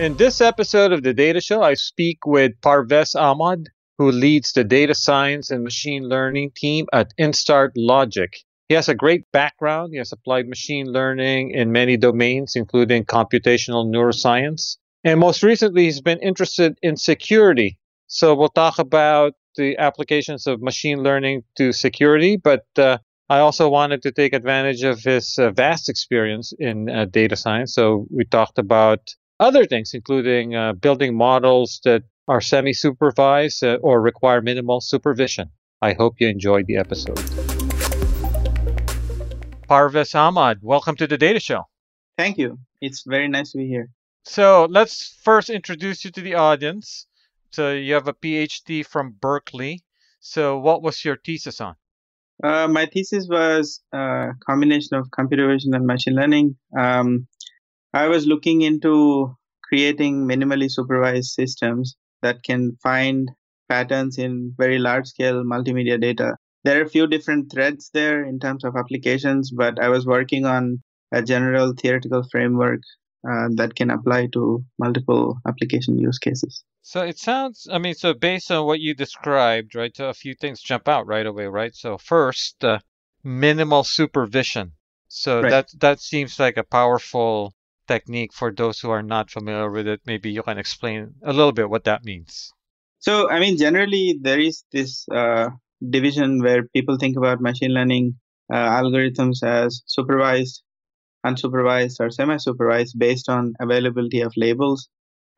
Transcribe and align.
In 0.00 0.16
this 0.16 0.40
episode 0.40 0.92
of 0.92 1.02
the 1.02 1.12
Data 1.12 1.42
Show, 1.42 1.62
I 1.62 1.74
speak 1.74 2.24
with 2.24 2.58
Parvez 2.62 3.14
Ahammad, 3.14 3.68
who 3.98 4.10
leads 4.10 4.50
the 4.52 4.64
data 4.64 4.94
science 4.94 5.50
and 5.50 5.62
machine 5.62 6.08
learning 6.08 6.52
team 6.56 6.86
at 6.90 7.12
Instart 7.20 7.72
Logic. 7.76 8.34
He 8.70 8.74
has 8.76 8.88
a 8.88 8.94
great 8.94 9.30
background. 9.30 9.90
He 9.92 9.98
has 9.98 10.10
applied 10.10 10.48
machine 10.48 10.86
learning 10.86 11.50
in 11.50 11.70
many 11.70 11.98
domains, 11.98 12.56
including 12.56 13.04
computational 13.04 13.94
neuroscience. 13.94 14.78
And 15.04 15.20
most 15.20 15.42
recently, 15.42 15.84
he's 15.84 16.00
been 16.00 16.20
interested 16.20 16.78
in 16.80 16.96
security. 16.96 17.78
So 18.06 18.34
we'll 18.34 18.48
talk 18.48 18.78
about 18.78 19.34
the 19.56 19.76
applications 19.76 20.46
of 20.46 20.62
machine 20.62 21.02
learning 21.02 21.42
to 21.58 21.72
security, 21.72 22.38
but 22.38 22.64
uh, 22.78 22.96
I 23.28 23.40
also 23.40 23.68
wanted 23.68 24.00
to 24.04 24.12
take 24.12 24.32
advantage 24.32 24.82
of 24.82 25.02
his 25.02 25.38
uh, 25.38 25.50
vast 25.50 25.90
experience 25.90 26.54
in 26.58 26.88
uh, 26.88 27.04
data 27.04 27.36
science. 27.36 27.74
So 27.74 28.06
we 28.10 28.24
talked 28.24 28.58
about 28.58 29.14
other 29.40 29.64
things, 29.64 29.94
including 29.94 30.54
uh, 30.54 30.74
building 30.74 31.16
models 31.16 31.80
that 31.84 32.02
are 32.28 32.40
semi 32.40 32.72
supervised 32.72 33.64
uh, 33.64 33.78
or 33.82 34.00
require 34.00 34.42
minimal 34.42 34.80
supervision. 34.80 35.50
I 35.82 35.94
hope 35.94 36.16
you 36.18 36.28
enjoyed 36.28 36.66
the 36.66 36.76
episode. 36.76 37.16
Parvez 39.66 40.14
Ahammad, 40.14 40.58
welcome 40.62 40.94
to 40.96 41.06
the 41.06 41.16
Data 41.16 41.40
Show. 41.40 41.64
Thank 42.18 42.36
you. 42.36 42.58
It's 42.82 43.02
very 43.06 43.28
nice 43.28 43.52
to 43.52 43.58
be 43.58 43.66
here. 43.66 43.88
So 44.24 44.66
let's 44.70 45.18
first 45.22 45.48
introduce 45.48 46.04
you 46.04 46.10
to 46.10 46.20
the 46.20 46.34
audience. 46.34 47.06
So 47.52 47.72
you 47.72 47.94
have 47.94 48.08
a 48.08 48.12
PhD 48.12 48.84
from 48.84 49.16
Berkeley. 49.18 49.82
So 50.20 50.58
what 50.58 50.82
was 50.82 51.02
your 51.04 51.16
thesis 51.16 51.60
on? 51.62 51.76
Uh, 52.44 52.68
my 52.68 52.86
thesis 52.86 53.26
was 53.28 53.80
a 53.92 54.28
combination 54.46 54.96
of 54.96 55.10
computer 55.10 55.48
vision 55.48 55.74
and 55.74 55.86
machine 55.86 56.14
learning. 56.14 56.56
Um, 56.78 57.26
I 57.92 58.08
was 58.08 58.26
looking 58.26 58.62
into 58.62 59.34
creating 59.64 60.26
minimally 60.26 60.70
supervised 60.70 61.30
systems 61.30 61.96
that 62.22 62.42
can 62.42 62.76
find 62.82 63.30
patterns 63.68 64.18
in 64.18 64.54
very 64.56 64.78
large 64.78 65.06
scale 65.06 65.42
multimedia 65.44 66.00
data. 66.00 66.36
There 66.64 66.80
are 66.80 66.84
a 66.84 66.88
few 66.88 67.06
different 67.06 67.50
threads 67.50 67.90
there 67.92 68.24
in 68.24 68.38
terms 68.38 68.64
of 68.64 68.76
applications, 68.76 69.50
but 69.50 69.80
I 69.80 69.88
was 69.88 70.06
working 70.06 70.44
on 70.44 70.82
a 71.12 71.22
general 71.22 71.72
theoretical 71.80 72.22
framework 72.30 72.80
uh, 73.28 73.48
that 73.54 73.74
can 73.74 73.90
apply 73.90 74.28
to 74.32 74.64
multiple 74.78 75.38
application 75.46 75.98
use 75.98 76.18
cases. 76.18 76.64
So 76.82 77.02
it 77.02 77.18
sounds, 77.18 77.66
I 77.70 77.78
mean, 77.78 77.94
so 77.94 78.14
based 78.14 78.50
on 78.50 78.66
what 78.66 78.80
you 78.80 78.94
described, 78.94 79.74
right, 79.74 79.94
so 79.94 80.08
a 80.08 80.14
few 80.14 80.34
things 80.34 80.60
jump 80.60 80.88
out 80.88 81.06
right 81.06 81.26
away, 81.26 81.46
right? 81.46 81.74
So 81.74 81.98
first, 81.98 82.64
uh, 82.64 82.78
minimal 83.22 83.84
supervision. 83.84 84.72
So 85.08 85.42
right. 85.42 85.50
that 85.50 85.68
that 85.80 86.00
seems 86.00 86.38
like 86.38 86.56
a 86.56 86.64
powerful 86.64 87.52
technique 87.90 88.32
for 88.32 88.52
those 88.52 88.78
who 88.80 88.90
are 88.90 89.02
not 89.02 89.30
familiar 89.30 89.70
with 89.70 89.86
it. 89.88 90.00
Maybe 90.06 90.30
you 90.30 90.42
can 90.42 90.58
explain 90.58 91.14
a 91.22 91.32
little 91.32 91.52
bit 91.52 91.68
what 91.68 91.84
that 91.84 92.04
means. 92.04 92.52
So, 93.00 93.30
I 93.30 93.40
mean, 93.40 93.56
generally, 93.56 94.18
there 94.20 94.38
is 94.38 94.64
this 94.72 95.06
uh, 95.08 95.48
division 95.96 96.42
where 96.42 96.62
people 96.76 96.98
think 96.98 97.16
about 97.16 97.40
machine 97.40 97.72
learning 97.72 98.14
uh, 98.52 98.68
algorithms 98.80 99.42
as 99.42 99.82
supervised, 99.86 100.62
unsupervised, 101.26 101.96
or 102.00 102.10
semi 102.10 102.36
supervised 102.36 102.98
based 102.98 103.28
on 103.28 103.54
availability 103.60 104.20
of 104.20 104.32
labels. 104.36 104.88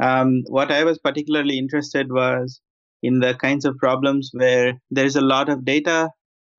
Um, 0.02 0.42
what 0.48 0.72
I 0.72 0.84
was 0.84 0.98
particularly 0.98 1.58
interested 1.58 2.10
was 2.10 2.60
in 3.02 3.20
the 3.20 3.34
kinds 3.34 3.64
of 3.64 3.78
problems 3.78 4.30
where 4.32 4.74
there's 4.90 5.16
a 5.16 5.28
lot 5.34 5.48
of 5.48 5.64
data, 5.64 6.10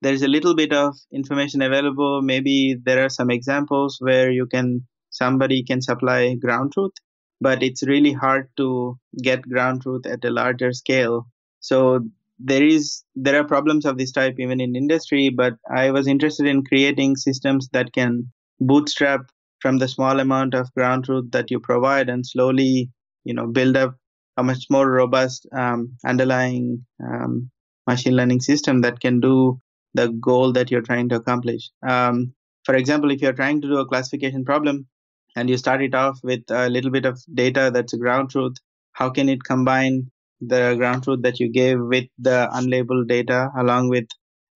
there's 0.02 0.23
a 0.23 0.33
little 0.36 0.55
bit 0.55 0.73
of 0.73 0.95
information 1.11 1.61
available. 1.61 2.21
Maybe 2.21 2.75
there 2.81 3.03
are 3.03 3.09
some 3.09 3.30
examples 3.30 3.97
where 3.99 4.31
you 4.31 4.47
can 4.47 4.88
somebody 5.14 5.64
can 5.64 5.81
supply 5.81 6.36
ground 6.36 6.73
truth, 6.73 6.92
but 7.39 7.64
it's 7.64 7.83
really 7.88 8.14
hard 8.14 8.50
to 8.58 9.00
get 9.22 9.47
ground 9.47 9.83
truth 9.83 10.05
at 10.05 10.25
a 10.25 10.31
larger 10.31 10.73
scale. 10.73 11.28
So 11.61 12.02
there 12.39 12.65
is 12.65 13.04
there 13.15 13.39
are 13.39 13.43
problems 13.45 13.86
of 13.86 13.98
this 13.98 14.11
type 14.11 14.36
even 14.39 14.60
in 14.60 14.76
industry, 14.76 15.30
but 15.30 15.54
I 15.73 15.92
was 15.92 16.08
interested 16.08 16.48
in 16.48 16.64
creating 16.65 17.15
systems 17.15 17.70
that 17.73 17.93
can 17.93 18.32
bootstrap 18.60 19.21
from 19.60 19.77
the 19.77 19.87
small 19.87 20.20
amount 20.20 20.54
of 20.54 20.73
ground 20.73 21.05
truth 21.05 21.32
that 21.32 21.52
you 21.52 21.60
provide 21.60 22.10
and 22.10 22.26
slowly 22.26 22.89
you 23.23 23.33
know 23.33 23.48
build 23.48 23.77
up 23.77 23.95
a 24.37 24.43
much 24.43 24.66
more 24.70 24.89
robust 24.89 25.48
um, 25.54 25.95
underlying 26.05 26.86
um, 27.04 27.49
machine 27.87 28.16
learning 28.16 28.42
system 28.42 28.82
that 28.82 28.99
can 28.99 29.20
do 29.20 29.58
the 29.93 30.10
goal 30.10 30.52
that 30.54 30.71
you're 30.71 30.82
trying 30.82 31.08
to 31.10 31.16
accomplish. 31.16 31.70
Um, 31.87 32.33
for 32.66 32.76
example, 32.76 33.11
if 33.11 33.21
you're 33.21 33.33
trying 33.42 33.61
to 33.61 33.67
do 33.67 33.77
a 33.77 33.87
classification 33.87 34.43
problem, 34.43 34.87
and 35.36 35.49
you 35.49 35.58
start 35.58 35.82
it 35.82 35.95
off 35.95 36.20
with 36.23 36.44
a 36.49 36.70
little 36.70 36.92
bit 36.92 37.05
of 37.05 37.20
data 37.33 37.71
that's 37.73 37.94
a 37.94 37.98
ground 37.98 38.30
truth. 38.32 38.55
How 38.94 39.10
can 39.10 39.30
it 39.30 39.44
combine 39.44 40.11
the 40.42 40.76
ground 40.77 41.04
truth 41.04 41.21
that 41.23 41.39
you 41.39 41.49
gave 41.52 41.80
with 41.80 42.05
the 42.17 42.49
unlabeled 42.54 43.08
data 43.08 43.49
along 43.58 43.89
with 43.89 44.05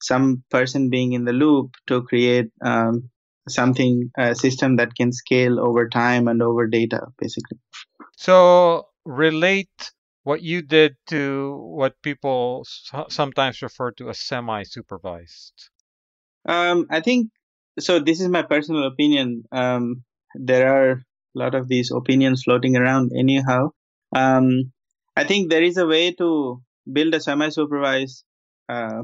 some 0.02 0.44
person 0.50 0.90
being 0.90 1.14
in 1.14 1.26
the 1.26 1.34
loop 1.34 1.72
to 1.88 2.04
create 2.04 2.50
um, 2.64 3.10
something 3.48 4.12
a 4.18 4.36
system 4.36 4.76
that 4.76 4.94
can 4.96 5.12
scale 5.12 5.60
over 5.60 5.88
time 5.90 6.28
and 6.28 6.42
over 6.42 6.68
data 6.68 7.08
basically? 7.18 7.58
So 8.18 8.88
relate 9.06 9.92
what 10.24 10.42
you 10.42 10.62
did 10.62 10.98
to 11.08 11.56
what 11.56 12.02
people 12.04 12.66
sometimes 13.10 13.62
refer 13.62 13.92
to 13.92 14.10
as 14.10 14.20
semi 14.20 14.64
supervised 14.64 15.70
um, 16.46 16.86
i 16.90 17.00
think 17.00 17.30
so 17.80 18.00
this 18.00 18.20
is 18.20 18.28
my 18.28 18.42
personal 18.42 18.84
opinion. 18.86 19.44
Um, 19.52 20.04
there 20.40 20.68
are 20.74 20.92
a 20.92 21.00
lot 21.34 21.56
of 21.56 21.68
these 21.68 21.92
opinions 21.92 22.44
floating 22.44 22.76
around 22.76 23.12
anyhow. 23.16 23.70
Um, 24.16 24.72
i 25.16 25.24
think 25.24 25.50
there 25.50 25.64
is 25.64 25.78
a 25.78 25.86
way 25.86 26.12
to 26.12 26.62
build 26.94 27.14
a 27.14 27.20
semi-supervised 27.20 28.24
uh, 28.70 29.04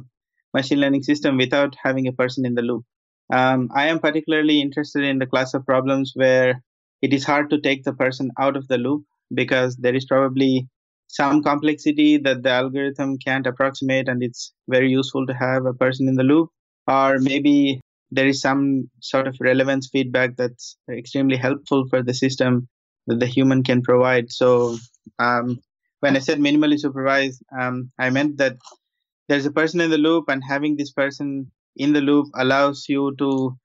machine 0.53 0.79
learning 0.79 1.03
system 1.03 1.37
without 1.37 1.75
having 1.83 2.07
a 2.07 2.13
person 2.13 2.45
in 2.45 2.53
the 2.55 2.61
loop. 2.61 2.83
Um, 3.31 3.69
i 3.75 3.87
am 3.87 3.99
particularly 3.99 4.61
interested 4.61 5.03
in 5.03 5.19
the 5.19 5.25
class 5.25 5.53
of 5.53 5.65
problems 5.65 6.13
where 6.15 6.61
it 7.01 7.13
is 7.13 7.25
hard 7.25 7.49
to 7.49 7.59
take 7.59 7.83
the 7.83 7.93
person 7.93 8.31
out 8.39 8.55
of 8.55 8.67
the 8.67 8.77
loop 8.77 9.03
because 9.33 9.75
there 9.75 9.95
is 9.95 10.05
probably 10.05 10.67
some 11.07 11.43
complexity 11.43 12.17
that 12.17 12.43
the 12.43 12.49
algorithm 12.49 13.17
can't 13.17 13.45
approximate 13.45 14.07
and 14.07 14.23
it's 14.23 14.53
very 14.67 14.89
useful 14.89 15.27
to 15.27 15.33
have 15.33 15.65
a 15.65 15.73
person 15.73 16.07
in 16.07 16.15
the 16.15 16.23
loop. 16.23 16.49
Or 16.87 17.19
maybe 17.19 17.81
there 18.13 18.27
is 18.27 18.41
some 18.41 18.89
sort 19.01 19.27
of 19.27 19.35
relevance 19.39 19.89
feedback 19.91 20.35
that's 20.37 20.77
extremely 20.89 21.37
helpful 21.37 21.85
for 21.89 22.03
the 22.03 22.13
system 22.13 22.67
that 23.07 23.19
the 23.19 23.25
human 23.25 23.63
can 23.63 23.81
provide. 23.81 24.31
So 24.31 24.77
um, 25.19 25.59
when 25.99 26.15
I 26.15 26.19
said 26.19 26.39
minimally 26.39 26.79
supervised, 26.79 27.41
um, 27.59 27.91
I 27.99 28.09
meant 28.09 28.37
that 28.37 28.57
there's 29.29 29.45
a 29.45 29.51
person 29.51 29.81
in 29.81 29.89
the 29.89 29.97
loop, 29.97 30.25
and 30.27 30.43
having 30.47 30.75
this 30.75 30.91
person 30.91 31.51
in 31.75 31.93
the 31.93 32.01
loop 32.01 32.27
allows 32.35 32.85
you 32.87 33.15
to 33.17 33.57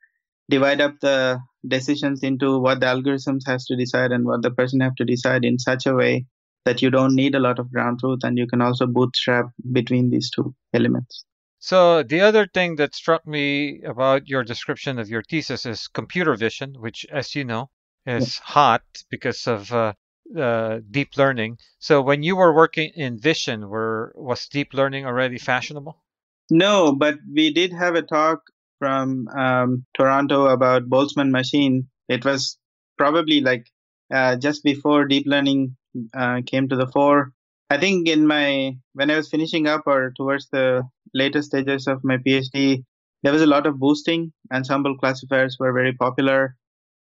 divide 0.49 0.81
up 0.81 0.95
the 1.01 1.41
decisions 1.67 2.23
into 2.23 2.59
what 2.59 2.81
the 2.81 2.87
algorithms 2.87 3.43
has 3.47 3.67
to 3.67 3.77
decide 3.77 4.13
and 4.13 4.25
what 4.25 4.43
the 4.43 4.51
person 4.51 4.81
have 4.81 4.95
to 4.95 5.05
decide 5.05 5.45
in 5.45 5.59
such 5.59 5.87
a 5.87 5.95
way 5.95 6.25
that 6.65 6.81
you 6.81 6.91
don't 6.91 7.15
need 7.15 7.35
a 7.35 7.41
lot 7.41 7.59
of 7.59 7.71
ground 7.73 7.99
truth 7.99 8.21
and 8.23 8.39
you 8.39 8.47
can 8.47 8.63
also 8.63 8.87
bootstrap 8.87 9.47
between 9.73 10.11
these 10.11 10.31
two 10.31 10.55
elements 10.73 11.25
so 11.59 12.03
the 12.03 12.21
other 12.21 12.47
thing 12.47 12.77
that 12.77 12.95
struck 12.95 13.27
me 13.27 13.83
about 13.83 14.29
your 14.29 14.45
description 14.45 14.99
of 14.99 15.09
your 15.09 15.23
thesis 15.23 15.67
is 15.67 15.89
computer 15.89 16.35
vision, 16.35 16.75
which, 16.79 17.07
as 17.11 17.35
you 17.35 17.45
know, 17.45 17.71
is 18.07 18.37
yeah. 18.39 18.53
hot 18.53 18.83
because 19.11 19.47
of 19.47 19.73
uh, 19.73 19.93
uh, 20.37 20.81
deep 20.91 21.17
learning. 21.17 21.59
So 21.79 22.03
when 22.03 22.23
you 22.23 22.37
were 22.37 22.55
working 22.55 22.91
in 22.95 23.19
vision, 23.19 23.69
were 23.69 24.13
was 24.15 24.49
deep 24.49 24.75
learning 24.75 25.07
already 25.07 25.39
fashionable? 25.39 26.03
No, 26.51 26.95
but 26.95 27.17
we 27.33 27.53
did 27.53 27.73
have 27.73 27.95
a 27.95 28.03
talk 28.03 28.41
from 28.79 29.29
um, 29.29 29.85
Toronto 29.95 30.47
about 30.47 30.89
Boltzmann 30.89 31.31
machine. 31.31 31.89
It 32.09 32.25
was 32.25 32.59
probably 32.97 33.41
like 33.41 33.67
uh, 34.13 34.37
just 34.37 34.63
before 34.63 35.07
deep 35.07 35.27
learning 35.27 35.77
uh, 36.15 36.43
came 36.47 36.69
to 36.69 36.77
the 36.77 36.87
fore. 36.87 37.33
I 37.71 37.79
think 37.79 38.09
in 38.09 38.27
my 38.27 38.77
when 38.95 39.11
I 39.11 39.17
was 39.17 39.29
finishing 39.29 39.67
up 39.67 39.83
or 39.87 40.13
towards 40.17 40.49
the 40.51 40.83
later 41.15 41.43
stages 41.43 41.87
of 41.87 42.03
my 42.03 42.17
PhD, 42.17 42.85
there 43.23 43.33
was 43.33 43.43
a 43.43 43.47
lot 43.47 43.67
of 43.67 43.79
boosting. 43.79 44.33
Ensemble 44.53 44.97
classifiers 44.97 45.57
were 45.61 45.73
very 45.73 45.93
popular. 45.93 46.57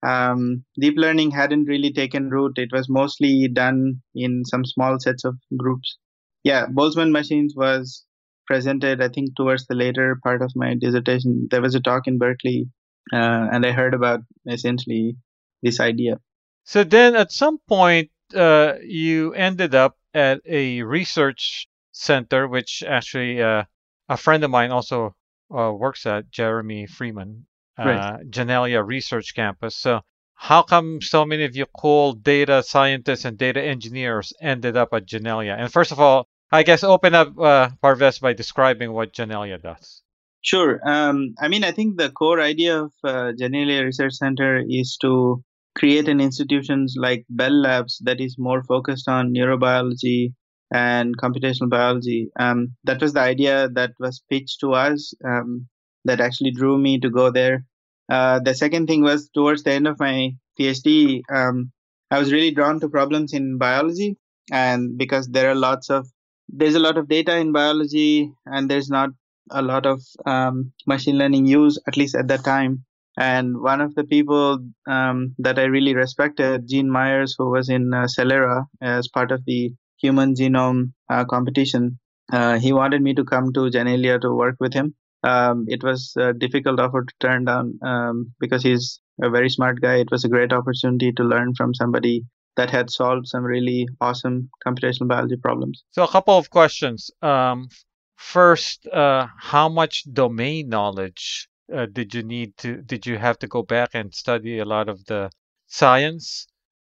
Um, 0.06 0.64
deep 0.78 0.94
learning 0.96 1.30
hadn't 1.30 1.64
really 1.64 1.92
taken 1.92 2.30
root. 2.30 2.52
It 2.56 2.70
was 2.72 2.88
mostly 2.88 3.48
done 3.48 4.02
in 4.14 4.44
some 4.44 4.64
small 4.64 4.98
sets 4.98 5.24
of 5.24 5.36
groups. 5.56 5.98
Yeah, 6.42 6.66
Boltzmann 6.66 7.10
machines 7.12 7.54
was 7.54 8.04
presented, 8.46 9.02
I 9.02 9.08
think, 9.08 9.36
towards 9.36 9.66
the 9.66 9.74
later 9.74 10.18
part 10.22 10.42
of 10.42 10.52
my 10.56 10.74
dissertation. 10.74 11.48
There 11.50 11.60
was 11.60 11.74
a 11.74 11.80
talk 11.80 12.06
in 12.06 12.18
Berkeley, 12.18 12.68
uh, 13.12 13.48
and 13.52 13.64
I 13.64 13.72
heard 13.72 13.94
about 13.94 14.20
essentially 14.48 15.16
this 15.62 15.80
idea. 15.80 16.18
So 16.64 16.82
then, 16.82 17.14
at 17.14 17.30
some 17.30 17.58
point, 17.68 18.10
uh, 18.34 18.74
you 18.82 19.34
ended 19.34 19.74
up 19.74 19.96
at 20.14 20.40
a 20.46 20.82
research 20.82 21.68
center, 21.92 22.48
which 22.48 22.82
actually 22.86 23.42
uh, 23.42 23.64
a 24.08 24.16
friend 24.16 24.44
of 24.44 24.50
mine 24.50 24.70
also 24.70 25.14
uh, 25.54 25.72
works 25.72 26.06
at, 26.06 26.30
Jeremy 26.30 26.86
Freeman, 26.86 27.46
uh, 27.78 27.84
right. 27.84 28.30
Janelia 28.30 28.86
Research 28.86 29.34
Campus. 29.34 29.76
So, 29.76 30.00
how 30.34 30.62
come 30.62 31.00
so 31.02 31.24
many 31.24 31.44
of 31.44 31.54
you 31.54 31.66
cool 31.76 32.14
data 32.14 32.62
scientists 32.62 33.24
and 33.24 33.36
data 33.36 33.62
engineers 33.62 34.32
ended 34.40 34.76
up 34.76 34.88
at 34.92 35.06
Janelia? 35.06 35.56
And 35.58 35.70
first 35.70 35.92
of 35.92 36.00
all, 36.00 36.26
I 36.50 36.62
guess 36.62 36.82
open 36.82 37.14
up 37.14 37.38
uh, 37.38 37.68
by 37.80 38.32
describing 38.32 38.92
what 38.92 39.12
Janelia 39.12 39.62
does. 39.62 40.02
Sure. 40.42 40.80
Um, 40.84 41.34
I 41.38 41.48
mean, 41.48 41.64
I 41.64 41.72
think 41.72 41.98
the 41.98 42.10
core 42.10 42.40
idea 42.40 42.82
of 42.84 42.92
uh, 43.04 43.32
Janelia 43.38 43.84
Research 43.84 44.14
Center 44.14 44.62
is 44.66 44.96
to 45.02 45.44
create 45.76 46.08
an 46.08 46.20
institutions 46.20 46.94
like 46.96 47.24
Bell 47.28 47.52
Labs 47.52 47.98
that 48.04 48.20
is 48.20 48.36
more 48.38 48.62
focused 48.64 49.08
on 49.08 49.32
neurobiology 49.32 50.32
and 50.72 51.16
computational 51.18 51.68
biology. 51.68 52.30
Um, 52.38 52.74
that 52.84 53.00
was 53.00 53.12
the 53.12 53.20
idea 53.20 53.68
that 53.70 53.92
was 53.98 54.22
pitched 54.30 54.60
to 54.60 54.72
us 54.74 55.12
um, 55.24 55.66
that 56.04 56.20
actually 56.20 56.52
drew 56.52 56.78
me 56.78 56.98
to 57.00 57.10
go 57.10 57.30
there. 57.30 57.64
Uh, 58.10 58.40
the 58.40 58.54
second 58.54 58.86
thing 58.86 59.02
was 59.02 59.30
towards 59.30 59.62
the 59.62 59.72
end 59.72 59.86
of 59.86 59.98
my 60.00 60.32
PhD, 60.58 61.22
um, 61.32 61.72
I 62.10 62.18
was 62.18 62.32
really 62.32 62.50
drawn 62.50 62.80
to 62.80 62.88
problems 62.88 63.32
in 63.32 63.56
biology, 63.56 64.16
and 64.50 64.98
because 64.98 65.28
there 65.28 65.48
are 65.48 65.54
lots 65.54 65.90
of 65.90 66.08
there's 66.48 66.74
a 66.74 66.80
lot 66.80 66.98
of 66.98 67.08
data 67.08 67.36
in 67.36 67.52
biology, 67.52 68.32
and 68.46 68.68
there's 68.68 68.90
not 68.90 69.10
a 69.52 69.62
lot 69.62 69.86
of 69.86 70.02
um, 70.26 70.72
machine 70.86 71.16
learning 71.18 71.46
use, 71.46 71.78
at 71.86 71.96
least 71.96 72.16
at 72.16 72.26
that 72.28 72.44
time. 72.44 72.84
And 73.20 73.60
one 73.60 73.82
of 73.82 73.94
the 73.94 74.04
people 74.04 74.60
um, 74.88 75.34
that 75.38 75.58
I 75.58 75.64
really 75.64 75.94
respected, 75.94 76.66
Gene 76.66 76.90
Myers, 76.90 77.34
who 77.36 77.50
was 77.50 77.68
in 77.68 77.92
uh, 77.92 78.06
Celera 78.06 78.64
as 78.80 79.08
part 79.08 79.30
of 79.30 79.44
the 79.44 79.74
human 79.98 80.34
genome 80.34 80.92
uh, 81.10 81.26
competition, 81.26 81.98
uh, 82.32 82.58
he 82.58 82.72
wanted 82.72 83.02
me 83.02 83.12
to 83.12 83.24
come 83.24 83.52
to 83.52 83.68
Janelia 83.70 84.18
to 84.22 84.32
work 84.32 84.56
with 84.58 84.72
him. 84.72 84.94
Um, 85.22 85.66
it 85.68 85.82
was 85.84 86.14
a 86.16 86.32
difficult 86.32 86.80
offer 86.80 87.04
to 87.04 87.14
turn 87.20 87.44
down 87.44 87.78
um, 87.82 88.32
because 88.40 88.62
he's 88.62 89.02
a 89.22 89.28
very 89.28 89.50
smart 89.50 89.82
guy. 89.82 89.96
It 89.96 90.10
was 90.10 90.24
a 90.24 90.30
great 90.30 90.50
opportunity 90.50 91.12
to 91.12 91.22
learn 91.22 91.52
from 91.54 91.74
somebody 91.74 92.24
that 92.56 92.70
had 92.70 92.88
solved 92.88 93.28
some 93.28 93.44
really 93.44 93.86
awesome 94.00 94.48
computational 94.66 95.08
biology 95.08 95.36
problems. 95.36 95.84
So, 95.90 96.04
a 96.04 96.08
couple 96.08 96.38
of 96.38 96.48
questions. 96.48 97.10
Um, 97.20 97.68
first, 98.16 98.86
uh, 98.86 99.26
how 99.38 99.68
much 99.68 100.04
domain 100.10 100.70
knowledge 100.70 101.49
uh, 101.72 101.86
did 101.86 102.14
you 102.14 102.22
need 102.22 102.56
to? 102.58 102.82
Did 102.82 103.06
you 103.06 103.18
have 103.18 103.38
to 103.40 103.46
go 103.46 103.62
back 103.62 103.90
and 103.94 104.14
study 104.14 104.58
a 104.58 104.64
lot 104.64 104.88
of 104.88 105.04
the 105.06 105.30
science 105.66 106.46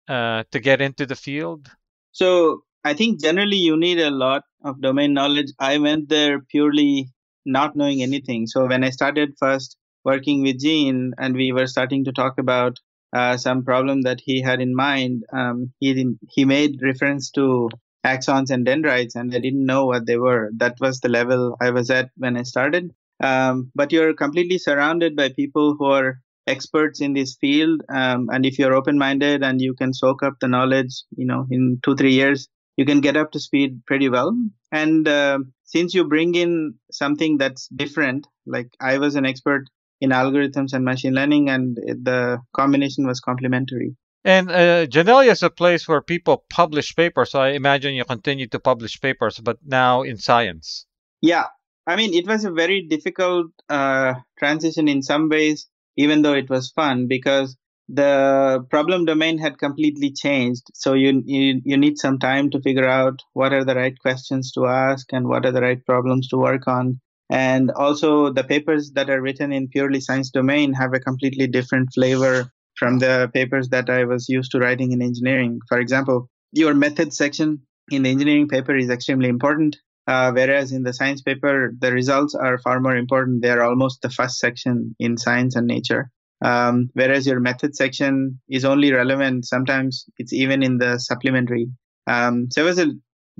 uh, 0.08 0.44
to 0.52 0.60
get 0.60 0.80
into 0.80 1.06
the 1.06 1.16
field? 1.16 1.70
So, 2.12 2.62
I 2.84 2.94
think 2.94 3.20
generally 3.20 3.56
you 3.56 3.76
need 3.76 4.00
a 4.00 4.10
lot 4.10 4.42
of 4.64 4.80
domain 4.80 5.12
knowledge. 5.14 5.52
I 5.58 5.78
went 5.78 6.08
there 6.08 6.40
purely 6.40 7.08
not 7.44 7.76
knowing 7.76 8.02
anything. 8.02 8.46
So 8.46 8.66
when 8.66 8.84
I 8.84 8.90
started 8.90 9.34
first 9.38 9.76
working 10.04 10.42
with 10.42 10.60
Gene 10.60 11.12
and 11.18 11.34
we 11.34 11.52
were 11.52 11.66
starting 11.66 12.04
to 12.04 12.12
talk 12.12 12.38
about 12.38 12.78
uh, 13.12 13.36
some 13.36 13.64
problem 13.64 14.02
that 14.02 14.20
he 14.24 14.40
had 14.42 14.60
in 14.60 14.74
mind, 14.74 15.24
um, 15.32 15.72
he 15.80 16.16
he 16.30 16.44
made 16.44 16.82
reference 16.82 17.30
to 17.32 17.68
axons 18.04 18.50
and 18.50 18.64
dendrites, 18.64 19.14
and 19.14 19.34
I 19.34 19.38
didn't 19.38 19.66
know 19.66 19.86
what 19.86 20.06
they 20.06 20.16
were. 20.16 20.50
That 20.56 20.76
was 20.80 21.00
the 21.00 21.08
level 21.08 21.56
I 21.60 21.70
was 21.70 21.90
at 21.90 22.10
when 22.16 22.36
I 22.36 22.42
started. 22.42 22.92
Um, 23.20 23.70
but 23.74 23.92
you're 23.92 24.14
completely 24.14 24.58
surrounded 24.58 25.16
by 25.16 25.30
people 25.30 25.76
who 25.78 25.86
are 25.86 26.18
experts 26.46 27.00
in 27.00 27.12
this 27.12 27.36
field, 27.40 27.82
um, 27.88 28.28
and 28.32 28.44
if 28.44 28.58
you're 28.58 28.74
open-minded 28.74 29.42
and 29.44 29.60
you 29.60 29.74
can 29.74 29.94
soak 29.94 30.22
up 30.22 30.34
the 30.40 30.48
knowledge, 30.48 31.04
you 31.16 31.26
know, 31.26 31.46
in 31.50 31.78
two 31.84 31.94
three 31.94 32.12
years, 32.12 32.48
you 32.76 32.84
can 32.84 33.00
get 33.00 33.16
up 33.16 33.30
to 33.32 33.40
speed 33.40 33.82
pretty 33.86 34.08
well. 34.08 34.36
And 34.72 35.06
uh, 35.06 35.38
since 35.64 35.94
you 35.94 36.08
bring 36.08 36.34
in 36.34 36.74
something 36.90 37.38
that's 37.38 37.68
different, 37.68 38.26
like 38.46 38.68
I 38.80 38.98
was 38.98 39.14
an 39.14 39.26
expert 39.26 39.66
in 40.00 40.10
algorithms 40.10 40.72
and 40.72 40.84
machine 40.84 41.14
learning, 41.14 41.48
and 41.48 41.76
the 41.76 42.38
combination 42.56 43.06
was 43.06 43.20
complementary. 43.20 43.94
And 44.24 44.50
uh, 44.50 44.86
is 45.22 45.42
a 45.42 45.50
place 45.50 45.88
where 45.88 46.00
people 46.00 46.44
publish 46.48 46.94
papers. 46.94 47.32
So 47.32 47.40
I 47.40 47.50
imagine 47.50 47.94
you 47.94 48.04
continue 48.04 48.46
to 48.48 48.58
publish 48.58 49.00
papers, 49.00 49.38
but 49.38 49.58
now 49.64 50.02
in 50.02 50.16
science. 50.16 50.86
Yeah. 51.20 51.46
I 51.86 51.96
mean, 51.96 52.14
it 52.14 52.26
was 52.26 52.44
a 52.44 52.50
very 52.50 52.82
difficult 52.82 53.48
uh, 53.68 54.14
transition 54.38 54.88
in 54.88 55.02
some 55.02 55.28
ways, 55.28 55.68
even 55.96 56.22
though 56.22 56.34
it 56.34 56.48
was 56.48 56.70
fun, 56.70 57.08
because 57.08 57.56
the 57.88 58.64
problem 58.70 59.04
domain 59.04 59.38
had 59.38 59.58
completely 59.58 60.12
changed. 60.12 60.62
So 60.74 60.94
you, 60.94 61.22
you 61.26 61.60
you 61.64 61.76
need 61.76 61.98
some 61.98 62.18
time 62.18 62.50
to 62.50 62.60
figure 62.60 62.86
out 62.88 63.20
what 63.32 63.52
are 63.52 63.64
the 63.64 63.74
right 63.74 63.98
questions 63.98 64.52
to 64.52 64.66
ask 64.66 65.12
and 65.12 65.28
what 65.28 65.44
are 65.44 65.52
the 65.52 65.60
right 65.60 65.84
problems 65.84 66.28
to 66.28 66.36
work 66.36 66.68
on. 66.68 67.00
And 67.28 67.70
also 67.72 68.32
the 68.32 68.44
papers 68.44 68.92
that 68.92 69.10
are 69.10 69.20
written 69.20 69.52
in 69.52 69.68
purely 69.68 70.00
science 70.00 70.30
domain 70.30 70.72
have 70.74 70.94
a 70.94 71.00
completely 71.00 71.46
different 71.46 71.88
flavor 71.94 72.50
from 72.78 72.98
the 72.98 73.30
papers 73.34 73.68
that 73.68 73.90
i 73.90 74.04
was 74.04 74.28
used 74.28 74.50
to 74.52 74.58
writing 74.58 74.92
in 74.92 75.02
engineering. 75.02 75.58
For 75.68 75.78
example 75.78 76.28
your 76.52 76.74
method 76.74 77.12
section 77.12 77.62
in 77.90 78.02
the 78.02 78.10
engineering 78.10 78.48
paper 78.48 78.76
is 78.76 78.90
extremely 78.90 79.28
important 79.28 79.76
uh, 80.06 80.32
whereas 80.32 80.72
in 80.72 80.82
the 80.82 80.92
science 80.92 81.22
paper 81.22 81.72
the 81.78 81.92
results 81.92 82.34
are 82.34 82.58
far 82.58 82.80
more 82.80 82.96
important. 82.96 83.42
They 83.42 83.50
are 83.50 83.62
almost 83.62 84.02
the 84.02 84.10
first 84.10 84.38
section 84.38 84.94
in 84.98 85.16
science 85.16 85.56
and 85.56 85.66
nature. 85.66 86.10
Um, 86.44 86.90
whereas 86.94 87.26
your 87.26 87.38
method 87.38 87.76
section 87.76 88.40
is 88.48 88.64
only 88.64 88.92
relevant 88.92 89.44
sometimes 89.44 90.06
it's 90.18 90.32
even 90.32 90.62
in 90.62 90.78
the 90.78 90.98
supplementary. 90.98 91.68
Um, 92.08 92.48
so 92.50 92.62
it 92.62 92.64
was 92.64 92.80
a 92.80 92.92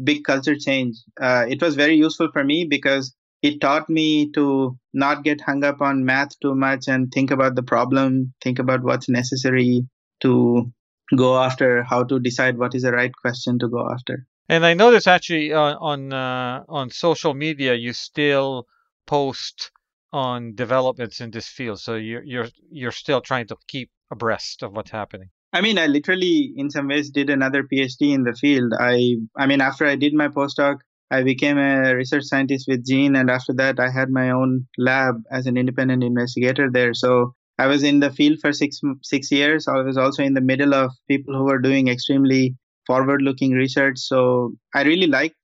big 0.02 0.22
culture 0.24 0.56
change. 0.56 0.96
Uh, 1.20 1.44
it 1.48 1.60
was 1.60 1.74
very 1.74 1.96
useful 1.96 2.28
for 2.32 2.44
me 2.44 2.64
because 2.64 3.14
it 3.42 3.60
taught 3.60 3.88
me 3.90 4.30
to 4.30 4.78
not 4.94 5.24
get 5.24 5.40
hung 5.40 5.64
up 5.64 5.80
on 5.80 6.04
math 6.04 6.38
too 6.40 6.54
much 6.54 6.86
and 6.86 7.10
think 7.12 7.30
about 7.30 7.56
the 7.56 7.62
problem 7.62 8.32
think 8.40 8.58
about 8.58 8.82
what's 8.82 9.08
necessary 9.08 9.86
to 10.20 10.72
go 11.16 11.36
after 11.38 11.82
how 11.82 12.02
to 12.04 12.18
decide 12.18 12.56
what 12.56 12.74
is 12.74 12.82
the 12.82 12.92
right 12.92 13.12
question 13.20 13.58
to 13.58 13.68
go 13.68 13.88
after 13.90 14.26
and 14.52 14.64
i 14.64 14.74
noticed 14.74 15.08
actually 15.08 15.52
uh, 15.52 15.76
on 15.92 16.12
uh, 16.12 16.62
on 16.68 16.90
social 16.90 17.34
media 17.34 17.74
you 17.74 17.92
still 17.92 18.66
post 19.06 19.72
on 20.12 20.54
developments 20.54 21.20
in 21.20 21.30
this 21.30 21.48
field. 21.48 21.80
So 21.80 21.94
you're 21.96 22.22
you're 22.22 22.48
you're 22.70 22.92
still 22.92 23.20
trying 23.20 23.46
to 23.48 23.56
keep 23.68 23.90
abreast 24.10 24.62
of 24.62 24.72
what's 24.72 24.90
happening. 24.90 25.30
I 25.54 25.60
mean, 25.60 25.78
I 25.78 25.86
literally, 25.86 26.52
in 26.56 26.70
some 26.70 26.88
ways, 26.88 27.10
did 27.10 27.28
another 27.28 27.62
PhD 27.62 28.14
in 28.14 28.24
the 28.24 28.32
field. 28.32 28.72
I, 28.80 29.16
I 29.36 29.46
mean, 29.46 29.60
after 29.60 29.84
I 29.84 29.96
did 29.96 30.14
my 30.14 30.28
postdoc, 30.28 30.78
I 31.10 31.22
became 31.22 31.58
a 31.58 31.94
research 31.94 32.24
scientist 32.24 32.64
with 32.66 32.86
Gene, 32.86 33.16
and 33.16 33.28
after 33.30 33.52
that, 33.54 33.78
I 33.78 33.90
had 33.90 34.08
my 34.08 34.30
own 34.30 34.66
lab 34.78 35.16
as 35.30 35.44
an 35.44 35.58
independent 35.58 36.02
investigator 36.02 36.70
there. 36.70 36.94
So 36.94 37.34
I 37.58 37.66
was 37.66 37.82
in 37.82 38.00
the 38.00 38.10
field 38.10 38.38
for 38.40 38.52
six 38.52 38.80
six 39.02 39.30
years. 39.30 39.68
I 39.68 39.82
was 39.82 39.98
also 39.98 40.22
in 40.22 40.34
the 40.34 40.40
middle 40.40 40.74
of 40.74 40.90
people 41.06 41.36
who 41.36 41.44
were 41.44 41.60
doing 41.60 41.88
extremely 41.88 42.56
forward-looking 42.86 43.52
research. 43.52 43.98
So 43.98 44.52
I 44.74 44.82
really 44.82 45.06
liked 45.06 45.36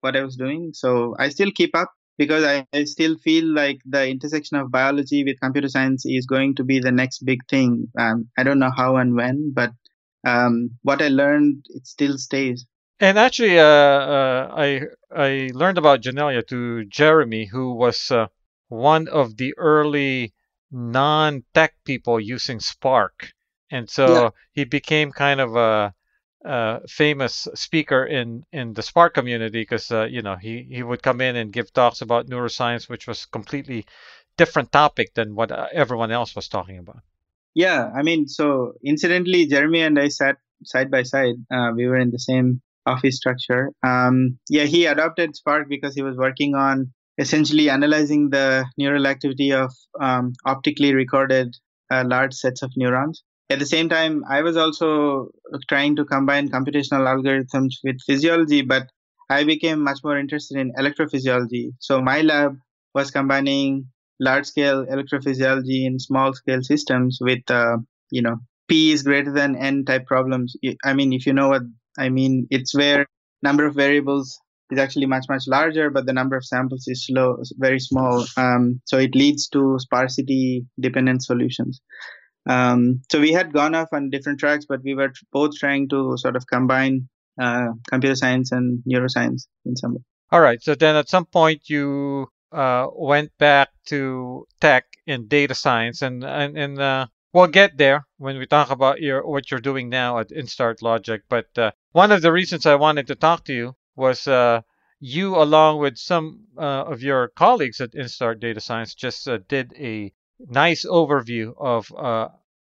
what 0.00 0.16
I 0.16 0.22
was 0.22 0.36
doing. 0.36 0.70
So 0.74 1.14
I 1.18 1.28
still 1.28 1.50
keep 1.54 1.76
up 1.76 1.90
because 2.18 2.44
I, 2.44 2.66
I, 2.72 2.84
still 2.84 3.16
feel 3.18 3.46
like 3.46 3.78
the 3.86 4.06
intersection 4.06 4.58
of 4.58 4.70
biology 4.70 5.24
with 5.24 5.40
computer 5.40 5.68
science 5.68 6.04
is 6.04 6.26
going 6.26 6.54
to 6.56 6.64
be 6.64 6.78
the 6.78 6.92
next 6.92 7.24
big 7.24 7.38
thing. 7.48 7.88
Um, 7.98 8.28
I 8.36 8.42
don't 8.42 8.58
know 8.58 8.70
how 8.76 8.96
and 8.96 9.14
when, 9.16 9.52
but 9.54 9.70
um, 10.24 10.70
what 10.82 11.02
I 11.02 11.08
learned, 11.08 11.66
it 11.70 11.86
still 11.86 12.18
stays. 12.18 12.66
And 13.00 13.18
actually, 13.18 13.58
uh, 13.58 13.64
uh, 13.64 14.54
I 14.56 14.82
I 15.10 15.50
learned 15.52 15.78
about 15.78 16.02
Janelia 16.02 16.46
to 16.46 16.84
Jeremy, 16.84 17.46
who 17.46 17.74
was 17.74 18.10
uh, 18.12 18.28
one 18.68 19.08
of 19.08 19.36
the 19.36 19.54
early 19.58 20.32
non-tech 20.70 21.74
people 21.84 22.20
using 22.20 22.60
Spark, 22.60 23.32
and 23.72 23.90
so 23.90 24.06
yeah. 24.06 24.30
he 24.52 24.64
became 24.64 25.10
kind 25.10 25.40
of 25.40 25.56
a 25.56 25.94
uh, 26.44 26.80
famous 26.88 27.48
speaker 27.54 28.04
in 28.04 28.44
in 28.52 28.74
the 28.74 28.82
Spark 28.82 29.14
community 29.14 29.60
because 29.60 29.90
uh, 29.90 30.04
you 30.04 30.22
know 30.22 30.36
he 30.36 30.66
he 30.70 30.82
would 30.82 31.02
come 31.02 31.20
in 31.20 31.36
and 31.36 31.52
give 31.52 31.72
talks 31.72 32.00
about 32.00 32.26
neuroscience, 32.26 32.88
which 32.88 33.06
was 33.06 33.26
completely 33.26 33.86
different 34.36 34.72
topic 34.72 35.14
than 35.14 35.34
what 35.34 35.52
uh, 35.52 35.66
everyone 35.72 36.10
else 36.10 36.34
was 36.34 36.48
talking 36.48 36.78
about. 36.78 37.00
Yeah, 37.54 37.90
I 37.94 38.02
mean, 38.02 38.28
so 38.28 38.72
incidentally, 38.84 39.46
Jeremy 39.46 39.82
and 39.82 39.98
I 39.98 40.08
sat 40.08 40.36
side 40.64 40.90
by 40.90 41.02
side. 41.02 41.34
Uh, 41.52 41.72
we 41.76 41.86
were 41.86 41.98
in 41.98 42.10
the 42.10 42.18
same 42.18 42.62
office 42.86 43.16
structure. 43.16 43.70
Um, 43.82 44.38
yeah, 44.48 44.64
he 44.64 44.86
adopted 44.86 45.36
Spark 45.36 45.68
because 45.68 45.94
he 45.94 46.02
was 46.02 46.16
working 46.16 46.54
on 46.54 46.92
essentially 47.18 47.68
analyzing 47.68 48.30
the 48.30 48.64
neural 48.78 49.06
activity 49.06 49.52
of 49.52 49.70
um, 50.00 50.32
optically 50.46 50.94
recorded 50.94 51.54
uh, 51.90 52.04
large 52.06 52.32
sets 52.32 52.62
of 52.62 52.72
neurons 52.74 53.22
at 53.50 53.58
the 53.58 53.66
same 53.66 53.88
time, 53.88 54.24
I 54.28 54.42
was 54.42 54.56
also 54.56 55.28
trying 55.68 55.96
to 55.96 56.04
combine 56.04 56.48
computational 56.48 57.06
algorithms 57.06 57.74
with 57.84 58.00
physiology, 58.06 58.62
but 58.62 58.88
I 59.28 59.44
became 59.44 59.82
much 59.82 59.98
more 60.04 60.18
interested 60.18 60.58
in 60.58 60.72
electrophysiology. 60.78 61.72
So 61.78 62.00
my 62.00 62.22
lab 62.22 62.56
was 62.94 63.10
combining 63.10 63.86
large 64.20 64.46
scale 64.46 64.86
electrophysiology 64.86 65.84
in 65.86 65.98
small 65.98 66.32
scale 66.32 66.62
systems 66.62 67.18
with, 67.20 67.50
uh, 67.50 67.78
you 68.10 68.22
know, 68.22 68.36
P 68.68 68.92
is 68.92 69.02
greater 69.02 69.32
than 69.32 69.56
N 69.56 69.84
type 69.84 70.06
problems. 70.06 70.54
I 70.84 70.94
mean, 70.94 71.12
if 71.12 71.26
you 71.26 71.32
know 71.32 71.48
what 71.48 71.62
I 71.98 72.08
mean, 72.08 72.46
it's 72.50 72.74
where 72.74 73.06
number 73.42 73.66
of 73.66 73.74
variables 73.74 74.38
is 74.70 74.78
actually 74.78 75.06
much, 75.06 75.26
much 75.28 75.44
larger, 75.46 75.90
but 75.90 76.06
the 76.06 76.12
number 76.12 76.36
of 76.36 76.44
samples 76.44 76.84
is 76.86 77.04
slow, 77.06 77.36
very 77.56 77.78
small. 77.78 78.24
Um, 78.36 78.80
so 78.86 78.98
it 78.98 79.14
leads 79.14 79.48
to 79.48 79.76
sparsity 79.78 80.64
dependent 80.80 81.22
solutions. 81.24 81.80
Um, 82.46 83.02
so 83.10 83.20
we 83.20 83.32
had 83.32 83.52
gone 83.52 83.74
off 83.74 83.88
on 83.92 84.10
different 84.10 84.40
tracks, 84.40 84.64
but 84.68 84.82
we 84.82 84.94
were 84.94 85.12
both 85.32 85.56
trying 85.56 85.88
to 85.90 86.16
sort 86.16 86.36
of 86.36 86.46
combine 86.46 87.08
uh, 87.40 87.68
computer 87.88 88.16
science 88.16 88.52
and 88.52 88.82
neuroscience 88.88 89.46
in 89.64 89.76
some 89.76 89.94
way. 89.94 90.02
All 90.30 90.40
right. 90.40 90.62
So 90.62 90.74
then 90.74 90.96
at 90.96 91.08
some 91.08 91.26
point 91.26 91.68
you 91.68 92.28
uh, 92.52 92.86
went 92.94 93.30
back 93.38 93.68
to 93.86 94.46
tech 94.60 94.84
and 95.06 95.28
data 95.28 95.54
science, 95.54 96.02
and 96.02 96.24
and, 96.24 96.56
and 96.56 96.80
uh, 96.80 97.06
we'll 97.32 97.46
get 97.46 97.76
there 97.76 98.06
when 98.18 98.38
we 98.38 98.46
talk 98.46 98.70
about 98.70 99.00
your 99.00 99.26
what 99.26 99.50
you're 99.50 99.60
doing 99.60 99.88
now 99.88 100.18
at 100.18 100.30
Instart 100.30 100.82
Logic. 100.82 101.22
But 101.28 101.46
uh, 101.56 101.72
one 101.92 102.12
of 102.12 102.22
the 102.22 102.32
reasons 102.32 102.66
I 102.66 102.74
wanted 102.74 103.06
to 103.08 103.14
talk 103.14 103.44
to 103.44 103.52
you 103.52 103.76
was 103.96 104.26
uh, 104.26 104.62
you, 105.00 105.36
along 105.36 105.80
with 105.80 105.96
some 105.96 106.44
uh, 106.56 106.84
of 106.84 107.02
your 107.02 107.28
colleagues 107.28 107.80
at 107.80 107.92
Instart 107.92 108.40
Data 108.40 108.60
Science, 108.60 108.94
just 108.94 109.28
did 109.48 109.72
a 109.76 110.12
nice 110.38 110.84
overview 110.84 111.52
of 111.58 111.88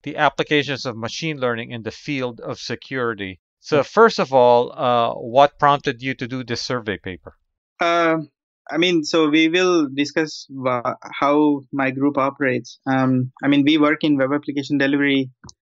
the 0.02 0.16
applications 0.16 0.86
of 0.86 0.96
machine 0.96 1.38
learning 1.38 1.70
in 1.72 1.82
the 1.82 1.90
field 1.90 2.40
of 2.40 2.58
security. 2.58 3.40
So 3.60 3.82
first 3.82 4.20
of 4.20 4.32
all, 4.32 4.70
what 5.20 5.58
prompted 5.58 6.00
you 6.00 6.14
to 6.14 6.28
do 6.28 6.44
this 6.44 6.62
survey 6.62 6.98
paper? 6.98 7.34
Um, 7.80 8.30
I 8.70 8.78
mean, 8.78 9.04
so 9.04 9.28
we 9.28 9.48
will 9.48 9.88
discuss 9.92 10.46
how 11.20 11.62
my 11.72 11.90
group 11.90 12.18
operates. 12.18 12.78
Um, 12.86 13.32
I 13.42 13.48
mean, 13.48 13.64
we 13.64 13.78
work 13.78 14.02
in 14.02 14.16
web 14.16 14.32
application 14.32 14.78
delivery. 14.78 15.30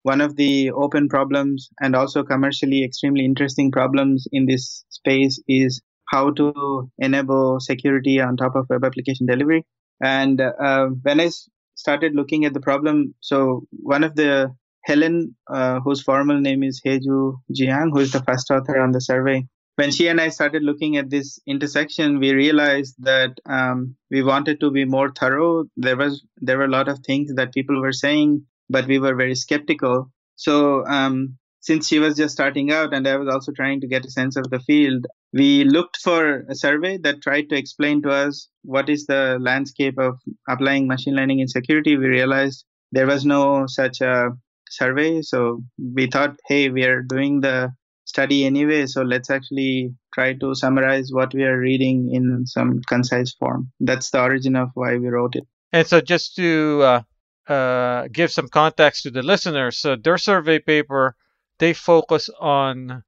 One 0.02 0.20
of 0.20 0.36
the 0.36 0.70
open 0.70 1.08
problems 1.08 1.68
and 1.80 1.94
also 1.94 2.22
commercially 2.22 2.84
extremely 2.84 3.24
interesting 3.24 3.70
problems 3.70 4.26
in 4.32 4.46
this 4.46 4.84
space 4.88 5.42
is 5.48 5.82
how 6.06 6.30
to 6.32 6.90
enable 6.98 7.60
security 7.60 8.20
on 8.20 8.36
top 8.36 8.54
of 8.54 8.66
web 8.70 8.84
application 8.84 9.26
delivery. 9.26 9.66
And 10.02 10.40
uh, 10.40 10.86
when 11.02 11.20
I 11.20 11.30
started 11.78 12.14
looking 12.14 12.44
at 12.44 12.54
the 12.54 12.60
problem, 12.60 13.14
so 13.20 13.62
one 13.70 14.04
of 14.04 14.14
the 14.16 14.54
Helen, 14.84 15.36
uh, 15.48 15.80
whose 15.80 16.02
formal 16.02 16.40
name 16.40 16.62
is 16.62 16.80
Heju 16.84 17.36
Jiang, 17.56 17.90
who 17.92 18.00
is 18.00 18.12
the 18.12 18.22
first 18.22 18.50
author 18.50 18.78
on 18.80 18.92
the 18.92 19.00
survey, 19.00 19.46
when 19.78 19.92
she 19.92 20.08
and 20.08 20.20
I 20.20 20.28
started 20.30 20.64
looking 20.64 20.96
at 20.96 21.08
this 21.08 21.38
intersection, 21.46 22.18
we 22.18 22.32
realized 22.32 22.96
that 22.98 23.38
um, 23.46 23.94
we 24.10 24.24
wanted 24.24 24.58
to 24.58 24.72
be 24.72 24.84
more 24.84 25.12
thorough. 25.12 25.66
There 25.76 25.96
was 25.96 26.24
there 26.38 26.58
were 26.58 26.64
a 26.64 26.76
lot 26.76 26.88
of 26.88 26.98
things 27.06 27.32
that 27.36 27.54
people 27.54 27.80
were 27.80 27.92
saying, 27.92 28.44
but 28.68 28.88
we 28.88 28.98
were 28.98 29.14
very 29.14 29.36
skeptical. 29.36 30.10
So 30.34 30.84
um, 30.86 31.37
since 31.60 31.88
she 31.88 31.98
was 31.98 32.16
just 32.16 32.34
starting 32.34 32.70
out, 32.70 32.94
and 32.94 33.06
I 33.06 33.16
was 33.16 33.28
also 33.28 33.52
trying 33.52 33.80
to 33.80 33.86
get 33.86 34.04
a 34.04 34.10
sense 34.10 34.36
of 34.36 34.50
the 34.50 34.60
field, 34.60 35.06
we 35.32 35.64
looked 35.64 35.98
for 35.98 36.44
a 36.48 36.54
survey 36.54 36.98
that 36.98 37.22
tried 37.22 37.48
to 37.50 37.56
explain 37.56 38.02
to 38.02 38.10
us 38.10 38.48
what 38.62 38.88
is 38.88 39.06
the 39.06 39.38
landscape 39.40 39.98
of 39.98 40.18
applying 40.48 40.86
machine 40.86 41.14
learning 41.14 41.40
in 41.40 41.48
security. 41.48 41.96
We 41.96 42.06
realized 42.06 42.64
there 42.92 43.06
was 43.06 43.24
no 43.24 43.66
such 43.66 44.00
a 44.00 44.30
survey, 44.70 45.22
so 45.22 45.62
we 45.78 46.06
thought, 46.06 46.36
hey, 46.46 46.70
we 46.70 46.84
are 46.84 47.02
doing 47.02 47.40
the 47.40 47.72
study 48.08 48.46
anyway 48.46 48.86
so 48.86 49.02
let's 49.02 49.28
actually 49.28 49.92
try 50.14 50.32
to 50.32 50.54
summarize 50.54 51.10
what 51.12 51.34
we 51.34 51.44
are 51.44 51.58
reading 51.58 52.10
in 52.10 52.46
some 52.46 52.80
concise 52.88 53.34
form 53.34 53.70
that's 53.80 54.08
the 54.10 54.20
origin 54.20 54.56
of 54.56 54.70
why 54.72 54.96
we 54.96 55.08
wrote 55.08 55.36
it 55.36 55.46
and 55.72 55.86
so 55.86 56.00
just 56.00 56.34
to 56.34 56.80
uh, 56.82 57.52
uh, 57.52 58.08
give 58.10 58.32
some 58.32 58.48
context 58.48 59.02
to 59.02 59.10
the 59.10 59.22
listeners 59.22 59.76
so 59.76 59.94
their 59.94 60.16
survey 60.16 60.58
paper 60.58 61.14
they 61.58 61.72
focus 61.72 62.28
on 62.40 63.02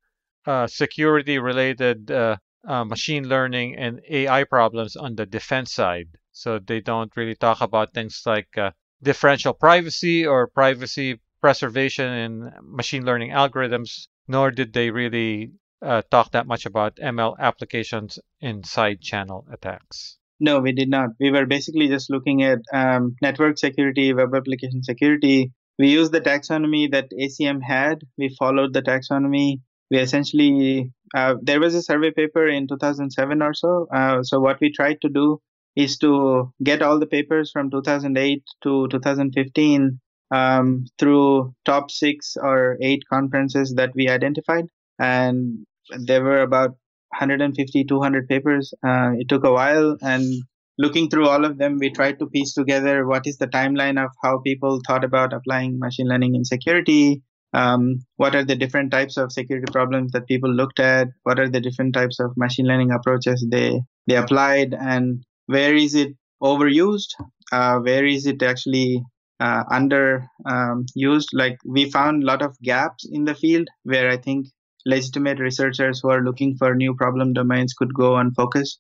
uh, 0.46 0.66
security 0.66 1.38
related 1.38 2.10
uh, 2.10 2.36
uh, 2.66 2.84
machine 2.84 3.28
learning 3.28 3.76
and 3.76 4.00
ai 4.08 4.44
problems 4.44 4.96
on 4.96 5.14
the 5.14 5.26
defense 5.26 5.72
side 5.72 6.08
so 6.32 6.58
they 6.58 6.80
don't 6.80 7.16
really 7.16 7.34
talk 7.34 7.60
about 7.60 7.92
things 7.94 8.22
like 8.26 8.48
uh, 8.58 8.70
differential 9.02 9.54
privacy 9.54 10.26
or 10.26 10.46
privacy 10.48 11.20
preservation 11.40 12.12
in 12.12 12.52
machine 12.62 13.04
learning 13.04 13.30
algorithms 13.30 14.08
nor 14.28 14.50
did 14.50 14.72
they 14.72 14.90
really 14.90 15.52
uh, 15.82 16.02
talk 16.10 16.30
that 16.32 16.46
much 16.46 16.66
about 16.66 16.96
ML 16.96 17.38
applications 17.38 18.18
in 18.40 18.62
side 18.64 19.00
channel 19.00 19.46
attacks. 19.50 20.18
No, 20.38 20.60
we 20.60 20.72
did 20.72 20.88
not. 20.88 21.10
We 21.18 21.30
were 21.30 21.46
basically 21.46 21.88
just 21.88 22.10
looking 22.10 22.42
at 22.42 22.60
um, 22.72 23.16
network 23.20 23.58
security, 23.58 24.12
web 24.14 24.34
application 24.34 24.82
security. 24.82 25.52
We 25.80 25.88
used 25.88 26.12
the 26.12 26.20
taxonomy 26.20 26.90
that 26.92 27.08
ACM 27.10 27.62
had. 27.62 28.02
We 28.18 28.36
followed 28.38 28.74
the 28.74 28.82
taxonomy. 28.82 29.62
We 29.90 29.98
essentially, 29.98 30.92
uh, 31.14 31.36
there 31.40 31.58
was 31.58 31.74
a 31.74 31.80
survey 31.82 32.10
paper 32.10 32.46
in 32.46 32.68
2007 32.68 33.40
or 33.40 33.54
so. 33.54 33.86
Uh, 33.90 34.22
so, 34.22 34.40
what 34.40 34.60
we 34.60 34.70
tried 34.70 35.00
to 35.00 35.08
do 35.08 35.40
is 35.74 35.96
to 35.98 36.52
get 36.62 36.82
all 36.82 36.98
the 36.98 37.06
papers 37.06 37.50
from 37.50 37.70
2008 37.70 38.42
to 38.62 38.88
2015 38.88 39.98
um, 40.30 40.84
through 40.98 41.54
top 41.64 41.90
six 41.90 42.36
or 42.36 42.76
eight 42.82 43.02
conferences 43.08 43.72
that 43.76 43.94
we 43.94 44.06
identified. 44.06 44.66
And 44.98 45.64
there 46.04 46.22
were 46.22 46.42
about 46.42 46.72
150, 47.08 47.84
200 47.84 48.28
papers. 48.28 48.74
Uh, 48.86 49.12
it 49.18 49.30
took 49.30 49.44
a 49.44 49.52
while. 49.52 49.96
And 50.02 50.42
looking 50.80 51.10
through 51.10 51.28
all 51.28 51.44
of 51.44 51.58
them, 51.58 51.76
we 51.78 51.90
tried 51.90 52.18
to 52.18 52.26
piece 52.26 52.54
together 52.54 53.06
what 53.06 53.26
is 53.26 53.36
the 53.38 53.46
timeline 53.46 54.02
of 54.02 54.10
how 54.22 54.38
people 54.38 54.80
thought 54.86 55.04
about 55.04 55.34
applying 55.34 55.78
machine 55.78 56.08
learning 56.08 56.34
in 56.34 56.44
security. 56.44 57.22
Um, 57.52 57.98
what 58.16 58.34
are 58.34 58.44
the 58.44 58.56
different 58.56 58.90
types 58.90 59.16
of 59.16 59.32
security 59.32 59.70
problems 59.70 60.12
that 60.12 60.26
people 60.26 60.50
looked 60.50 60.80
at? 60.80 61.08
What 61.24 61.38
are 61.38 61.48
the 61.48 61.60
different 61.60 61.94
types 61.94 62.18
of 62.20 62.32
machine 62.36 62.66
learning 62.66 62.92
approaches 62.92 63.46
they 63.50 63.80
they 64.06 64.16
applied, 64.16 64.72
and 64.72 65.22
where 65.46 65.74
is 65.74 65.94
it 65.94 66.14
overused? 66.42 67.10
Uh, 67.52 67.78
where 67.80 68.06
is 68.06 68.26
it 68.26 68.42
actually 68.42 69.02
uh, 69.40 69.64
under 69.70 70.26
um, 70.46 70.86
used 70.94 71.30
like 71.32 71.58
we 71.64 71.90
found 71.90 72.22
a 72.22 72.26
lot 72.26 72.42
of 72.42 72.56
gaps 72.62 73.06
in 73.10 73.24
the 73.24 73.34
field 73.34 73.66
where 73.84 74.10
i 74.10 74.16
think 74.16 74.46
legitimate 74.86 75.38
researchers 75.38 76.00
who 76.00 76.10
are 76.10 76.22
looking 76.22 76.54
for 76.58 76.74
new 76.74 76.94
problem 76.94 77.32
domains 77.32 77.72
could 77.78 77.92
go 77.94 78.16
and 78.16 78.34
focus 78.34 78.78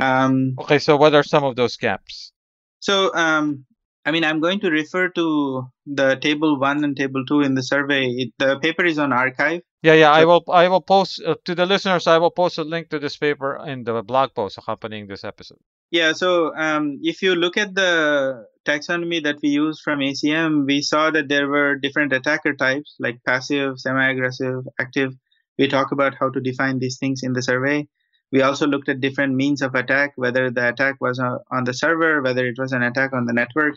um, 0.00 0.54
okay 0.58 0.78
so 0.78 0.96
what 0.96 1.14
are 1.14 1.22
some 1.22 1.44
of 1.44 1.56
those 1.56 1.76
gaps 1.76 2.32
so 2.80 3.14
um, 3.14 3.64
i 4.04 4.10
mean 4.10 4.24
i'm 4.24 4.40
going 4.40 4.60
to 4.60 4.70
refer 4.70 5.08
to 5.08 5.66
the 5.86 6.16
table 6.16 6.58
one 6.58 6.84
and 6.84 6.96
table 6.96 7.24
two 7.26 7.40
in 7.40 7.54
the 7.54 7.62
survey 7.62 8.06
it, 8.06 8.32
the 8.38 8.58
paper 8.60 8.84
is 8.84 8.98
on 8.98 9.10
arXiv. 9.10 9.62
yeah 9.82 9.94
yeah 9.94 10.12
so, 10.12 10.20
i 10.20 10.24
will 10.24 10.44
i 10.48 10.68
will 10.68 10.80
post 10.80 11.22
uh, 11.26 11.34
to 11.44 11.54
the 11.54 11.66
listeners 11.66 12.06
i 12.06 12.18
will 12.18 12.30
post 12.30 12.58
a 12.58 12.64
link 12.64 12.88
to 12.88 12.98
this 12.98 13.16
paper 13.16 13.62
in 13.66 13.84
the 13.84 14.02
blog 14.02 14.34
post 14.34 14.58
accompanying 14.58 15.06
this 15.06 15.24
episode 15.24 15.58
yeah, 15.92 16.14
so 16.14 16.56
um, 16.56 17.00
if 17.02 17.20
you 17.20 17.34
look 17.34 17.58
at 17.58 17.74
the 17.74 18.46
taxonomy 18.64 19.22
that 19.24 19.36
we 19.42 19.50
use 19.50 19.78
from 19.78 19.98
ACM, 19.98 20.64
we 20.66 20.80
saw 20.80 21.10
that 21.10 21.28
there 21.28 21.46
were 21.46 21.76
different 21.76 22.14
attacker 22.14 22.54
types 22.54 22.96
like 22.98 23.22
passive, 23.26 23.78
semi 23.78 24.08
aggressive, 24.10 24.64
active. 24.80 25.12
We 25.58 25.68
talk 25.68 25.92
about 25.92 26.14
how 26.18 26.30
to 26.30 26.40
define 26.40 26.78
these 26.78 26.96
things 26.98 27.20
in 27.22 27.34
the 27.34 27.42
survey. 27.42 27.88
We 28.32 28.40
also 28.40 28.66
looked 28.66 28.88
at 28.88 29.00
different 29.00 29.34
means 29.34 29.60
of 29.60 29.74
attack, 29.74 30.12
whether 30.16 30.50
the 30.50 30.68
attack 30.70 30.96
was 31.00 31.18
on 31.18 31.64
the 31.64 31.74
server, 31.74 32.22
whether 32.22 32.46
it 32.46 32.56
was 32.58 32.72
an 32.72 32.82
attack 32.82 33.12
on 33.12 33.26
the 33.26 33.34
network, 33.34 33.74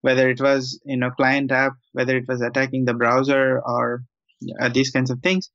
whether 0.00 0.28
it 0.28 0.40
was 0.40 0.80
in 0.84 1.04
a 1.04 1.12
client 1.12 1.52
app, 1.52 1.74
whether 1.92 2.16
it 2.16 2.24
was 2.26 2.40
attacking 2.40 2.84
the 2.84 2.94
browser 2.94 3.60
or 3.64 4.02
uh, 4.60 4.68
these 4.68 4.90
kinds 4.90 5.10
of 5.10 5.20
things. 5.22 5.48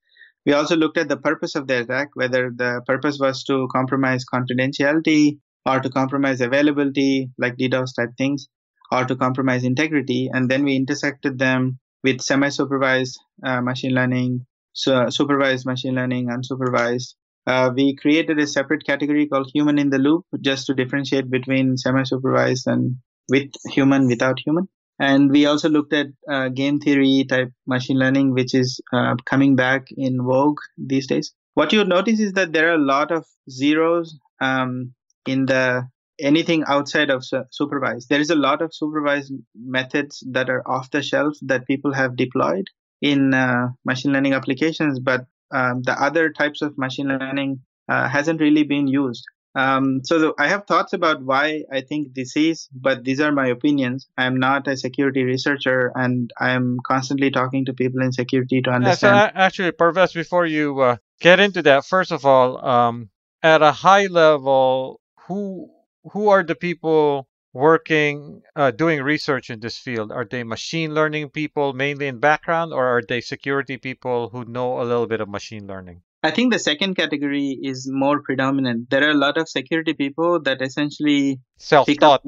We 0.46 0.54
also 0.54 0.78
looked 0.78 0.98
at 0.98 1.10
the 1.10 1.18
purpose 1.18 1.56
of 1.56 1.68
the 1.68 1.82
attack, 1.82 2.10
whether 2.14 2.50
the 2.56 2.82
purpose 2.88 3.20
was 3.20 3.44
to 3.44 3.68
compromise 3.74 4.24
confidentiality, 4.34 5.40
or 5.66 5.82
to 5.82 5.90
compromise 5.90 6.40
availability, 6.40 7.30
like 7.38 7.58
DDoS 7.58 7.96
type 7.96 8.12
things, 8.18 8.48
or 8.92 9.04
to 9.06 9.16
compromise 9.16 9.66
integrity. 9.66 10.30
And 10.32 10.50
then 10.50 10.64
we 10.64 10.78
intersected 10.78 11.38
them 11.38 11.80
with 12.04 12.22
semi 12.22 12.50
supervised 12.50 13.20
uh, 13.44 13.62
machine 13.62 13.94
learning, 13.94 14.46
so 14.72 15.10
supervised 15.10 15.66
machine 15.66 15.96
learning, 15.96 16.28
unsupervised. 16.28 17.16
Uh, 17.50 17.72
we 17.76 17.96
created 17.96 18.38
a 18.38 18.46
separate 18.46 18.86
category 18.86 19.28
called 19.28 19.50
human 19.52 19.80
in 19.80 19.90
the 19.90 19.98
loop 19.98 20.24
just 20.40 20.68
to 20.68 20.76
differentiate 20.76 21.32
between 21.32 21.76
semi 21.78 22.04
supervised 22.04 22.68
and 22.68 22.98
with 23.28 23.50
human 23.72 24.06
without 24.06 24.38
human. 24.46 24.68
And 25.00 25.32
we 25.32 25.48
also 25.48 25.68
looked 25.68 25.94
at 25.94 26.08
uh, 26.30 26.50
game 26.50 26.80
theory 26.80 27.26
type 27.28 27.52
machine 27.66 27.98
learning, 27.98 28.34
which 28.36 28.54
is 28.54 28.80
uh, 28.94 29.16
coming 29.26 29.56
back 29.56 29.88
in 29.98 30.22
vogue 30.22 30.60
these 30.78 31.08
days. 31.08 31.34
What 31.56 31.74
you 31.74 31.84
notice 31.86 32.20
is 32.20 32.34
that 32.34 32.54
there 32.54 32.70
are 32.70 32.76
a 32.76 32.86
lot 32.96 33.12
of 33.12 33.26
zeros 33.50 34.16
um, 34.40 34.94
in 35.26 35.48
the 35.48 35.88
anything 36.20 36.64
outside 36.68 37.10
of 37.10 37.26
supervised. 37.50 38.10
There 38.10 38.20
is 38.20 38.30
a 38.30 38.36
lot 38.36 38.62
of 38.62 38.76
supervised 38.76 39.34
methods 39.56 40.24
that 40.32 40.52
are 40.52 40.62
off 40.70 40.92
the 40.92 41.02
shelf 41.02 41.34
that 41.44 41.66
people 41.66 41.94
have 41.94 42.16
deployed 42.16 42.68
in 43.02 43.34
uh, 43.34 43.70
machine 43.86 44.14
learning 44.14 44.34
applications, 44.34 45.00
but 45.00 45.26
um, 45.52 45.82
the 45.84 45.94
other 46.02 46.30
types 46.30 46.62
of 46.62 46.78
machine 46.78 47.08
learning 47.08 47.62
uh, 47.88 48.08
hasn't 48.08 48.42
really 48.42 48.64
been 48.64 48.88
used. 48.88 49.24
Um, 49.56 50.02
so 50.04 50.20
the, 50.20 50.34
I 50.38 50.48
have 50.48 50.66
thoughts 50.68 50.94
about 50.94 51.24
why 51.24 51.64
I 51.72 51.82
think 51.82 52.14
this 52.14 52.36
is, 52.36 52.70
but 52.72 53.04
these 53.04 53.20
are 53.20 53.32
my 53.32 53.48
opinions. 53.48 54.08
I'm 54.18 54.40
not 54.40 54.68
a 54.68 54.78
security 54.78 55.24
researcher, 55.24 55.92
and 55.96 56.32
I'm 56.40 56.78
constantly 56.86 57.32
talking 57.32 57.66
to 57.66 57.74
people 57.74 58.02
in 58.02 58.12
security 58.12 58.62
to 58.62 58.70
understand. 58.70 59.16
Yeah, 59.16 59.32
so 59.32 59.32
actually, 59.36 59.72
Parvez, 59.72 60.14
before 60.14 60.46
you 60.46 60.80
uh, 60.80 60.98
get 61.20 61.40
into 61.40 61.62
that, 61.64 61.86
first 61.86 62.12
of 62.12 62.26
all, 62.26 62.64
um, 62.64 63.10
at 63.42 63.62
a 63.62 63.72
high 63.72 64.06
level, 64.06 65.02
who 65.28 65.70
who 66.12 66.30
are 66.30 66.44
the 66.44 66.56
people 66.56 67.28
working, 67.54 68.42
uh, 68.56 68.72
doing 68.72 69.02
research 69.02 69.50
in 69.50 69.60
this 69.60 69.78
field? 69.78 70.12
Are 70.12 70.26
they 70.26 70.44
machine 70.44 70.94
learning 70.94 71.30
people 71.30 71.74
mainly 71.74 72.08
in 72.08 72.20
background, 72.20 72.74
or 72.74 72.86
are 72.86 73.02
they 73.08 73.22
security 73.22 73.78
people 73.78 74.30
who 74.30 74.46
know 74.46 74.82
a 74.82 74.84
little 74.84 75.08
bit 75.08 75.22
of 75.22 75.30
machine 75.30 75.68
learning? 75.68 76.02
I 76.22 76.32
think 76.32 76.52
the 76.52 76.60
second 76.60 76.96
category 76.96 77.58
is 77.62 77.90
more 77.90 78.22
predominant. 78.22 78.90
There 78.90 79.08
are 79.08 79.12
a 79.12 79.22
lot 79.26 79.38
of 79.38 79.48
security 79.48 79.94
people 79.94 80.42
that 80.42 80.62
essentially 80.62 81.40
self-taught. 81.58 82.24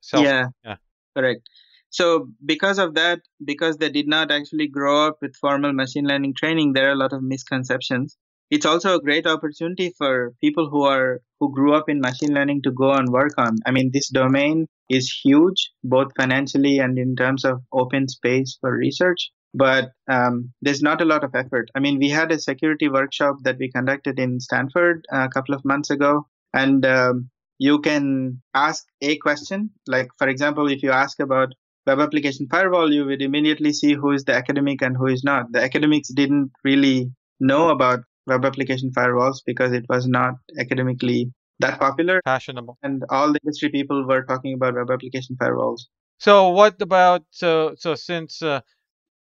Self, 0.00 0.24
yeah, 0.24 0.46
yeah, 0.64 0.76
correct. 1.14 1.42
So 1.90 2.28
because 2.44 2.78
of 2.78 2.94
that, 2.94 3.20
because 3.44 3.76
they 3.76 3.90
did 3.90 4.08
not 4.08 4.30
actually 4.30 4.68
grow 4.68 5.06
up 5.06 5.18
with 5.20 5.36
formal 5.36 5.72
machine 5.72 6.06
learning 6.06 6.34
training, 6.34 6.72
there 6.72 6.88
are 6.88 6.92
a 6.92 6.96
lot 6.96 7.12
of 7.12 7.22
misconceptions. 7.22 8.16
It's 8.50 8.66
also 8.66 8.96
a 8.96 9.02
great 9.02 9.26
opportunity 9.26 9.92
for 9.96 10.32
people 10.40 10.68
who 10.70 10.82
are 10.84 11.20
who 11.40 11.52
grew 11.52 11.74
up 11.74 11.88
in 11.88 12.00
machine 12.00 12.34
learning 12.34 12.62
to 12.62 12.72
go 12.72 12.92
and 12.92 13.08
work 13.10 13.32
on. 13.38 13.56
I 13.66 13.70
mean, 13.70 13.90
this 13.92 14.08
domain 14.08 14.66
is 14.90 15.12
huge, 15.24 15.70
both 15.84 16.08
financially 16.16 16.78
and 16.78 16.98
in 16.98 17.14
terms 17.16 17.44
of 17.44 17.62
open 17.72 18.08
space 18.08 18.56
for 18.60 18.76
research 18.76 19.30
but 19.54 19.92
um, 20.10 20.52
there's 20.62 20.82
not 20.82 21.00
a 21.00 21.04
lot 21.04 21.24
of 21.24 21.34
effort. 21.34 21.70
I 21.74 21.80
mean, 21.80 21.98
we 21.98 22.08
had 22.08 22.30
a 22.30 22.38
security 22.38 22.88
workshop 22.88 23.36
that 23.42 23.58
we 23.58 23.70
conducted 23.70 24.18
in 24.18 24.40
Stanford 24.40 25.04
a 25.10 25.28
couple 25.28 25.54
of 25.54 25.64
months 25.64 25.90
ago, 25.90 26.26
and 26.52 26.84
um, 26.84 27.30
you 27.58 27.80
can 27.80 28.42
ask 28.54 28.84
a 29.00 29.16
question. 29.18 29.70
Like, 29.86 30.08
for 30.18 30.28
example, 30.28 30.68
if 30.68 30.82
you 30.82 30.90
ask 30.90 31.18
about 31.20 31.54
web 31.86 32.00
application 32.00 32.46
firewall, 32.50 32.92
you 32.92 33.06
would 33.06 33.22
immediately 33.22 33.72
see 33.72 33.94
who 33.94 34.12
is 34.12 34.24
the 34.24 34.34
academic 34.34 34.82
and 34.82 34.96
who 34.96 35.06
is 35.06 35.24
not. 35.24 35.50
The 35.50 35.62
academics 35.62 36.08
didn't 36.12 36.52
really 36.62 37.10
know 37.40 37.70
about 37.70 38.00
web 38.28 38.44
application 38.44 38.90
firewalls 38.90 39.38
because 39.46 39.72
it 39.72 39.84
was 39.88 40.06
not 40.06 40.34
academically 40.58 41.32
that 41.60 41.80
popular, 41.80 42.20
fashionable, 42.24 42.78
and 42.82 43.04
all 43.10 43.32
the 43.32 43.40
industry 43.44 43.70
people 43.70 44.06
were 44.06 44.24
talking 44.24 44.54
about 44.54 44.74
web 44.74 44.90
application 44.90 45.36
firewalls. 45.40 45.80
So, 46.18 46.50
what 46.50 46.80
about 46.82 47.24
so 47.30 47.74
so 47.76 47.94
since 47.94 48.42
uh, 48.42 48.60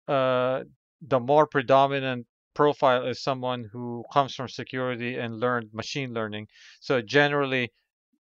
uh, 0.08 0.64
the 1.02 1.20
more 1.20 1.48
predominant 1.48 2.28
profile 2.54 3.06
is 3.08 3.22
someone 3.22 3.70
who 3.72 4.04
comes 4.12 4.36
from 4.36 4.50
security 4.50 5.18
and 5.18 5.40
learned 5.40 5.74
machine 5.74 6.14
learning. 6.14 6.48
So 6.80 7.02
generally, 7.02 7.72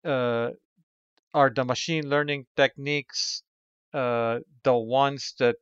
uh, 0.04 0.50
are 1.34 1.50
the 1.50 1.64
machine 1.64 2.08
learning 2.08 2.46
techniques 2.56 3.42
uh, 3.94 4.40
the 4.64 4.74
ones 4.74 5.34
that 5.38 5.56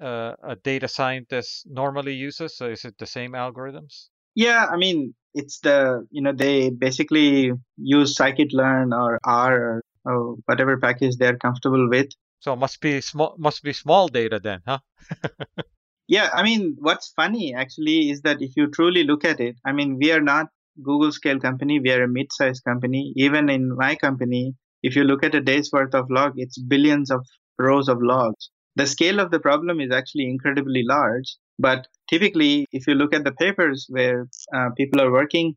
uh, 0.00 0.34
a 0.42 0.56
data 0.56 0.88
scientist 0.88 1.66
normally 1.66 2.14
uses? 2.14 2.56
So 2.56 2.66
is 2.66 2.84
it 2.84 2.96
the 2.98 3.06
same 3.06 3.32
algorithms? 3.32 4.08
Yeah, 4.34 4.66
I 4.66 4.76
mean, 4.76 5.14
it's 5.34 5.60
the 5.60 6.06
you 6.10 6.22
know 6.22 6.32
they 6.32 6.70
basically 6.70 7.52
use 7.76 8.16
scikit-learn 8.16 8.92
or 8.92 9.18
R 9.24 9.54
or, 9.54 9.82
or 10.04 10.36
whatever 10.46 10.78
package 10.78 11.16
they're 11.16 11.38
comfortable 11.38 11.88
with 11.88 12.08
so 12.40 12.54
must 12.54 12.80
be 12.80 13.00
small 13.00 13.34
must 13.38 13.62
be 13.62 13.72
small 13.72 14.08
data 14.08 14.38
then, 14.38 14.60
huh? 14.66 14.78
yeah, 16.08 16.30
I 16.32 16.42
mean 16.42 16.76
what's 16.78 17.12
funny 17.16 17.54
actually 17.54 18.10
is 18.10 18.20
that 18.22 18.40
if 18.40 18.52
you 18.56 18.68
truly 18.68 19.04
look 19.04 19.24
at 19.24 19.40
it, 19.40 19.56
I 19.64 19.72
mean 19.72 19.96
we 19.98 20.12
are 20.12 20.20
not 20.20 20.46
Google 20.82 21.12
scale 21.12 21.40
company, 21.40 21.80
we 21.80 21.90
are 21.90 22.04
a 22.04 22.08
mid-sized 22.08 22.62
company. 22.64 23.12
Even 23.16 23.48
in 23.48 23.74
my 23.76 23.96
company, 23.96 24.54
if 24.82 24.94
you 24.94 25.04
look 25.04 25.24
at 25.24 25.34
a 25.34 25.40
day's 25.40 25.72
worth 25.72 25.94
of 25.94 26.10
log, 26.10 26.34
it's 26.36 26.58
billions 26.58 27.10
of 27.10 27.26
rows 27.58 27.88
of 27.88 27.98
logs. 28.02 28.50
The 28.76 28.86
scale 28.86 29.18
of 29.18 29.30
the 29.32 29.40
problem 29.40 29.80
is 29.80 29.90
actually 29.90 30.30
incredibly 30.30 30.84
large, 30.84 31.36
but 31.58 31.88
typically 32.08 32.66
if 32.72 32.86
you 32.86 32.94
look 32.94 33.12
at 33.12 33.24
the 33.24 33.32
papers 33.32 33.86
where 33.88 34.28
uh, 34.54 34.70
people 34.76 35.00
are 35.00 35.10
working, 35.10 35.56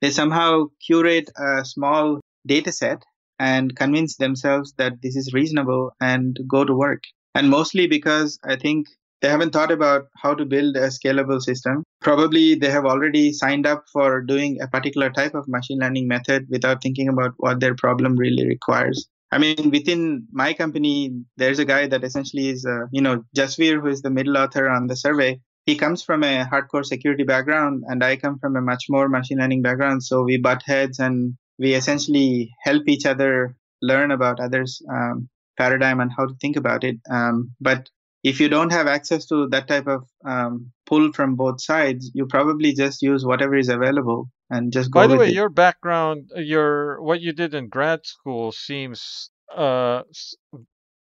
they 0.00 0.10
somehow 0.10 0.66
curate 0.86 1.30
a 1.36 1.64
small 1.64 2.20
data 2.46 2.72
set 2.72 3.02
and 3.38 3.76
convince 3.76 4.16
themselves 4.16 4.72
that 4.78 5.02
this 5.02 5.16
is 5.16 5.34
reasonable 5.34 5.92
and 6.00 6.38
go 6.48 6.64
to 6.64 6.74
work. 6.74 7.02
And 7.34 7.50
mostly 7.50 7.86
because 7.86 8.38
I 8.44 8.56
think 8.56 8.86
they 9.20 9.28
haven't 9.28 9.52
thought 9.52 9.70
about 9.72 10.06
how 10.16 10.34
to 10.34 10.44
build 10.44 10.76
a 10.76 10.88
scalable 10.88 11.40
system. 11.42 11.84
Probably 12.00 12.54
they 12.54 12.70
have 12.70 12.86
already 12.86 13.32
signed 13.32 13.66
up 13.66 13.84
for 13.92 14.22
doing 14.22 14.60
a 14.60 14.68
particular 14.68 15.10
type 15.10 15.34
of 15.34 15.48
machine 15.48 15.78
learning 15.80 16.08
method 16.08 16.46
without 16.50 16.82
thinking 16.82 17.08
about 17.08 17.34
what 17.38 17.60
their 17.60 17.74
problem 17.74 18.16
really 18.16 18.46
requires. 18.46 19.08
I 19.32 19.38
mean, 19.38 19.70
within 19.70 20.26
my 20.32 20.52
company, 20.54 21.10
there's 21.36 21.58
a 21.58 21.64
guy 21.64 21.86
that 21.88 22.04
essentially 22.04 22.48
is, 22.48 22.64
uh, 22.64 22.86
you 22.92 23.00
know, 23.00 23.24
Jasveer, 23.36 23.80
who 23.80 23.88
is 23.88 24.02
the 24.02 24.10
middle 24.10 24.36
author 24.36 24.68
on 24.68 24.86
the 24.86 24.96
survey. 24.96 25.40
He 25.66 25.76
comes 25.76 26.02
from 26.02 26.22
a 26.22 26.44
hardcore 26.44 26.84
security 26.84 27.24
background, 27.24 27.82
and 27.88 28.04
I 28.04 28.16
come 28.16 28.38
from 28.38 28.54
a 28.56 28.60
much 28.60 28.84
more 28.88 29.08
machine 29.08 29.38
learning 29.38 29.62
background. 29.62 30.04
So 30.04 30.22
we 30.22 30.36
butt 30.38 30.62
heads 30.64 31.00
and 31.00 31.36
we 31.58 31.74
essentially 31.74 32.52
help 32.62 32.84
each 32.86 33.04
other 33.04 33.56
learn 33.82 34.12
about 34.12 34.38
others' 34.38 34.80
um, 34.92 35.28
paradigm 35.58 36.00
and 36.00 36.12
how 36.16 36.26
to 36.26 36.34
think 36.40 36.56
about 36.56 36.84
it. 36.84 36.96
Um, 37.10 37.50
but 37.60 37.90
if 38.22 38.40
you 38.40 38.48
don't 38.48 38.72
have 38.72 38.86
access 38.86 39.26
to 39.26 39.48
that 39.48 39.66
type 39.66 39.88
of 39.88 40.04
um, 40.24 40.70
pull 40.86 41.12
from 41.12 41.34
both 41.34 41.60
sides, 41.60 42.10
you 42.14 42.26
probably 42.26 42.74
just 42.74 43.02
use 43.02 43.24
whatever 43.24 43.56
is 43.56 43.68
available 43.68 44.28
and 44.50 44.72
just 44.72 44.90
go. 44.90 45.00
By 45.00 45.06
the 45.06 45.16
way, 45.16 45.28
it. 45.28 45.34
your 45.34 45.48
background, 45.48 46.30
your 46.36 47.00
what 47.02 47.20
you 47.20 47.32
did 47.32 47.54
in 47.54 47.68
grad 47.68 48.06
school 48.06 48.52
seems 48.52 49.30
uh, 49.54 50.02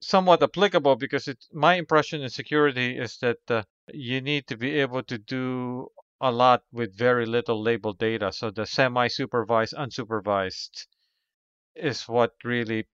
somewhat 0.02 0.44
applicable 0.44 0.96
because 0.96 1.28
it. 1.28 1.44
My 1.54 1.76
impression 1.76 2.22
in 2.22 2.30
security 2.30 2.98
is 2.98 3.18
that 3.20 3.40
uh, 3.50 3.64
you 3.94 4.22
need 4.22 4.48
to 4.48 4.58
be 4.58 4.80
able 4.80 5.04
to 5.04 5.18
do 5.18 5.88
a 6.22 6.32
lot 6.32 6.64
with 6.72 6.98
very 6.98 7.26
little 7.26 7.62
labeled 7.62 8.00
data. 8.00 8.32
So 8.32 8.50
the 8.50 8.66
semi-supervised, 8.66 9.74
unsupervised 9.74 10.88
is 11.76 12.04
what 12.04 12.32
really 12.44 12.88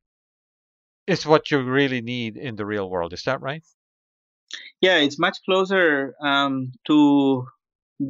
is 1.07 1.25
what 1.25 1.51
you 1.51 1.61
really 1.61 2.01
need 2.01 2.37
in 2.37 2.55
the 2.55 2.65
real 2.65 2.89
world. 2.89 3.13
Is 3.13 3.23
that 3.23 3.41
right? 3.41 3.63
Yeah, 4.81 4.97
it's 4.97 5.19
much 5.19 5.37
closer 5.45 6.15
um, 6.21 6.73
to 6.87 7.47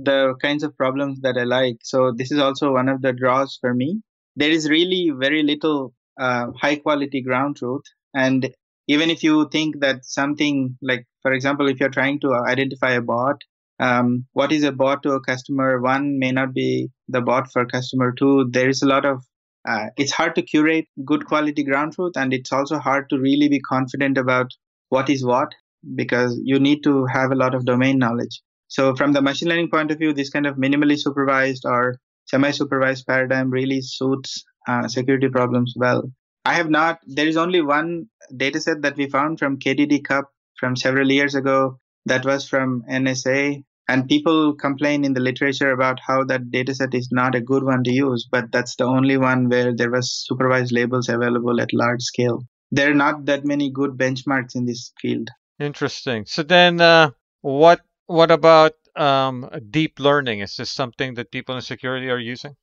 the 0.04 0.36
kinds 0.42 0.64
of 0.64 0.76
problems 0.78 1.22
that 1.22 1.38
I 1.38 1.44
like. 1.44 1.78
So 1.84 2.12
this 2.16 2.32
is 2.32 2.40
also 2.40 2.74
one 2.74 2.90
of 2.90 3.02
the 3.02 3.14
draws 3.14 3.58
for 3.60 3.74
me. 3.74 4.02
There 4.36 4.52
is 4.52 4.70
really 4.70 5.12
very 5.14 5.44
little 5.44 5.94
uh, 6.20 6.48
high 6.60 6.78
quality 6.78 7.22
ground 7.22 7.58
truth, 7.58 7.84
and 8.14 8.50
even 8.88 9.10
if 9.10 9.24
you 9.24 9.50
think 9.50 9.80
that 9.82 10.06
something 10.06 10.78
like, 10.82 11.06
for 11.22 11.34
example, 11.34 11.68
if 11.70 11.80
you're 11.80 11.90
trying 11.90 12.20
to 12.22 12.34
identify 12.34 12.92
a 12.92 13.02
bot 13.02 13.42
um, 13.82 14.28
what 14.34 14.52
is 14.52 14.64
a 14.64 14.72
bot 14.72 15.02
to 15.04 15.14
a 15.14 15.22
customer? 15.22 15.82
One 15.82 16.20
may 16.20 16.32
not 16.32 16.54
be 16.54 16.90
the 17.08 17.20
bot 17.20 17.52
for 17.52 17.66
customer 17.66 18.14
two. 18.14 18.48
There 18.52 18.70
is 18.70 18.84
a 18.84 18.88
lot 18.88 19.06
of 19.06 19.26
uh, 19.68 19.88
it's 19.98 20.12
hard 20.12 20.36
to 20.36 20.44
curate 20.44 20.86
good 21.04 21.26
quality 21.26 21.64
ground 21.64 21.94
truth. 21.94 22.14
And 22.16 22.32
it's 22.34 22.52
also 22.52 22.78
hard 22.78 23.10
to 23.10 23.20
really 23.20 23.50
be 23.50 23.60
confident 23.60 24.18
about 24.18 24.52
what 24.90 25.10
is 25.10 25.26
what 25.26 25.54
because 25.96 26.40
you 26.44 26.60
need 26.60 26.84
to 26.84 27.06
have 27.06 27.32
a 27.32 27.36
lot 27.36 27.56
of 27.56 27.66
domain 27.66 27.98
knowledge 27.98 28.42
so 28.76 28.96
from 28.96 29.12
the 29.12 29.22
machine 29.22 29.50
learning 29.50 29.70
point 29.70 29.92
of 29.92 29.98
view 29.98 30.14
this 30.14 30.30
kind 30.30 30.48
of 30.48 30.56
minimally 30.56 30.98
supervised 30.98 31.66
or 31.66 31.98
semi-supervised 32.28 33.06
paradigm 33.06 33.50
really 33.50 33.82
suits 33.82 34.46
uh, 34.68 34.88
security 34.88 35.28
problems 35.28 35.74
well. 35.76 36.04
I 36.46 36.54
have 36.54 36.70
not 36.70 37.00
there 37.06 37.28
is 37.28 37.36
only 37.36 37.62
one 37.62 38.06
data 38.36 38.62
set 38.62 38.82
that 38.84 38.96
we 38.96 39.10
found 39.10 39.40
from 39.40 39.60
kdd 39.60 40.04
cup 40.06 40.30
from 40.60 40.76
several 40.76 41.12
years 41.12 41.36
ago 41.36 41.80
that 42.06 42.26
was 42.26 42.48
from 42.48 42.84
nsa 42.90 43.62
and 43.90 44.08
people 44.08 44.56
complain 44.56 45.04
in 45.04 45.14
the 45.14 45.26
literature 45.30 45.72
about 45.72 46.00
how 46.08 46.24
that 46.24 46.50
dataset 46.50 46.96
is 46.96 47.10
not 47.12 47.36
a 47.36 47.42
good 47.52 47.64
one 47.64 47.84
to 47.84 47.92
use 47.92 48.26
but 48.32 48.52
that's 48.54 48.78
the 48.78 48.86
only 48.86 49.18
one 49.18 49.50
where 49.50 49.76
there 49.76 49.92
was 49.92 50.26
supervised 50.28 50.72
labels 50.72 51.10
available 51.10 51.60
at 51.60 51.74
large 51.74 52.02
scale. 52.02 52.40
There 52.72 52.90
are 52.90 53.02
not 53.06 53.26
that 53.26 53.46
many 53.46 53.70
good 53.70 53.98
benchmarks 53.98 54.56
in 54.56 54.66
this 54.66 54.94
field. 55.02 55.28
Interesting. 55.60 56.26
So 56.26 56.42
then 56.42 56.80
uh, 56.80 57.10
what 57.42 57.82
what 58.12 58.32
about 58.32 58.74
um, 58.96 59.50
deep 59.70 60.00
learning 60.00 60.40
is 60.40 60.56
this 60.58 60.72
something 60.72 61.14
that 61.16 61.32
people 61.32 61.56
in 61.56 61.62
security 61.62 62.10
are 62.10 62.20
using 62.20 62.56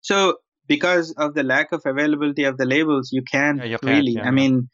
so 0.00 0.36
because 0.66 1.12
of 1.12 1.34
the 1.34 1.42
lack 1.42 1.72
of 1.72 1.82
availability 1.84 2.44
of 2.44 2.56
the 2.56 2.66
labels 2.66 3.10
you 3.12 3.22
can 3.22 3.58
yeah, 3.58 3.64
you 3.64 3.78
really 3.82 4.12
yeah, 4.12 4.22
i 4.22 4.24
yeah. 4.26 4.30
mean 4.30 4.68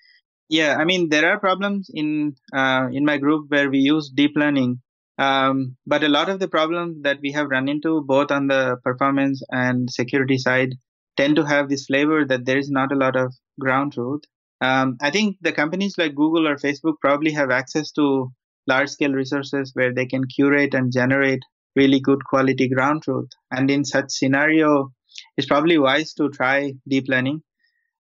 yeah 0.48 0.76
i 0.76 0.85
mean 0.85 1.09
there 1.09 1.31
are 1.31 1.38
problems 1.38 1.90
in 1.92 2.35
uh, 2.55 2.87
in 2.92 3.05
my 3.05 3.18
group 3.18 3.46
where 3.48 3.68
we 3.70 3.79
use 3.79 4.09
deep 4.09 4.33
learning 4.37 4.81
um, 5.18 5.76
but 5.87 6.05
a 6.05 6.09
lot 6.09 6.29
of 6.29 6.40
the 6.40 6.48
problems 6.48 7.02
that 7.02 7.20
we 7.22 7.33
have 7.33 7.48
run 7.48 7.68
into, 7.68 8.02
both 8.02 8.31
on 8.31 8.48
the 8.48 8.76
performance 8.85 9.42
and 9.50 9.90
security 9.90 10.38
side, 10.38 10.74
tend 11.16 11.37
to 11.37 11.44
have 11.44 11.68
this 11.68 11.87
flavor 11.87 12.24
that 12.26 12.44
there 12.44 12.59
is 12.59 12.70
not 12.70 12.92
a 12.92 12.96
lot 12.96 13.16
of 13.16 13.35
ground 13.59 13.94
truth. 13.94 14.22
Um, 14.61 14.96
I 15.00 15.11
think 15.11 15.37
the 15.40 15.52
companies 15.52 15.96
like 15.96 16.14
Google 16.14 16.46
or 16.46 16.57
Facebook 16.57 16.94
probably 17.00 17.33
have 17.33 17.50
access 17.50 17.90
to 17.92 18.31
large 18.66 18.90
scale 18.90 19.12
resources 19.12 19.70
where 19.74 19.92
they 19.94 20.07
can 20.07 20.24
curate 20.26 20.74
and 20.74 20.92
generate 20.92 21.42
really 21.76 22.00
good 22.00 22.24
quality 22.24 22.68
ground 22.68 23.02
truth. 23.02 23.29
And 23.50 23.70
in 23.70 23.85
such 23.85 24.11
scenario, 24.11 24.92
it's 25.37 25.46
probably 25.46 25.79
wise 25.79 26.12
to 26.14 26.31
try 26.31 26.72
deep 26.88 27.05
learning. 27.09 27.42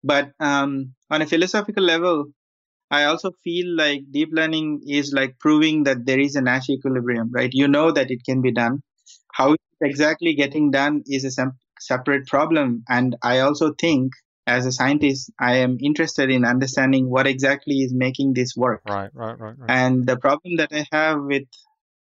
But 0.04 0.32
um, 0.40 0.94
on 1.10 1.22
a 1.22 1.26
philosophical 1.26 1.84
level, 1.84 2.26
I 2.90 3.04
also 3.04 3.32
feel 3.44 3.76
like 3.76 4.02
deep 4.10 4.30
learning 4.32 4.82
is 4.86 5.12
like 5.12 5.38
proving 5.40 5.84
that 5.84 6.06
there 6.06 6.20
is 6.20 6.36
a 6.36 6.40
Nash 6.40 6.70
equilibrium, 6.70 7.30
right? 7.32 7.50
You 7.52 7.68
know 7.68 7.92
that 7.92 8.10
it 8.10 8.24
can 8.24 8.42
be 8.42 8.52
done. 8.52 8.82
How 9.34 9.56
exactly 9.82 10.34
getting 10.34 10.70
done 10.70 11.02
is 11.06 11.24
a 11.24 11.30
sem- 11.30 11.58
separate 11.80 12.26
problem. 12.26 12.84
And 12.88 13.16
I 13.22 13.40
also 13.40 13.74
think 13.74 14.12
as 14.46 14.66
a 14.66 14.72
scientist, 14.72 15.30
I 15.40 15.56
am 15.56 15.78
interested 15.80 16.30
in 16.30 16.44
understanding 16.44 17.08
what 17.08 17.26
exactly 17.26 17.76
is 17.76 17.94
making 17.94 18.34
this 18.34 18.54
work. 18.56 18.82
Right, 18.86 19.10
right, 19.14 19.38
right, 19.38 19.58
right. 19.58 19.70
And 19.70 20.06
the 20.06 20.16
problem 20.16 20.56
that 20.56 20.70
I 20.72 20.86
have 20.92 21.22
with 21.22 21.44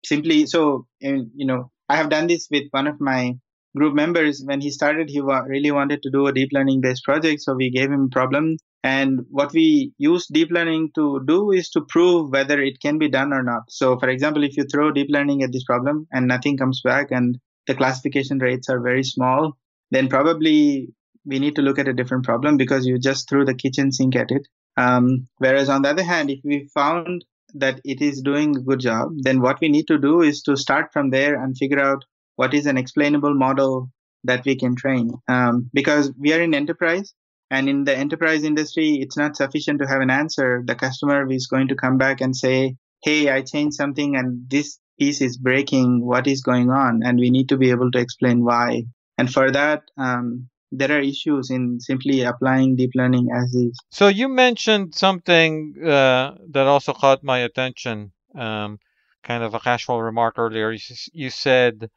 simply 0.04 0.46
so, 0.46 0.86
you 1.00 1.46
know, 1.46 1.70
I 1.88 1.96
have 1.96 2.10
done 2.10 2.26
this 2.26 2.48
with 2.50 2.64
one 2.70 2.86
of 2.86 3.00
my 3.00 3.34
group 3.76 3.94
members. 3.94 4.42
When 4.44 4.60
he 4.60 4.70
started, 4.70 5.08
he 5.08 5.20
wa- 5.20 5.44
really 5.46 5.70
wanted 5.70 6.02
to 6.02 6.10
do 6.10 6.26
a 6.26 6.32
deep 6.32 6.50
learning 6.52 6.80
based 6.80 7.04
project. 7.04 7.42
So 7.42 7.54
we 7.54 7.70
gave 7.70 7.90
him 7.90 8.04
a 8.04 8.08
problem. 8.08 8.56
And 8.82 9.20
what 9.30 9.52
we 9.52 9.92
use 9.98 10.26
deep 10.28 10.50
learning 10.50 10.90
to 10.94 11.20
do 11.26 11.50
is 11.50 11.70
to 11.70 11.84
prove 11.88 12.30
whether 12.30 12.60
it 12.60 12.80
can 12.80 12.98
be 12.98 13.08
done 13.08 13.32
or 13.32 13.42
not. 13.42 13.62
So, 13.68 13.98
for 13.98 14.08
example, 14.08 14.44
if 14.44 14.56
you 14.56 14.64
throw 14.64 14.92
deep 14.92 15.08
learning 15.10 15.42
at 15.42 15.52
this 15.52 15.64
problem 15.64 16.06
and 16.12 16.28
nothing 16.28 16.56
comes 16.56 16.80
back 16.82 17.10
and 17.10 17.36
the 17.66 17.74
classification 17.74 18.38
rates 18.38 18.68
are 18.68 18.80
very 18.80 19.02
small, 19.02 19.56
then 19.90 20.08
probably 20.08 20.88
we 21.26 21.38
need 21.38 21.56
to 21.56 21.62
look 21.62 21.78
at 21.78 21.88
a 21.88 21.92
different 21.92 22.24
problem 22.24 22.56
because 22.56 22.86
you 22.86 22.98
just 22.98 23.28
threw 23.28 23.44
the 23.44 23.54
kitchen 23.54 23.92
sink 23.92 24.16
at 24.16 24.30
it. 24.30 24.46
Um, 24.76 25.28
whereas 25.38 25.68
on 25.68 25.82
the 25.82 25.90
other 25.90 26.04
hand, 26.04 26.30
if 26.30 26.40
we 26.44 26.68
found 26.72 27.24
that 27.54 27.80
it 27.84 28.00
is 28.00 28.22
doing 28.22 28.56
a 28.56 28.60
good 28.60 28.80
job, 28.80 29.08
then 29.18 29.40
what 29.40 29.60
we 29.60 29.68
need 29.68 29.86
to 29.88 29.98
do 29.98 30.22
is 30.22 30.42
to 30.42 30.56
start 30.56 30.92
from 30.92 31.10
there 31.10 31.42
and 31.42 31.56
figure 31.56 31.80
out 31.80 32.04
what 32.36 32.54
is 32.54 32.66
an 32.66 32.76
explainable 32.76 33.34
model 33.34 33.90
that 34.24 34.44
we 34.44 34.56
can 34.56 34.76
train. 34.76 35.12
Um, 35.28 35.70
because 35.72 36.12
we 36.18 36.32
are 36.32 36.40
in 36.40 36.54
enterprise, 36.54 37.14
and 37.50 37.68
in 37.68 37.84
the 37.84 37.96
enterprise 37.96 38.42
industry, 38.42 38.98
it's 39.00 39.16
not 39.16 39.36
sufficient 39.36 39.80
to 39.80 39.86
have 39.86 40.00
an 40.00 40.10
answer. 40.10 40.62
The 40.64 40.74
customer 40.74 41.30
is 41.30 41.46
going 41.46 41.68
to 41.68 41.76
come 41.76 41.96
back 41.96 42.20
and 42.20 42.34
say, 42.34 42.76
Hey, 43.02 43.30
I 43.30 43.42
changed 43.42 43.76
something 43.76 44.16
and 44.16 44.50
this 44.50 44.78
piece 44.98 45.20
is 45.20 45.36
breaking. 45.36 46.04
What 46.04 46.26
is 46.26 46.42
going 46.42 46.70
on? 46.70 47.02
And 47.04 47.18
we 47.20 47.30
need 47.30 47.48
to 47.50 47.56
be 47.56 47.70
able 47.70 47.90
to 47.92 47.98
explain 47.98 48.42
why. 48.42 48.84
And 49.16 49.32
for 49.32 49.50
that, 49.52 49.82
um, 49.96 50.48
there 50.72 50.92
are 50.92 51.00
issues 51.00 51.50
in 51.50 51.80
simply 51.80 52.22
applying 52.22 52.76
deep 52.76 52.90
learning 52.94 53.28
as 53.34 53.54
is. 53.54 53.78
So 53.90 54.08
you 54.08 54.28
mentioned 54.28 54.94
something 54.94 55.74
uh, 55.82 56.34
that 56.50 56.66
also 56.66 56.92
caught 56.92 57.22
my 57.22 57.38
attention, 57.40 58.12
um, 58.34 58.78
kind 59.22 59.42
of 59.42 59.54
a 59.54 59.60
casual 59.60 60.02
remark 60.02 60.38
earlier. 60.38 60.72
You, 60.72 60.80
you 61.12 61.30
said 61.30 61.90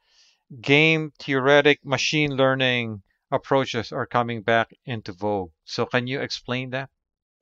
game 0.60 1.12
theoretic 1.18 1.84
machine 1.84 2.36
learning 2.36 3.02
approaches 3.30 3.92
are 3.92 4.06
coming 4.06 4.42
back 4.42 4.70
into 4.84 5.12
vogue. 5.12 5.50
So 5.64 5.86
can 5.86 6.06
you 6.06 6.20
explain 6.20 6.70
that? 6.70 6.90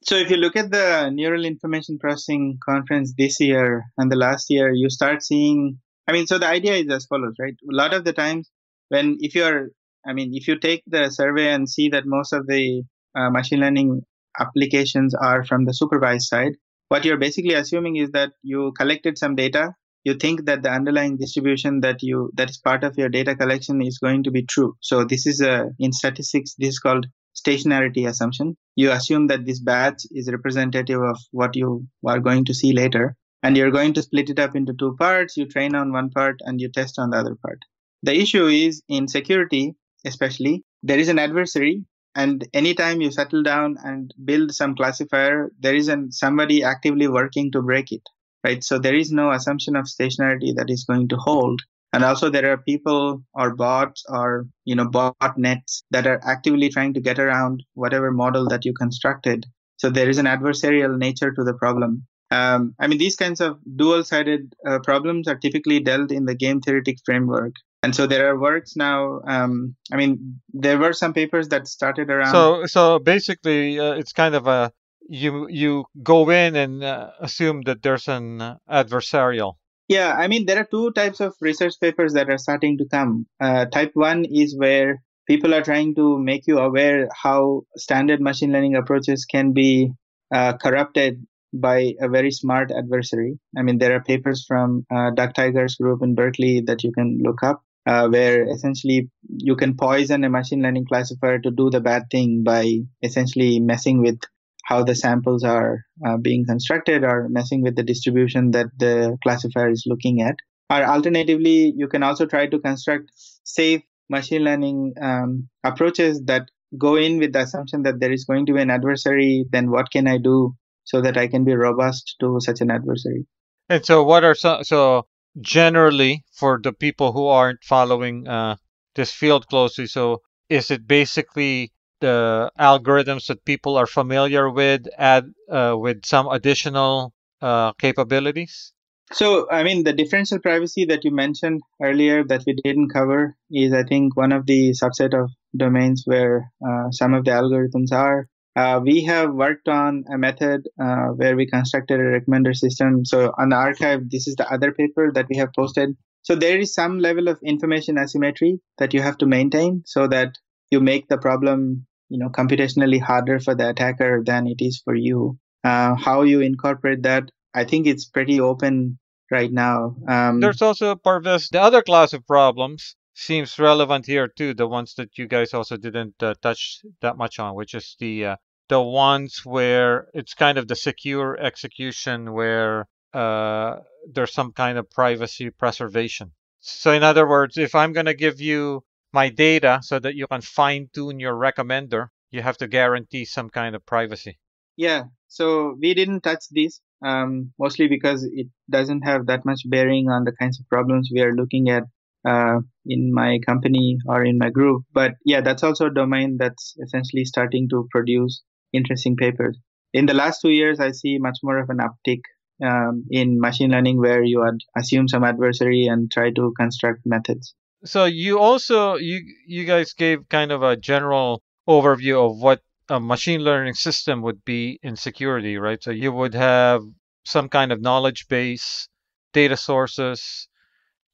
So 0.02 0.14
if 0.14 0.30
you 0.30 0.36
look 0.36 0.54
at 0.56 0.70
the 0.70 1.10
neural 1.10 1.44
information 1.44 1.98
processing 1.98 2.58
conference 2.64 3.14
this 3.16 3.40
year 3.40 3.84
and 3.96 4.12
the 4.12 4.16
last 4.16 4.48
year, 4.48 4.72
you 4.72 4.90
start 4.90 5.22
seeing 5.22 5.78
I 6.08 6.12
mean, 6.12 6.26
so 6.26 6.38
the 6.38 6.46
idea 6.46 6.72
is 6.72 6.88
as 6.88 7.04
follows, 7.04 7.34
right? 7.38 7.54
A 7.70 7.74
lot 7.74 7.92
of 7.92 8.04
the 8.04 8.14
times 8.14 8.50
when 8.88 9.18
if 9.20 9.34
you're 9.34 9.68
I 10.08 10.12
mean, 10.14 10.30
if 10.34 10.48
you 10.48 10.58
take 10.58 10.82
the 10.86 11.10
survey 11.10 11.52
and 11.52 11.68
see 11.68 11.88
that 11.90 12.06
most 12.06 12.32
of 12.32 12.46
the 12.46 12.82
uh, 13.14 13.30
machine 13.30 13.60
learning 13.60 14.02
applications 14.38 15.14
are 15.14 15.44
from 15.44 15.64
the 15.64 15.74
supervised 15.74 16.28
side, 16.28 16.52
what 16.88 17.04
you're 17.04 17.18
basically 17.18 17.54
assuming 17.54 17.96
is 17.96 18.10
that 18.12 18.32
you 18.42 18.72
collected 18.78 19.18
some 19.18 19.34
data 19.34 19.74
you 20.08 20.14
think 20.14 20.46
that 20.46 20.62
the 20.62 20.70
underlying 20.70 21.16
distribution 21.16 21.80
that 21.80 22.02
you 22.02 22.30
that 22.34 22.50
is 22.50 22.58
part 22.58 22.84
of 22.84 22.96
your 22.96 23.08
data 23.08 23.34
collection 23.34 23.82
is 23.82 23.98
going 23.98 24.22
to 24.22 24.30
be 24.30 24.42
true. 24.42 24.74
So 24.80 25.04
this 25.04 25.26
is 25.26 25.40
a 25.40 25.70
in 25.78 25.92
statistics 25.92 26.54
this 26.58 26.70
is 26.70 26.78
called 26.78 27.06
stationarity 27.40 28.08
assumption. 28.08 28.56
You 28.76 28.90
assume 28.90 29.26
that 29.26 29.44
this 29.44 29.60
batch 29.60 30.02
is 30.10 30.30
representative 30.30 31.02
of 31.02 31.18
what 31.30 31.56
you 31.56 31.86
are 32.06 32.20
going 32.20 32.44
to 32.46 32.54
see 32.54 32.72
later 32.72 33.16
and 33.42 33.56
you're 33.56 33.70
going 33.70 33.92
to 33.94 34.02
split 34.02 34.30
it 34.30 34.38
up 34.38 34.56
into 34.56 34.72
two 34.78 34.96
parts. 34.98 35.36
You 35.36 35.46
train 35.46 35.74
on 35.74 35.92
one 35.92 36.10
part 36.10 36.36
and 36.40 36.60
you 36.60 36.70
test 36.70 36.98
on 36.98 37.10
the 37.10 37.18
other 37.18 37.36
part. 37.44 37.58
The 38.02 38.16
issue 38.16 38.46
is 38.46 38.82
in 38.88 39.08
security 39.08 39.74
especially 40.04 40.64
there 40.82 40.98
is 40.98 41.08
an 41.08 41.18
adversary 41.18 41.84
and 42.14 42.46
anytime 42.54 43.00
you 43.00 43.10
settle 43.10 43.42
down 43.42 43.76
and 43.84 44.14
build 44.24 44.52
some 44.54 44.74
classifier 44.74 45.50
there 45.60 45.74
is 45.74 45.88
an, 45.88 46.10
somebody 46.12 46.62
actively 46.62 47.08
working 47.08 47.50
to 47.52 47.62
break 47.62 47.92
it 47.92 48.02
right? 48.44 48.62
So 48.62 48.78
there 48.78 48.94
is 48.94 49.12
no 49.12 49.30
assumption 49.30 49.76
of 49.76 49.86
stationarity 49.86 50.54
that 50.56 50.70
is 50.70 50.84
going 50.84 51.08
to 51.08 51.16
hold. 51.16 51.62
And 51.92 52.04
also 52.04 52.28
there 52.28 52.52
are 52.52 52.58
people 52.58 53.22
or 53.32 53.54
bots 53.54 54.04
or, 54.08 54.46
you 54.64 54.74
know, 54.74 54.86
botnets 54.86 55.82
that 55.90 56.06
are 56.06 56.20
actively 56.22 56.68
trying 56.68 56.94
to 56.94 57.00
get 57.00 57.18
around 57.18 57.62
whatever 57.74 58.10
model 58.10 58.46
that 58.48 58.64
you 58.64 58.74
constructed. 58.74 59.46
So 59.78 59.88
there 59.88 60.10
is 60.10 60.18
an 60.18 60.26
adversarial 60.26 60.98
nature 60.98 61.32
to 61.32 61.44
the 61.44 61.54
problem. 61.54 62.06
Um, 62.30 62.74
I 62.78 62.88
mean, 62.88 62.98
these 62.98 63.16
kinds 63.16 63.40
of 63.40 63.58
dual-sided 63.76 64.54
uh, 64.66 64.80
problems 64.80 65.28
are 65.28 65.36
typically 65.36 65.80
dealt 65.80 66.12
in 66.12 66.26
the 66.26 66.34
game 66.34 66.60
theoretic 66.60 66.98
framework. 67.06 67.54
And 67.82 67.94
so 67.94 68.06
there 68.06 68.28
are 68.28 68.38
works 68.38 68.74
now. 68.74 69.20
Um, 69.26 69.76
I 69.92 69.96
mean, 69.96 70.40
there 70.52 70.78
were 70.78 70.92
some 70.92 71.12
papers 71.12 71.48
that 71.48 71.68
started 71.68 72.10
around. 72.10 72.32
So, 72.32 72.66
so 72.66 72.98
basically, 72.98 73.78
uh, 73.78 73.92
it's 73.92 74.12
kind 74.12 74.34
of 74.34 74.48
a 74.48 74.72
you 75.08 75.48
you 75.48 75.86
go 76.02 76.28
in 76.30 76.54
and 76.54 76.84
uh, 76.84 77.10
assume 77.20 77.62
that 77.62 77.82
there's 77.82 78.08
an 78.08 78.58
adversarial. 78.70 79.54
Yeah, 79.88 80.12
I 80.12 80.28
mean 80.28 80.44
there 80.44 80.58
are 80.58 80.68
two 80.70 80.92
types 80.92 81.20
of 81.20 81.34
research 81.40 81.74
papers 81.80 82.12
that 82.12 82.28
are 82.28 82.36
starting 82.36 82.76
to 82.78 82.84
come. 82.84 83.26
Uh, 83.40 83.64
type 83.64 83.92
one 83.94 84.26
is 84.26 84.54
where 84.56 85.02
people 85.26 85.54
are 85.54 85.62
trying 85.62 85.94
to 85.94 86.18
make 86.18 86.46
you 86.46 86.58
aware 86.58 87.08
how 87.14 87.62
standard 87.76 88.20
machine 88.20 88.52
learning 88.52 88.76
approaches 88.76 89.24
can 89.24 89.52
be 89.52 89.90
uh, 90.34 90.52
corrupted 90.58 91.26
by 91.54 91.94
a 92.00 92.08
very 92.08 92.30
smart 92.30 92.70
adversary. 92.70 93.38
I 93.56 93.62
mean 93.62 93.78
there 93.78 93.96
are 93.96 94.04
papers 94.04 94.44
from 94.46 94.84
uh, 94.94 95.10
Doug 95.12 95.32
Tygar's 95.32 95.76
group 95.76 96.02
in 96.02 96.14
Berkeley 96.14 96.60
that 96.66 96.84
you 96.84 96.92
can 96.92 97.20
look 97.22 97.42
up. 97.42 97.62
Uh, 97.88 98.06
where 98.06 98.46
essentially 98.50 99.08
you 99.38 99.56
can 99.56 99.74
poison 99.74 100.22
a 100.22 100.28
machine 100.28 100.60
learning 100.62 100.84
classifier 100.84 101.38
to 101.38 101.50
do 101.50 101.70
the 101.70 101.80
bad 101.80 102.02
thing 102.10 102.42
by 102.44 102.80
essentially 103.02 103.60
messing 103.60 104.02
with 104.02 104.20
how 104.66 104.84
the 104.84 104.94
samples 104.94 105.42
are 105.42 105.86
uh, 106.06 106.18
being 106.18 106.44
constructed 106.44 107.02
or 107.02 107.30
messing 107.30 107.62
with 107.62 107.76
the 107.76 107.82
distribution 107.82 108.50
that 108.50 108.66
the 108.76 109.16
classifier 109.22 109.70
is 109.70 109.84
looking 109.86 110.20
at. 110.20 110.36
Or 110.68 110.84
alternatively, 110.84 111.72
you 111.74 111.88
can 111.88 112.02
also 112.02 112.26
try 112.26 112.46
to 112.46 112.58
construct 112.58 113.10
safe 113.44 113.80
machine 114.10 114.44
learning 114.44 114.92
um, 115.00 115.48
approaches 115.64 116.20
that 116.24 116.50
go 116.76 116.96
in 116.96 117.18
with 117.18 117.32
the 117.32 117.40
assumption 117.40 117.84
that 117.84 118.00
there 118.00 118.12
is 118.12 118.26
going 118.26 118.44
to 118.44 118.52
be 118.52 118.60
an 118.60 118.70
adversary. 118.70 119.46
Then 119.50 119.70
what 119.70 119.90
can 119.90 120.06
I 120.06 120.18
do 120.18 120.54
so 120.84 121.00
that 121.00 121.16
I 121.16 121.26
can 121.26 121.44
be 121.44 121.54
robust 121.54 122.16
to 122.20 122.36
such 122.40 122.60
an 122.60 122.70
adversary? 122.70 123.26
And 123.70 123.84
so, 123.84 124.04
what 124.04 124.24
are 124.24 124.34
some, 124.34 124.64
so 124.64 125.06
generally 125.40 126.24
for 126.32 126.60
the 126.62 126.72
people 126.72 127.12
who 127.12 127.26
aren't 127.26 127.62
following 127.64 128.26
uh, 128.28 128.56
this 128.94 129.12
field 129.12 129.46
closely? 129.48 129.86
So, 129.86 130.22
is 130.48 130.70
it 130.70 130.86
basically 130.86 131.72
the 132.00 132.50
algorithms 132.58 133.26
that 133.26 133.44
people 133.44 133.76
are 133.76 133.86
familiar 133.86 134.50
with 134.50 134.86
add 134.98 135.24
uh, 135.50 135.74
with 135.78 136.06
some 136.06 136.28
additional 136.28 137.12
uh, 137.42 137.72
capabilities? 137.74 138.72
So, 139.12 139.50
I 139.50 139.62
mean, 139.62 139.84
the 139.84 139.94
differential 139.94 140.38
privacy 140.38 140.84
that 140.86 141.04
you 141.04 141.10
mentioned 141.10 141.62
earlier 141.82 142.24
that 142.24 142.42
we 142.46 142.52
didn't 142.52 142.90
cover 142.90 143.36
is, 143.50 143.72
I 143.72 143.82
think, 143.82 144.16
one 144.16 144.32
of 144.32 144.44
the 144.44 144.70
subset 144.72 145.18
of 145.18 145.30
domains 145.56 146.02
where 146.04 146.52
uh, 146.66 146.90
some 146.90 147.14
of 147.14 147.24
the 147.24 147.30
algorithms 147.30 147.90
are. 147.90 148.28
Uh, 148.56 148.80
we 148.82 149.04
have 149.04 149.32
worked 149.32 149.68
on 149.68 150.04
a 150.12 150.18
method 150.18 150.68
uh, 150.82 151.06
where 151.08 151.36
we 151.36 151.46
constructed 151.46 152.00
a 152.00 152.20
recommender 152.20 152.54
system. 152.54 153.04
So, 153.04 153.32
on 153.38 153.50
the 153.50 153.56
arXiv, 153.56 154.10
this 154.10 154.26
is 154.26 154.34
the 154.36 154.50
other 154.52 154.72
paper 154.72 155.12
that 155.12 155.26
we 155.28 155.36
have 155.36 155.52
posted. 155.54 155.96
So, 156.22 156.34
there 156.34 156.58
is 156.58 156.74
some 156.74 156.98
level 156.98 157.28
of 157.28 157.38
information 157.44 157.98
asymmetry 157.98 158.60
that 158.78 158.94
you 158.94 159.00
have 159.00 159.18
to 159.18 159.26
maintain 159.26 159.82
so 159.86 160.08
that 160.08 160.32
you 160.70 160.80
make 160.80 161.08
the 161.08 161.18
problem 161.18 161.86
you 162.08 162.18
know 162.18 162.28
computationally 162.28 163.00
harder 163.00 163.38
for 163.38 163.54
the 163.54 163.68
attacker 163.68 164.22
than 164.24 164.46
it 164.46 164.60
is 164.60 164.80
for 164.84 164.94
you 164.94 165.38
uh, 165.64 165.94
how 165.94 166.22
you 166.22 166.40
incorporate 166.40 167.02
that 167.02 167.30
i 167.54 167.64
think 167.64 167.86
it's 167.86 168.04
pretty 168.04 168.40
open 168.40 168.98
right 169.30 169.52
now 169.52 169.94
um, 170.08 170.40
there's 170.40 170.62
also 170.62 170.94
parvez 170.94 171.48
the 171.50 171.60
other 171.60 171.82
class 171.82 172.12
of 172.12 172.26
problems 172.26 172.96
seems 173.18 173.58
relevant 173.58 174.06
here 174.06 174.28
too 174.28 174.54
the 174.54 174.66
ones 174.66 174.94
that 174.94 175.18
you 175.18 175.26
guys 175.26 175.52
also 175.52 175.76
didn't 175.76 176.22
uh, 176.22 176.34
touch 176.40 176.80
that 177.00 177.16
much 177.16 177.38
on 177.38 177.54
which 177.54 177.74
is 177.74 177.96
the 177.98 178.24
uh, 178.24 178.36
the 178.68 178.80
ones 178.80 179.40
where 179.44 180.08
it's 180.14 180.34
kind 180.34 180.58
of 180.58 180.68
the 180.68 180.76
secure 180.76 181.38
execution 181.40 182.32
where 182.32 182.86
uh, 183.14 183.76
there's 184.12 184.32
some 184.32 184.52
kind 184.52 184.78
of 184.78 184.90
privacy 184.90 185.50
preservation 185.50 186.32
so 186.60 186.92
in 186.92 187.02
other 187.02 187.26
words 187.26 187.58
if 187.58 187.74
i'm 187.74 187.92
going 187.92 188.06
to 188.06 188.14
give 188.14 188.40
you 188.40 188.82
my 189.12 189.28
data 189.28 189.80
so 189.82 189.98
that 189.98 190.14
you 190.14 190.26
can 190.26 190.40
fine 190.40 190.88
tune 190.92 191.20
your 191.20 191.34
recommender, 191.34 192.08
you 192.30 192.42
have 192.42 192.58
to 192.58 192.68
guarantee 192.68 193.24
some 193.24 193.48
kind 193.48 193.74
of 193.74 193.84
privacy. 193.86 194.38
Yeah. 194.76 195.04
So 195.28 195.76
we 195.80 195.94
didn't 195.94 196.22
touch 196.22 196.44
this 196.50 196.80
um, 197.02 197.52
mostly 197.58 197.88
because 197.88 198.24
it 198.24 198.48
doesn't 198.70 199.02
have 199.02 199.26
that 199.26 199.44
much 199.44 199.62
bearing 199.66 200.08
on 200.08 200.24
the 200.24 200.32
kinds 200.32 200.60
of 200.60 200.68
problems 200.68 201.10
we 201.12 201.20
are 201.20 201.34
looking 201.34 201.68
at 201.68 201.84
uh, 202.26 202.58
in 202.86 203.12
my 203.12 203.38
company 203.46 203.98
or 204.06 204.24
in 204.24 204.38
my 204.38 204.50
group. 204.50 204.84
But 204.92 205.14
yeah, 205.24 205.40
that's 205.40 205.62
also 205.62 205.86
a 205.86 205.94
domain 205.94 206.36
that's 206.38 206.74
essentially 206.82 207.24
starting 207.24 207.68
to 207.70 207.86
produce 207.90 208.42
interesting 208.72 209.16
papers. 209.16 209.58
In 209.92 210.06
the 210.06 210.14
last 210.14 210.40
two 210.40 210.50
years, 210.50 210.80
I 210.80 210.92
see 210.92 211.18
much 211.18 211.38
more 211.42 211.58
of 211.58 211.70
an 211.70 211.78
uptick 211.78 212.20
um, 212.62 213.04
in 213.10 213.40
machine 213.40 213.70
learning 213.70 213.98
where 213.98 214.22
you 214.22 214.44
assume 214.76 215.08
some 215.08 215.24
adversary 215.24 215.86
and 215.86 216.10
try 216.10 216.30
to 216.32 216.52
construct 216.58 217.00
methods 217.06 217.54
so 217.84 218.06
you 218.06 218.38
also 218.38 218.96
you 218.96 219.20
you 219.46 219.64
guys 219.64 219.92
gave 219.92 220.28
kind 220.28 220.50
of 220.50 220.62
a 220.62 220.76
general 220.76 221.42
overview 221.68 222.30
of 222.30 222.38
what 222.38 222.60
a 222.88 222.98
machine 222.98 223.40
learning 223.40 223.74
system 223.74 224.22
would 224.22 224.44
be 224.44 224.80
in 224.82 224.96
security, 224.96 225.58
right? 225.58 225.82
So 225.82 225.90
you 225.90 226.10
would 226.10 226.34
have 226.34 226.82
some 227.24 227.48
kind 227.48 227.70
of 227.70 227.82
knowledge 227.82 228.26
base, 228.28 228.88
data 229.32 229.56
sources, 229.56 230.48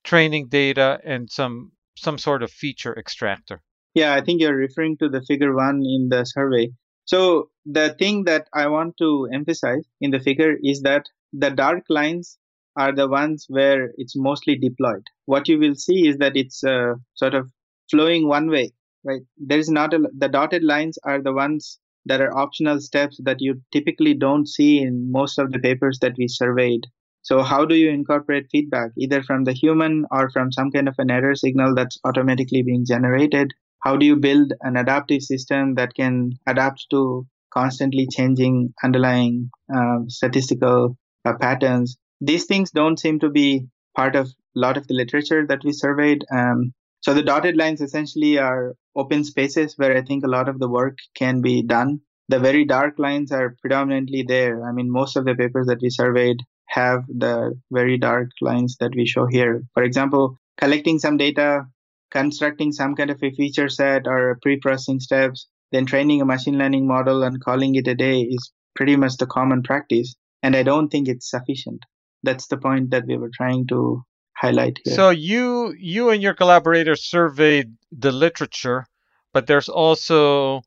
training 0.04 0.48
data, 0.48 1.00
and 1.04 1.30
some 1.30 1.72
some 1.96 2.18
sort 2.18 2.42
of 2.42 2.50
feature 2.50 2.96
extractor. 2.98 3.62
Yeah, 3.94 4.14
I 4.14 4.20
think 4.20 4.40
you're 4.40 4.56
referring 4.56 4.96
to 4.98 5.08
the 5.08 5.22
figure 5.22 5.54
one 5.54 5.82
in 5.84 6.08
the 6.10 6.24
survey. 6.24 6.70
So 7.04 7.50
the 7.64 7.94
thing 7.98 8.24
that 8.24 8.48
I 8.52 8.66
want 8.66 8.96
to 8.98 9.28
emphasize 9.32 9.84
in 10.00 10.10
the 10.10 10.20
figure 10.20 10.56
is 10.62 10.82
that 10.82 11.06
the 11.32 11.50
dark 11.50 11.84
lines 11.88 12.38
are 12.76 12.92
the 12.92 13.08
ones 13.08 13.46
where 13.48 13.90
it's 13.96 14.16
mostly 14.16 14.56
deployed. 14.56 15.04
What 15.26 15.48
you 15.48 15.58
will 15.58 15.74
see 15.74 16.08
is 16.08 16.16
that 16.18 16.36
it's 16.36 16.64
uh, 16.64 16.94
sort 17.14 17.34
of 17.34 17.50
flowing 17.90 18.26
one 18.26 18.48
way, 18.50 18.72
right? 19.04 19.22
There 19.36 19.58
is 19.58 19.68
not 19.68 19.94
a, 19.94 20.00
the 20.16 20.28
dotted 20.28 20.64
lines 20.64 20.98
are 21.04 21.22
the 21.22 21.32
ones 21.32 21.78
that 22.06 22.20
are 22.20 22.36
optional 22.36 22.80
steps 22.80 23.20
that 23.24 23.40
you 23.40 23.62
typically 23.72 24.14
don't 24.14 24.48
see 24.48 24.78
in 24.80 25.10
most 25.10 25.38
of 25.38 25.52
the 25.52 25.58
papers 25.58 25.98
that 26.00 26.14
we 26.18 26.26
surveyed. 26.28 26.86
So 27.24 27.42
how 27.42 27.64
do 27.64 27.74
you 27.74 27.88
incorporate 27.88 28.48
feedback 28.52 28.90
either 28.98 29.22
from 29.22 29.44
the 29.44 29.54
human 29.54 30.04
or 30.10 30.28
from 30.30 30.52
some 30.52 30.70
kind 30.70 30.88
of 30.88 30.94
an 30.98 31.10
error 31.10 31.34
signal 31.34 31.74
that's 31.74 31.98
automatically 32.04 32.62
being 32.62 32.84
generated? 32.86 33.52
How 33.82 33.96
do 33.96 34.04
you 34.04 34.16
build 34.16 34.52
an 34.60 34.76
adaptive 34.76 35.22
system 35.22 35.74
that 35.76 35.94
can 35.94 36.32
adapt 36.46 36.86
to 36.90 37.26
constantly 37.52 38.06
changing 38.10 38.74
underlying 38.84 39.50
uh, 39.74 40.00
statistical 40.08 40.98
uh, 41.24 41.32
patterns? 41.40 41.96
These 42.20 42.44
things 42.44 42.70
don't 42.70 43.00
seem 43.00 43.18
to 43.20 43.30
be 43.30 43.68
part 43.96 44.16
of 44.16 44.26
a 44.26 44.60
lot 44.60 44.76
of 44.76 44.86
the 44.86 44.94
literature 44.94 45.46
that 45.46 45.64
we 45.64 45.72
surveyed. 45.72 46.24
Um, 46.30 46.74
so 47.00 47.14
the 47.14 47.22
dotted 47.22 47.56
lines 47.56 47.80
essentially 47.80 48.38
are 48.38 48.74
open 48.96 49.24
spaces 49.24 49.78
where 49.78 49.96
I 49.96 50.02
think 50.02 50.24
a 50.24 50.28
lot 50.28 50.48
of 50.48 50.58
the 50.58 50.68
work 50.68 50.98
can 51.14 51.40
be 51.40 51.62
done. 51.62 52.00
The 52.28 52.38
very 52.38 52.66
dark 52.66 52.98
lines 52.98 53.32
are 53.32 53.56
predominantly 53.62 54.24
there. 54.26 54.66
I 54.66 54.72
mean, 54.72 54.90
most 54.90 55.16
of 55.16 55.24
the 55.24 55.34
papers 55.34 55.66
that 55.68 55.80
we 55.82 55.88
surveyed 55.88 56.38
have 56.66 57.04
the 57.08 57.58
very 57.70 57.98
dark 57.98 58.30
lines 58.40 58.76
that 58.80 58.94
we 58.94 59.06
show 59.06 59.26
here. 59.26 59.62
For 59.74 59.82
example, 59.82 60.38
collecting 60.56 60.98
some 60.98 61.16
data, 61.16 61.66
constructing 62.10 62.72
some 62.72 62.94
kind 62.94 63.10
of 63.10 63.22
a 63.22 63.30
feature 63.30 63.68
set 63.68 64.06
or 64.06 64.38
pre-processing 64.42 65.00
steps, 65.00 65.48
then 65.72 65.86
training 65.86 66.20
a 66.20 66.24
machine 66.24 66.58
learning 66.58 66.86
model 66.86 67.22
and 67.22 67.42
calling 67.42 67.74
it 67.74 67.88
a 67.88 67.94
day 67.94 68.20
is 68.20 68.52
pretty 68.76 68.96
much 68.96 69.16
the 69.16 69.26
common 69.26 69.62
practice. 69.62 70.14
And 70.42 70.54
I 70.54 70.62
don't 70.62 70.88
think 70.88 71.08
it's 71.08 71.30
sufficient. 71.30 71.80
That's 72.22 72.46
the 72.46 72.56
point 72.58 72.90
that 72.90 73.06
we 73.06 73.16
were 73.16 73.30
trying 73.34 73.66
to 73.68 74.04
highlight 74.36 74.78
here. 74.84 74.94
So 74.94 75.10
you 75.10 75.74
you 75.78 76.10
and 76.10 76.22
your 76.22 76.34
collaborators 76.34 77.04
surveyed 77.04 77.74
the 77.92 78.12
literature, 78.12 78.86
but 79.32 79.46
there's 79.46 79.68
also 79.68 80.62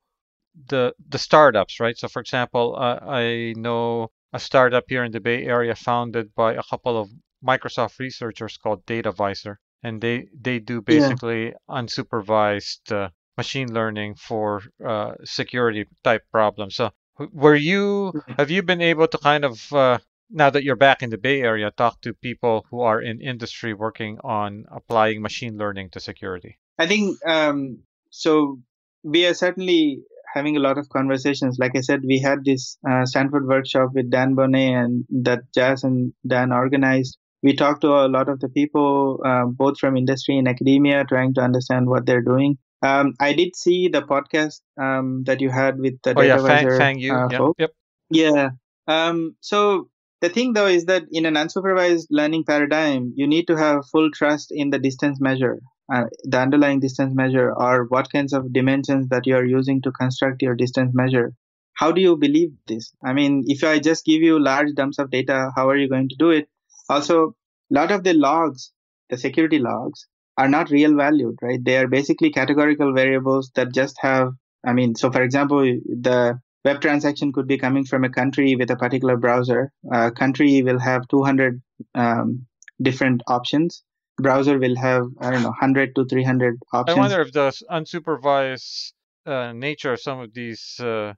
the 0.68 0.94
the 1.10 1.20
startups, 1.20 1.80
right? 1.80 1.98
So 1.98 2.08
for 2.08 2.20
example, 2.20 2.76
uh, 2.78 3.00
I 3.06 3.54
know 3.56 4.12
a 4.34 4.40
startup 4.40 4.86
here 4.88 5.04
in 5.04 5.12
the 5.12 5.20
Bay 5.20 5.46
Area 5.46 5.76
founded 5.76 6.34
by 6.36 6.54
a 6.54 6.64
couple 6.64 7.00
of 7.00 7.10
Microsoft 7.46 8.00
researchers 8.00 8.58
called 8.58 8.86
DataVisor, 8.86 9.58
and 9.84 10.02
they 10.02 10.28
they 10.40 10.60
do 10.60 10.82
basically 10.82 11.46
yeah. 11.46 11.54
unsupervised 11.70 12.92
uh, 12.92 13.10
machine 13.38 13.74
learning 13.74 14.16
for 14.16 14.62
uh, 14.86 15.14
security 15.24 15.86
type 16.04 16.24
problems. 16.32 16.76
So 16.76 16.92
were 17.32 17.56
you 17.56 18.14
have 18.38 18.52
you 18.52 18.64
been 18.64 18.82
able 18.82 19.08
to 19.08 19.18
kind 19.18 19.46
of 19.46 19.74
uh, 19.74 20.00
now 20.30 20.50
that 20.50 20.64
you're 20.64 20.76
back 20.76 21.04
in 21.04 21.10
the 21.10 21.18
Bay 21.18 21.42
Area, 21.42 21.72
talk 21.72 22.02
to 22.02 22.14
people 22.14 22.66
who 22.70 22.82
are 22.82 23.02
in 23.02 23.22
industry 23.22 23.74
working 23.74 24.20
on 24.24 24.66
applying 24.72 25.22
machine 25.22 25.58
learning 25.58 25.92
to 25.92 26.00
security? 26.00 26.58
I 26.78 26.88
think 26.88 27.18
um, 27.26 27.80
so. 28.10 28.60
We 29.04 29.26
are 29.26 29.36
certainly 29.36 30.02
having 30.34 30.58
a 30.58 30.60
lot 30.60 30.78
of 30.78 30.90
conversations. 30.90 31.58
Like 31.60 31.76
I 31.76 31.82
said, 31.82 32.02
we 32.06 32.20
had 32.20 32.46
this 32.46 32.78
uh, 32.90 33.06
Stanford 33.06 33.48
workshop 33.48 33.90
with 33.94 34.10
Dan 34.10 34.36
Boneh 34.36 34.84
and 34.84 35.06
that 35.24 35.42
Jazz 35.54 35.84
and 35.84 36.14
Dan 36.28 36.52
organized. 36.52 37.18
We 37.44 37.56
talked 37.56 37.82
to 37.82 37.90
a 37.90 38.08
lot 38.08 38.30
of 38.30 38.40
the 38.40 38.50
people, 38.50 39.22
uh, 39.24 39.46
both 39.46 39.80
from 39.80 39.96
industry 39.96 40.38
and 40.38 40.48
academia, 40.48 41.06
trying 41.06 41.34
to 41.36 41.42
understand 41.42 41.88
what 41.88 42.06
they're 42.06 42.22
doing. 42.22 42.58
Um, 42.82 43.14
I 43.20 43.34
did 43.34 43.56
see 43.56 43.88
the 43.88 44.02
podcast 44.02 44.62
um, 44.80 45.24
that 45.26 45.42
you 45.42 45.50
had 45.50 45.80
with 45.80 46.02
the 46.04 46.14
oh, 46.18 46.22
yeah, 46.22 46.38
Fang, 46.38 46.78
Fang 46.78 47.00
Yu. 47.00 47.14
Uh, 47.14 47.28
yep, 47.30 47.42
yep. 47.58 47.72
Yeah. 48.10 48.50
Um, 48.88 49.36
so 49.42 49.90
the 50.22 50.30
thing 50.30 50.54
though 50.54 50.68
is 50.68 50.86
that 50.86 51.04
in 51.12 51.26
an 51.26 51.36
unsupervised 51.36 52.08
learning 52.10 52.44
paradigm, 52.46 53.14
you 53.16 53.28
need 53.28 53.48
to 53.48 53.58
have 53.58 53.88
full 53.92 54.10
trust 54.12 54.52
in 54.52 54.70
the 54.70 54.80
distance 54.80 55.20
measure, 55.20 55.60
uh, 55.94 56.06
the 56.24 56.40
underlying 56.40 56.80
distance 56.80 57.14
measure, 57.16 57.54
or 57.54 57.86
what 57.86 58.12
kinds 58.12 58.34
of 58.34 58.52
dimensions 58.54 59.08
that 59.10 59.26
you 59.26 59.36
are 59.36 59.46
using 59.46 59.82
to 59.82 59.92
construct 59.92 60.42
your 60.42 60.56
distance 60.56 60.92
measure. 60.94 61.34
How 61.74 61.92
do 61.92 62.02
you 62.02 62.18
believe 62.18 62.54
this? 62.68 62.92
I 63.04 63.14
mean, 63.14 63.44
if 63.48 63.64
I 63.64 63.80
just 63.80 64.04
give 64.06 64.22
you 64.22 64.40
large 64.40 64.74
dumps 64.76 65.00
of 65.00 65.12
data, 65.12 65.52
how 65.56 65.70
are 65.70 65.78
you 65.78 65.88
going 65.88 66.10
to 66.10 66.16
do 66.18 66.32
it? 66.32 66.50
Also, 66.90 67.36
a 67.72 67.74
lot 67.74 67.92
of 67.92 68.04
the 68.04 68.14
logs, 68.14 68.72
the 69.10 69.18
security 69.18 69.60
logs, 69.60 70.08
are 70.38 70.48
not 70.48 70.70
real 70.70 70.96
valued, 70.96 71.38
right? 71.42 71.64
They 71.64 71.78
are 71.78 71.88
basically 71.88 72.32
categorical 72.32 72.94
variables 72.94 73.52
that 73.56 73.74
just 73.74 73.98
have, 74.02 74.34
I 74.66 74.74
mean, 74.74 74.96
so 74.96 75.12
for 75.12 75.22
example, 75.22 75.62
the 75.62 76.40
web 76.64 76.82
transaction 76.82 77.32
could 77.32 77.48
be 77.48 77.58
coming 77.58 77.86
from 77.86 78.04
a 78.04 78.10
country 78.10 78.56
with 78.56 78.70
a 78.72 78.76
particular 78.76 79.18
browser. 79.18 79.72
A 79.92 80.12
country 80.12 80.62
will 80.62 80.80
have 80.80 81.08
200 81.08 81.62
um, 81.96 82.46
different 82.82 83.22
options. 83.28 83.84
Browser 84.18 84.58
will 84.58 84.76
have 84.76 85.04
I 85.20 85.32
don't 85.32 85.44
know 85.44 85.50
100 85.50 85.96
to 85.96 86.06
300 86.06 86.60
options. 86.74 86.98
I 86.98 87.00
wonder 87.00 87.22
if 87.22 87.32
the 87.32 87.52
unsupervised 87.70 88.94
uh, 89.26 89.54
nature 89.54 89.94
of 89.94 90.02
some 90.02 90.20
of 90.20 90.34
these 90.34 90.80
uh, 90.80 91.14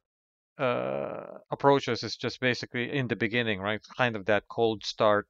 uh, 0.57 1.39
approaches 1.51 2.03
is 2.03 2.17
just 2.17 2.39
basically 2.39 2.91
in 2.91 3.07
the 3.07 3.15
beginning, 3.15 3.59
right? 3.59 3.81
Kind 3.97 4.15
of 4.15 4.25
that 4.25 4.43
cold 4.49 4.83
start. 4.85 5.27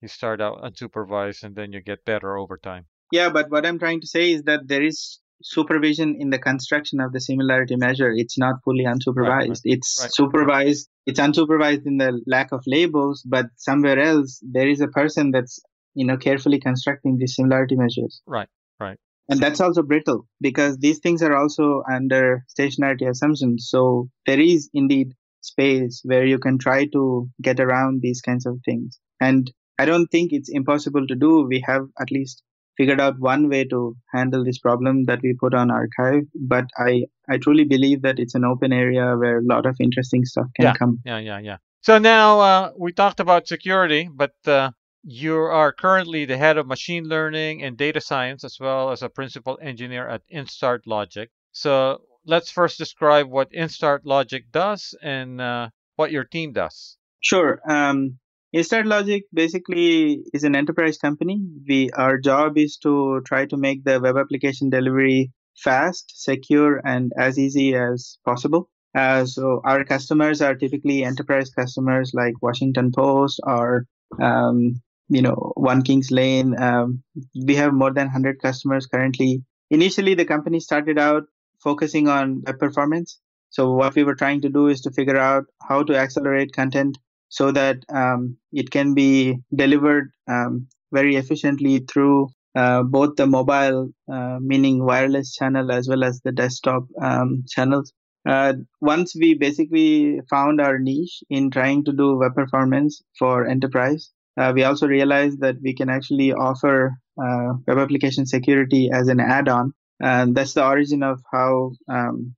You 0.00 0.08
start 0.08 0.40
out 0.40 0.62
unsupervised 0.62 1.42
and 1.42 1.54
then 1.54 1.72
you 1.72 1.80
get 1.80 2.04
better 2.04 2.36
over 2.36 2.56
time. 2.56 2.86
Yeah, 3.12 3.28
but 3.30 3.50
what 3.50 3.66
I'm 3.66 3.78
trying 3.78 4.00
to 4.00 4.06
say 4.06 4.32
is 4.32 4.42
that 4.44 4.66
there 4.66 4.82
is 4.82 5.20
supervision 5.42 6.16
in 6.18 6.30
the 6.30 6.38
construction 6.38 7.00
of 7.00 7.12
the 7.12 7.20
similarity 7.20 7.76
measure. 7.76 8.10
It's 8.14 8.38
not 8.38 8.56
fully 8.64 8.84
unsupervised. 8.84 9.28
Right, 9.28 9.48
right, 9.48 9.60
it's 9.64 9.98
right. 10.00 10.14
supervised. 10.14 10.88
It's 11.06 11.20
unsupervised 11.20 11.86
in 11.86 11.98
the 11.98 12.20
lack 12.26 12.52
of 12.52 12.62
labels, 12.66 13.22
but 13.26 13.46
somewhere 13.56 13.98
else 13.98 14.40
there 14.42 14.68
is 14.68 14.80
a 14.80 14.88
person 14.88 15.30
that's 15.32 15.60
you 15.94 16.06
know 16.06 16.16
carefully 16.16 16.60
constructing 16.60 17.16
these 17.18 17.34
similarity 17.34 17.76
measures. 17.76 18.22
Right. 18.26 18.48
Right. 18.80 18.98
And 19.28 19.40
that's 19.40 19.60
also 19.60 19.82
brittle 19.82 20.26
because 20.40 20.78
these 20.78 20.98
things 20.98 21.22
are 21.22 21.34
also 21.34 21.82
under 21.90 22.44
stationarity 22.58 23.08
assumptions. 23.08 23.68
So 23.70 24.08
there 24.26 24.40
is 24.40 24.68
indeed 24.74 25.12
space 25.40 26.02
where 26.04 26.26
you 26.26 26.38
can 26.38 26.58
try 26.58 26.86
to 26.86 27.28
get 27.40 27.60
around 27.60 28.02
these 28.02 28.20
kinds 28.20 28.46
of 28.46 28.58
things. 28.64 28.98
And 29.20 29.50
I 29.78 29.86
don't 29.86 30.08
think 30.08 30.32
it's 30.32 30.50
impossible 30.50 31.06
to 31.06 31.14
do. 31.14 31.46
We 31.48 31.64
have 31.66 31.86
at 32.00 32.10
least 32.10 32.42
figured 32.76 33.00
out 33.00 33.18
one 33.18 33.48
way 33.48 33.64
to 33.64 33.96
handle 34.12 34.44
this 34.44 34.58
problem 34.58 35.04
that 35.04 35.20
we 35.22 35.34
put 35.38 35.54
on 35.54 35.68
arXiv 35.68 36.26
but 36.34 36.64
i 36.78 37.04
i 37.28 37.36
truly 37.36 37.64
believe 37.64 38.02
that 38.02 38.18
it's 38.18 38.34
an 38.34 38.44
open 38.44 38.72
area 38.72 39.14
where 39.16 39.38
a 39.38 39.44
lot 39.44 39.66
of 39.66 39.76
interesting 39.78 40.24
stuff 40.24 40.46
can 40.56 40.66
yeah, 40.66 40.74
come 40.74 40.98
yeah 41.04 41.18
yeah 41.18 41.38
yeah 41.38 41.56
so 41.82 41.98
now 41.98 42.40
uh, 42.40 42.70
we 42.78 42.92
talked 42.92 43.20
about 43.20 43.46
security 43.46 44.08
but 44.10 44.32
uh, 44.46 44.70
you 45.02 45.36
are 45.36 45.72
currently 45.72 46.24
the 46.24 46.36
head 46.36 46.56
of 46.56 46.66
machine 46.66 47.04
learning 47.04 47.62
and 47.62 47.76
data 47.76 48.00
science 48.00 48.44
as 48.44 48.58
well 48.60 48.90
as 48.90 49.02
a 49.02 49.08
principal 49.08 49.58
engineer 49.60 50.08
at 50.08 50.22
instart 50.32 50.80
logic 50.86 51.30
so 51.52 52.00
let's 52.26 52.50
first 52.50 52.78
describe 52.78 53.28
what 53.28 53.50
instart 53.52 54.00
logic 54.04 54.44
does 54.52 54.94
and 55.02 55.40
uh, 55.40 55.68
what 55.96 56.12
your 56.12 56.24
team 56.24 56.52
does 56.52 56.96
sure 57.20 57.60
um, 57.68 58.18
Instart 58.54 58.84
Logic 58.84 59.24
basically 59.32 60.24
is 60.34 60.44
an 60.44 60.54
enterprise 60.54 60.98
company. 60.98 61.40
We 61.66 61.88
our 61.96 62.18
job 62.18 62.58
is 62.58 62.76
to 62.82 63.22
try 63.24 63.46
to 63.46 63.56
make 63.56 63.82
the 63.84 63.98
web 63.98 64.18
application 64.18 64.68
delivery 64.68 65.32
fast, 65.56 66.12
secure, 66.14 66.82
and 66.84 67.12
as 67.16 67.38
easy 67.38 67.74
as 67.74 68.18
possible. 68.26 68.68
Uh, 68.94 69.24
so 69.24 69.62
our 69.64 69.84
customers 69.84 70.42
are 70.42 70.54
typically 70.54 71.02
enterprise 71.02 71.48
customers 71.48 72.12
like 72.12 72.42
Washington 72.42 72.92
Post 72.92 73.40
or 73.44 73.86
um, 74.20 74.82
you 75.12 75.22
know 75.22 75.52
One 75.56 75.82
Kings 75.82 76.10
Lane. 76.10 76.58
Um, 76.60 77.02
we 77.34 77.54
have 77.56 77.72
more 77.74 77.92
than 77.92 78.06
100 78.06 78.40
customers 78.40 78.86
currently. 78.86 79.42
Initially, 79.70 80.14
the 80.14 80.24
company 80.24 80.60
started 80.60 80.98
out 80.98 81.24
focusing 81.62 82.08
on 82.08 82.42
web 82.46 82.58
performance. 82.58 83.18
So 83.50 83.72
what 83.72 83.94
we 83.94 84.04
were 84.04 84.14
trying 84.14 84.40
to 84.42 84.48
do 84.48 84.68
is 84.68 84.80
to 84.82 84.90
figure 84.90 85.18
out 85.18 85.44
how 85.68 85.82
to 85.82 85.96
accelerate 85.96 86.52
content 86.52 86.98
so 87.28 87.50
that 87.52 87.78
um, 87.92 88.36
it 88.52 88.70
can 88.70 88.94
be 88.94 89.38
delivered 89.54 90.10
um, 90.28 90.68
very 90.92 91.16
efficiently 91.16 91.80
through 91.80 92.28
uh, 92.54 92.82
both 92.82 93.16
the 93.16 93.26
mobile, 93.26 93.90
uh, 94.10 94.38
meaning 94.40 94.84
wireless 94.84 95.34
channel, 95.34 95.70
as 95.72 95.88
well 95.88 96.04
as 96.04 96.20
the 96.20 96.32
desktop 96.32 96.84
um, 97.00 97.44
channels. 97.48 97.92
Uh, 98.28 98.54
once 98.80 99.14
we 99.16 99.34
basically 99.34 100.20
found 100.30 100.60
our 100.60 100.78
niche 100.78 101.24
in 101.28 101.50
trying 101.50 101.84
to 101.84 101.92
do 101.92 102.16
web 102.16 102.34
performance 102.34 103.02
for 103.18 103.46
enterprise, 103.46 104.10
uh, 104.38 104.52
we 104.54 104.64
also 104.64 104.86
realized 104.86 105.40
that 105.40 105.56
we 105.62 105.74
can 105.74 105.88
actually 105.88 106.32
offer 106.32 106.92
uh, 107.22 107.52
web 107.66 107.78
application 107.78 108.26
security 108.26 108.90
as 108.92 109.08
an 109.08 109.20
add-on. 109.20 109.72
And 110.00 110.34
that's 110.34 110.54
the 110.54 110.66
origin 110.66 111.02
of 111.02 111.20
how 111.30 111.72
um, 111.88 112.34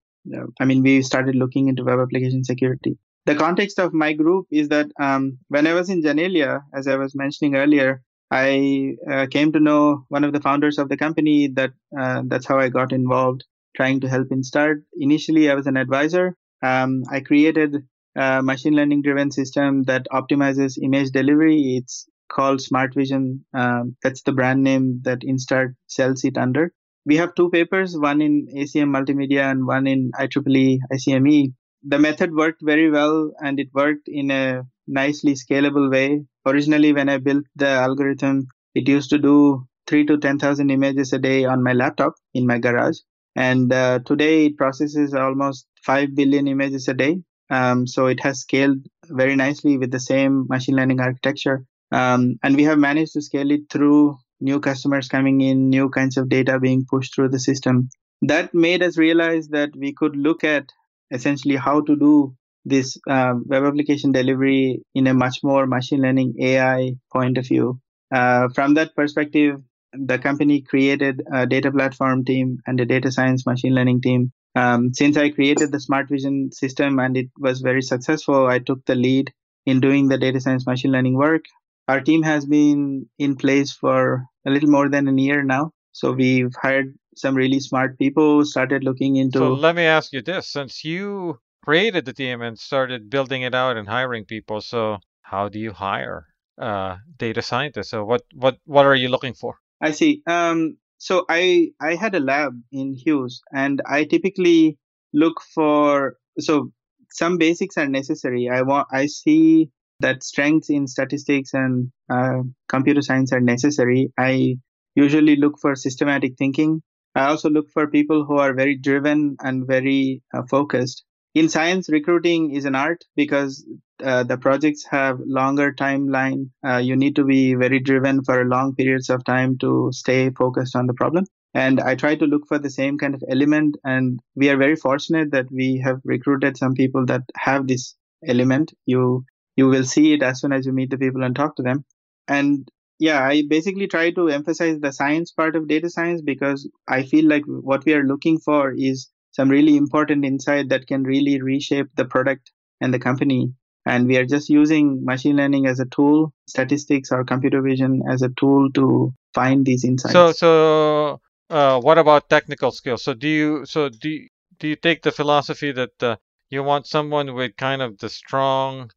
I 0.60 0.64
mean, 0.64 0.82
we 0.82 1.02
started 1.02 1.34
looking 1.34 1.68
into 1.68 1.84
web 1.84 1.98
application 1.98 2.44
security. 2.44 2.98
The 3.26 3.34
context 3.34 3.78
of 3.78 3.94
my 3.94 4.12
group 4.12 4.46
is 4.50 4.68
that 4.68 4.88
um, 5.00 5.38
when 5.48 5.66
I 5.66 5.74
was 5.74 5.88
in 5.88 6.02
Janelia, 6.02 6.62
as 6.74 6.86
I 6.86 6.96
was 6.96 7.14
mentioning 7.14 7.56
earlier, 7.56 8.02
I 8.30 8.96
uh, 9.10 9.26
came 9.30 9.52
to 9.52 9.60
know 9.60 10.04
one 10.08 10.24
of 10.24 10.32
the 10.32 10.40
founders 10.40 10.78
of 10.78 10.88
the 10.88 10.96
company. 10.96 11.48
That 11.48 11.72
uh, 11.98 12.22
that's 12.26 12.46
how 12.46 12.58
I 12.58 12.68
got 12.68 12.92
involved, 12.92 13.44
trying 13.76 14.00
to 14.00 14.08
help 14.08 14.28
Instart. 14.28 14.82
Initially, 14.94 15.50
I 15.50 15.54
was 15.54 15.66
an 15.66 15.76
advisor. 15.76 16.36
Um, 16.62 17.04
I 17.10 17.20
created 17.20 17.86
a 18.16 18.42
machine 18.42 18.74
learning 18.74 19.02
driven 19.02 19.30
system 19.30 19.82
that 19.84 20.06
optimizes 20.12 20.78
image 20.82 21.10
delivery. 21.10 21.76
It's 21.76 22.08
called 22.30 22.60
Smart 22.60 22.94
Vision. 22.94 23.44
Um, 23.54 23.96
that's 24.02 24.22
the 24.22 24.32
brand 24.32 24.62
name 24.62 25.00
that 25.04 25.20
Instart 25.20 25.74
sells 25.86 26.24
it 26.24 26.36
under. 26.38 26.72
We 27.06 27.16
have 27.16 27.34
two 27.34 27.50
papers, 27.50 27.96
one 27.98 28.20
in 28.20 28.48
ACM 28.56 28.90
Multimedia 28.90 29.50
and 29.50 29.66
one 29.66 29.86
in 29.86 30.10
IEEE 30.18 30.78
ICME. 30.92 31.54
The 31.82 31.98
method 31.98 32.34
worked 32.34 32.60
very 32.62 32.90
well 32.90 33.32
and 33.42 33.58
it 33.60 33.68
worked 33.74 34.08
in 34.08 34.30
a 34.30 34.62
nicely 34.86 35.34
scalable 35.34 35.90
way. 35.90 36.24
Originally, 36.46 36.92
when 36.92 37.08
I 37.08 37.18
built 37.18 37.44
the 37.56 37.68
algorithm, 37.68 38.48
it 38.74 38.88
used 38.88 39.10
to 39.10 39.18
do 39.18 39.66
three 39.86 40.04
to 40.06 40.18
10,000 40.18 40.70
images 40.70 41.12
a 41.12 41.18
day 41.18 41.44
on 41.44 41.62
my 41.62 41.72
laptop 41.72 42.14
in 42.34 42.46
my 42.46 42.58
garage. 42.58 42.98
And 43.36 43.72
uh, 43.72 44.00
today 44.00 44.46
it 44.46 44.56
processes 44.56 45.14
almost 45.14 45.66
5 45.82 46.14
billion 46.14 46.46
images 46.48 46.88
a 46.88 46.94
day. 46.94 47.22
Um, 47.50 47.86
so 47.86 48.06
it 48.06 48.20
has 48.20 48.40
scaled 48.40 48.78
very 49.06 49.36
nicely 49.36 49.78
with 49.78 49.90
the 49.90 50.00
same 50.00 50.46
machine 50.48 50.76
learning 50.76 51.00
architecture. 51.00 51.64
Um, 51.92 52.36
and 52.42 52.56
we 52.56 52.64
have 52.64 52.78
managed 52.78 53.12
to 53.12 53.22
scale 53.22 53.50
it 53.50 53.70
through 53.70 54.18
new 54.40 54.60
customers 54.60 55.08
coming 55.08 55.40
in, 55.40 55.68
new 55.68 55.88
kinds 55.90 56.16
of 56.16 56.28
data 56.28 56.58
being 56.58 56.84
pushed 56.88 57.14
through 57.14 57.28
the 57.28 57.38
system. 57.38 57.88
That 58.22 58.54
made 58.54 58.82
us 58.82 58.96
realize 58.98 59.48
that 59.48 59.70
we 59.76 59.92
could 59.92 60.16
look 60.16 60.44
at 60.44 60.70
essentially 61.10 61.56
how 61.56 61.82
to 61.82 61.96
do 61.96 62.34
this 62.64 62.96
uh, 63.08 63.34
web 63.44 63.64
application 63.64 64.12
delivery 64.12 64.82
in 64.94 65.06
a 65.06 65.14
much 65.14 65.40
more 65.42 65.66
machine 65.66 66.00
learning 66.00 66.34
AI 66.40 66.94
point 67.12 67.38
of 67.38 67.46
view. 67.46 67.80
Uh, 68.12 68.48
from 68.54 68.74
that 68.74 68.94
perspective, 68.96 69.56
the 69.92 70.18
company 70.18 70.62
created 70.62 71.22
a 71.32 71.46
data 71.46 71.70
platform 71.70 72.24
team 72.24 72.58
and 72.66 72.80
a 72.80 72.86
data 72.86 73.12
science 73.12 73.46
machine 73.46 73.74
learning 73.74 74.00
team. 74.00 74.32
Um, 74.54 74.94
since 74.94 75.16
I 75.16 75.30
created 75.30 75.72
the 75.72 75.80
smart 75.80 76.08
vision 76.08 76.52
system 76.52 76.98
and 76.98 77.16
it 77.16 77.30
was 77.38 77.60
very 77.60 77.82
successful, 77.82 78.46
I 78.46 78.60
took 78.60 78.84
the 78.84 78.94
lead 78.94 79.32
in 79.66 79.80
doing 79.80 80.08
the 80.08 80.18
data 80.18 80.40
science 80.40 80.66
machine 80.66 80.92
learning 80.92 81.14
work 81.14 81.44
our 81.88 82.00
team 82.00 82.22
has 82.22 82.46
been 82.46 83.06
in 83.18 83.36
place 83.36 83.72
for 83.72 84.26
a 84.46 84.50
little 84.50 84.70
more 84.70 84.88
than 84.88 85.08
a 85.08 85.12
year 85.12 85.42
now. 85.42 85.72
So 85.92 86.12
we've 86.12 86.54
hired 86.60 86.94
some 87.16 87.34
really 87.34 87.60
smart 87.60 87.98
people, 87.98 88.44
started 88.44 88.82
looking 88.82 89.16
into. 89.16 89.38
So 89.38 89.52
let 89.54 89.76
me 89.76 89.84
ask 89.84 90.12
you 90.12 90.22
this 90.22 90.48
since 90.48 90.84
you 90.84 91.38
created 91.62 92.04
the 92.04 92.12
team 92.12 92.42
and 92.42 92.58
started 92.58 93.10
building 93.10 93.42
it 93.42 93.54
out 93.54 93.76
and 93.76 93.88
hiring 93.88 94.24
people, 94.24 94.60
so 94.60 94.98
how 95.22 95.48
do 95.48 95.58
you 95.58 95.72
hire 95.72 96.26
uh, 96.60 96.96
data 97.16 97.42
scientists? 97.42 97.90
So 97.90 98.04
what, 98.04 98.22
what, 98.32 98.58
what 98.64 98.86
are 98.86 98.94
you 98.94 99.08
looking 99.08 99.34
for? 99.34 99.58
I 99.80 99.92
see. 99.92 100.22
Um, 100.26 100.78
so 101.04 101.26
I, 101.28 101.68
I 101.82 101.96
had 101.96 102.14
a 102.14 102.18
lab 102.18 102.54
in 102.72 102.94
Hughes 102.94 103.42
and 103.52 103.82
I 103.84 104.04
typically 104.04 104.78
look 105.12 105.42
for, 105.54 106.16
so 106.38 106.72
some 107.10 107.36
basics 107.36 107.76
are 107.76 107.86
necessary. 107.86 108.48
I 108.48 108.62
want, 108.62 108.88
I 108.90 109.04
see 109.04 109.68
that 110.00 110.22
strengths 110.22 110.70
in 110.70 110.86
statistics 110.86 111.52
and 111.52 111.92
uh, 112.08 112.38
computer 112.70 113.02
science 113.02 113.34
are 113.34 113.40
necessary, 113.40 114.14
I 114.18 114.56
usually 114.94 115.36
look 115.36 115.58
for 115.60 115.74
systematic 115.74 116.38
thinking. 116.38 116.80
I 117.14 117.26
also 117.26 117.50
look 117.50 117.66
for 117.70 117.86
people 117.86 118.24
who 118.24 118.38
are 118.38 118.54
very 118.54 118.78
driven 118.78 119.36
and 119.40 119.66
very 119.66 120.22
uh, 120.32 120.44
focused. 120.48 121.04
In 121.34 121.50
science, 121.50 121.90
recruiting 121.90 122.52
is 122.54 122.64
an 122.64 122.74
art 122.74 123.04
because 123.14 123.62
uh, 124.02 124.22
the 124.24 124.36
projects 124.38 124.84
have 124.90 125.20
longer 125.20 125.72
timeline. 125.72 126.50
Uh, 126.66 126.78
you 126.78 126.96
need 126.96 127.16
to 127.16 127.24
be 127.24 127.54
very 127.54 127.78
driven 127.80 128.22
for 128.24 128.44
long 128.44 128.74
periods 128.74 129.10
of 129.10 129.24
time 129.24 129.58
to 129.58 129.90
stay 129.92 130.30
focused 130.30 130.74
on 130.76 130.86
the 130.86 130.94
problem. 130.94 131.24
And 131.54 131.80
I 131.80 131.94
try 131.94 132.16
to 132.16 132.24
look 132.24 132.46
for 132.48 132.58
the 132.58 132.70
same 132.70 132.98
kind 132.98 133.14
of 133.14 133.22
element. 133.28 133.76
And 133.84 134.18
we 134.34 134.48
are 134.48 134.56
very 134.56 134.76
fortunate 134.76 135.30
that 135.30 135.46
we 135.52 135.80
have 135.84 136.00
recruited 136.04 136.56
some 136.56 136.74
people 136.74 137.06
that 137.06 137.22
have 137.36 137.66
this 137.66 137.94
element. 138.26 138.72
You 138.86 139.24
you 139.56 139.68
will 139.68 139.84
see 139.84 140.12
it 140.12 140.22
as 140.22 140.40
soon 140.40 140.52
as 140.52 140.66
you 140.66 140.72
meet 140.72 140.90
the 140.90 140.98
people 140.98 141.22
and 141.22 141.36
talk 141.36 141.56
to 141.56 141.62
them 141.62 141.84
and 142.28 142.68
yeah 142.98 143.22
i 143.22 143.42
basically 143.48 143.86
try 143.86 144.10
to 144.10 144.28
emphasize 144.28 144.78
the 144.80 144.92
science 144.92 145.30
part 145.32 145.56
of 145.56 145.68
data 145.68 145.88
science 145.90 146.20
because 146.22 146.68
i 146.88 147.02
feel 147.02 147.28
like 147.28 147.44
what 147.46 147.84
we 147.84 147.94
are 147.94 148.04
looking 148.04 148.38
for 148.38 148.72
is 148.72 149.08
some 149.32 149.48
really 149.48 149.76
important 149.76 150.24
insight 150.24 150.68
that 150.68 150.86
can 150.86 151.02
really 151.02 151.40
reshape 151.40 151.88
the 151.96 152.04
product 152.04 152.50
and 152.80 152.92
the 152.92 152.98
company 152.98 153.52
and 153.86 154.06
we 154.06 154.16
are 154.16 154.26
just 154.26 154.48
using 154.48 155.04
machine 155.04 155.36
learning 155.36 155.66
as 155.66 155.80
a 155.80 155.86
tool 155.86 156.32
statistics 156.46 157.10
or 157.12 157.24
computer 157.24 157.60
vision 157.62 158.02
as 158.08 158.22
a 158.22 158.28
tool 158.30 158.70
to 158.72 159.12
find 159.34 159.64
these 159.64 159.84
insights 159.84 160.14
so 160.14 160.32
so 160.32 161.20
uh, 161.50 161.80
what 161.80 161.98
about 161.98 162.28
technical 162.28 162.70
skills 162.70 163.02
so 163.02 163.14
do 163.14 163.28
you 163.28 163.66
so 163.66 163.88
do 163.88 164.08
you, 164.08 164.28
do 164.58 164.68
you 164.68 164.76
take 164.76 165.02
the 165.02 165.12
philosophy 165.12 165.72
that 165.72 166.02
uh, 166.02 166.16
you 166.50 166.62
want 166.62 166.86
someone 166.86 167.34
with 167.34 167.56
kind 167.56 167.82
of 167.82 167.98
the 167.98 168.08
strong 168.08 168.90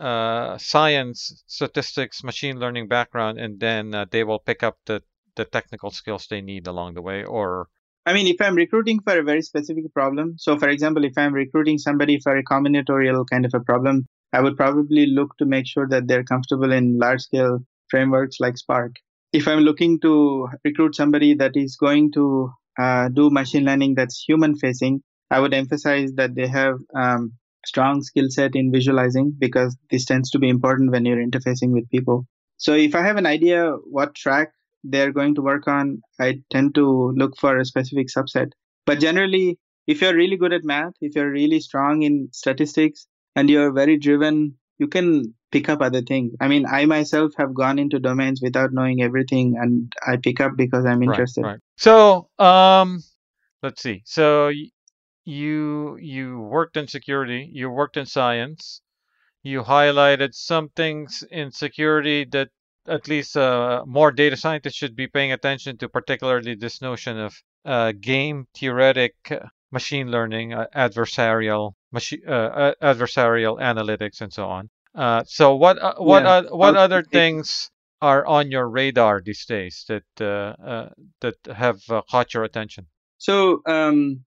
uh, 0.00 0.56
science, 0.56 1.44
statistics, 1.46 2.24
machine 2.24 2.58
learning 2.58 2.88
background, 2.88 3.38
and 3.38 3.60
then 3.60 3.94
uh, 3.94 4.06
they 4.10 4.24
will 4.24 4.38
pick 4.38 4.62
up 4.62 4.78
the, 4.86 5.02
the 5.36 5.44
technical 5.44 5.90
skills 5.90 6.26
they 6.26 6.40
need 6.40 6.66
along 6.66 6.94
the 6.94 7.02
way? 7.02 7.22
Or 7.22 7.68
I 8.06 8.14
mean, 8.14 8.26
if 8.26 8.40
I'm 8.40 8.54
recruiting 8.54 9.00
for 9.00 9.18
a 9.18 9.22
very 9.22 9.42
specific 9.42 9.92
problem, 9.92 10.34
so 10.38 10.58
for 10.58 10.68
example, 10.68 11.04
if 11.04 11.12
I'm 11.16 11.34
recruiting 11.34 11.78
somebody 11.78 12.18
for 12.18 12.36
a 12.36 12.44
combinatorial 12.44 13.24
kind 13.30 13.44
of 13.44 13.52
a 13.54 13.60
problem, 13.60 14.06
I 14.32 14.40
would 14.40 14.56
probably 14.56 15.06
look 15.06 15.36
to 15.38 15.44
make 15.44 15.66
sure 15.66 15.86
that 15.88 16.06
they're 16.06 16.24
comfortable 16.24 16.72
in 16.72 16.98
large 16.98 17.22
scale 17.22 17.58
frameworks 17.90 18.40
like 18.40 18.56
Spark. 18.56 18.92
If 19.32 19.46
I'm 19.46 19.60
looking 19.60 20.00
to 20.00 20.48
recruit 20.64 20.94
somebody 20.94 21.34
that 21.34 21.52
is 21.56 21.76
going 21.76 22.12
to 22.12 22.50
uh, 22.78 23.08
do 23.08 23.30
machine 23.30 23.64
learning 23.64 23.94
that's 23.96 24.24
human 24.26 24.56
facing, 24.56 25.02
I 25.30 25.40
would 25.40 25.54
emphasize 25.54 26.12
that 26.14 26.34
they 26.34 26.46
have 26.46 26.78
um, 26.94 27.32
strong 27.66 28.02
skill 28.02 28.26
set 28.30 28.54
in 28.54 28.72
visualizing 28.72 29.34
because 29.38 29.76
this 29.90 30.04
tends 30.04 30.30
to 30.30 30.38
be 30.38 30.48
important 30.48 30.90
when 30.90 31.04
you're 31.04 31.24
interfacing 31.24 31.72
with 31.72 31.88
people. 31.90 32.26
So 32.56 32.74
if 32.74 32.94
I 32.94 33.02
have 33.02 33.16
an 33.16 33.26
idea 33.26 33.72
what 33.84 34.14
track 34.14 34.52
they're 34.84 35.12
going 35.12 35.34
to 35.34 35.42
work 35.42 35.68
on, 35.68 36.00
I 36.18 36.40
tend 36.50 36.74
to 36.76 37.12
look 37.16 37.36
for 37.38 37.58
a 37.58 37.64
specific 37.64 38.08
subset. 38.08 38.50
But 38.86 39.00
generally, 39.00 39.58
if 39.86 40.00
you're 40.00 40.14
really 40.14 40.36
good 40.36 40.52
at 40.52 40.64
math, 40.64 40.94
if 41.00 41.14
you're 41.14 41.30
really 41.30 41.60
strong 41.60 42.02
in 42.02 42.28
statistics, 42.32 43.06
and 43.36 43.48
you're 43.48 43.72
very 43.72 43.96
driven, 43.96 44.54
you 44.78 44.88
can 44.88 45.34
pick 45.52 45.68
up 45.68 45.80
other 45.80 46.02
things. 46.02 46.32
I 46.40 46.48
mean, 46.48 46.66
I 46.66 46.84
myself 46.86 47.32
have 47.38 47.54
gone 47.54 47.78
into 47.78 47.98
domains 47.98 48.40
without 48.42 48.72
knowing 48.72 49.02
everything, 49.02 49.56
and 49.60 49.92
I 50.06 50.16
pick 50.16 50.40
up 50.40 50.52
because 50.56 50.84
I'm 50.84 51.02
interested. 51.02 51.42
Right, 51.42 51.50
right. 51.52 51.60
So, 51.76 52.28
um, 52.38 53.02
let's 53.62 53.82
see. 53.82 54.02
So 54.04 54.50
you 55.24 55.96
you 56.00 56.40
worked 56.40 56.76
in 56.76 56.88
security, 56.88 57.48
you 57.52 57.70
worked 57.70 57.96
in 57.96 58.06
science, 58.06 58.80
you 59.42 59.62
highlighted 59.62 60.34
some 60.34 60.70
things 60.70 61.24
in 61.30 61.50
security 61.52 62.26
that 62.32 62.48
at 62.90 63.08
least 63.08 63.36
uh, 63.36 63.84
more 63.86 64.10
data 64.10 64.36
scientists 64.36 64.74
should 64.74 64.96
be 64.96 65.06
paying 65.06 65.32
attention 65.32 65.78
to, 65.78 65.88
particularly 65.88 66.54
this 66.54 66.82
notion 66.82 67.18
of 67.18 67.34
uh, 67.64 67.92
game 67.92 68.46
theoretic 68.56 69.14
machine 69.70 70.10
learning, 70.10 70.52
uh, 70.52 70.66
adversarial 70.74 71.72
machi- 71.92 72.24
uh, 72.26 72.74
adversarial 72.82 73.60
analytics, 73.60 74.20
and 74.20 74.32
so 74.32 74.46
on. 74.46 74.68
Uh, 74.94 75.22
so, 75.26 75.54
what 75.54 75.78
uh, 75.78 75.94
what 75.98 76.24
yeah. 76.24 76.42
what 76.50 76.76
other 76.76 77.02
things 77.02 77.70
are 78.02 78.26
on 78.26 78.50
your 78.50 78.68
radar 78.68 79.20
these 79.24 79.44
days 79.46 79.84
that 79.88 80.04
that 80.16 81.36
have 81.54 81.80
caught 82.10 82.34
your 82.34 82.44
attention? 82.44 82.86
So, 83.18 83.62
um, 83.66 84.24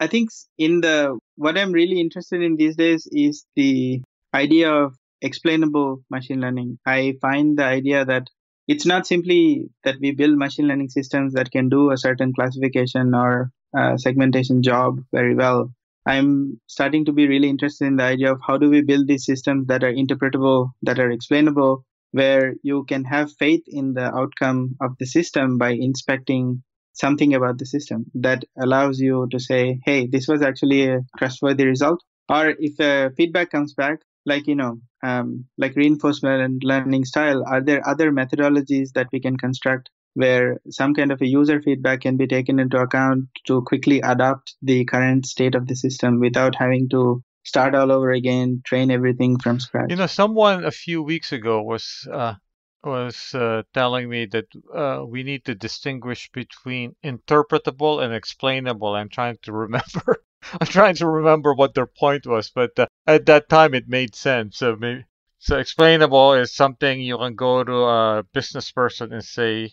I 0.00 0.06
think 0.06 0.30
in 0.58 0.80
the 0.80 1.18
what 1.36 1.56
I'm 1.56 1.72
really 1.72 2.00
interested 2.00 2.42
in 2.42 2.56
these 2.56 2.76
days 2.76 3.06
is 3.12 3.44
the 3.54 4.02
idea 4.34 4.72
of 4.72 4.96
explainable 5.22 6.02
machine 6.10 6.40
learning. 6.40 6.78
I 6.86 7.14
find 7.20 7.58
the 7.58 7.64
idea 7.64 8.04
that 8.04 8.28
it's 8.68 8.86
not 8.86 9.06
simply 9.06 9.68
that 9.84 9.96
we 10.00 10.12
build 10.12 10.38
machine 10.38 10.68
learning 10.68 10.90
systems 10.90 11.32
that 11.34 11.50
can 11.50 11.68
do 11.68 11.90
a 11.90 11.96
certain 11.96 12.32
classification 12.32 13.14
or 13.14 13.50
segmentation 13.96 14.62
job 14.62 15.00
very 15.12 15.34
well. 15.34 15.72
I'm 16.06 16.60
starting 16.66 17.04
to 17.04 17.12
be 17.12 17.28
really 17.28 17.48
interested 17.48 17.86
in 17.86 17.96
the 17.96 18.04
idea 18.04 18.32
of 18.32 18.40
how 18.46 18.56
do 18.56 18.70
we 18.70 18.82
build 18.82 19.06
these 19.06 19.26
systems 19.26 19.66
that 19.66 19.84
are 19.84 19.92
interpretable, 19.92 20.70
that 20.82 20.98
are 20.98 21.10
explainable, 21.10 21.84
where 22.12 22.54
you 22.62 22.84
can 22.88 23.04
have 23.04 23.30
faith 23.38 23.62
in 23.66 23.92
the 23.92 24.12
outcome 24.16 24.76
of 24.80 24.92
the 24.98 25.06
system 25.06 25.58
by 25.58 25.70
inspecting 25.70 26.62
something 26.92 27.34
about 27.34 27.58
the 27.58 27.66
system 27.66 28.06
that 28.14 28.44
allows 28.60 28.98
you 28.98 29.28
to 29.30 29.38
say, 29.38 29.78
hey, 29.84 30.08
this 30.10 30.26
was 30.26 30.42
actually 30.42 30.88
a 30.88 31.00
trustworthy 31.18 31.66
result. 31.66 32.02
Or 32.28 32.54
if 32.58 32.80
a 32.80 33.10
feedback 33.16 33.50
comes 33.50 33.74
back, 33.74 33.98
like, 34.26 34.46
you 34.46 34.56
know, 34.56 34.80
um, 35.02 35.46
like 35.58 35.76
reinforcement 35.76 36.42
and 36.42 36.62
learning 36.64 37.04
style, 37.04 37.44
are 37.46 37.62
there 37.62 37.86
other 37.88 38.10
methodologies 38.12 38.92
that 38.94 39.08
we 39.12 39.20
can 39.20 39.36
construct 39.36 39.90
where 40.14 40.60
some 40.68 40.92
kind 40.94 41.12
of 41.12 41.20
a 41.22 41.26
user 41.26 41.62
feedback 41.62 42.00
can 42.00 42.16
be 42.16 42.26
taken 42.26 42.58
into 42.58 42.78
account 42.78 43.26
to 43.46 43.62
quickly 43.62 44.00
adapt 44.00 44.54
the 44.60 44.84
current 44.84 45.26
state 45.26 45.54
of 45.54 45.66
the 45.66 45.76
system 45.76 46.18
without 46.18 46.54
having 46.56 46.88
to 46.88 47.22
start 47.44 47.74
all 47.74 47.90
over 47.92 48.10
again, 48.10 48.62
train 48.64 48.90
everything 48.90 49.38
from 49.38 49.60
scratch. 49.60 49.90
You 49.90 49.96
know, 49.96 50.06
someone 50.06 50.64
a 50.64 50.70
few 50.70 51.02
weeks 51.02 51.32
ago 51.32 51.62
was 51.62 52.06
uh, 52.12 52.34
was 52.82 53.34
uh, 53.34 53.62
telling 53.74 54.08
me 54.08 54.26
that 54.26 54.46
uh, 54.74 55.04
we 55.06 55.22
need 55.22 55.44
to 55.44 55.54
distinguish 55.54 56.30
between 56.32 56.96
interpretable 57.04 58.02
and 58.02 58.14
explainable. 58.14 58.94
I'm 58.94 59.08
trying 59.08 59.38
to 59.42 59.52
remember. 59.52 60.22
I'm 60.60 60.66
trying 60.66 60.94
to 60.96 61.08
remember 61.08 61.54
what 61.54 61.74
their 61.74 61.86
point 61.86 62.26
was, 62.26 62.50
but 62.50 62.78
uh, 62.78 62.86
at 63.06 63.26
that 63.26 63.48
time 63.48 63.74
it 63.74 63.88
made 63.88 64.14
sense. 64.14 64.58
So 64.58 64.76
maybe 64.76 65.04
so 65.38 65.58
explainable 65.58 66.34
is 66.34 66.54
something 66.54 67.00
you 67.00 67.16
can 67.16 67.34
go 67.34 67.64
to 67.64 67.72
a 67.72 68.22
business 68.32 68.70
person 68.70 69.12
and 69.12 69.24
say, 69.24 69.72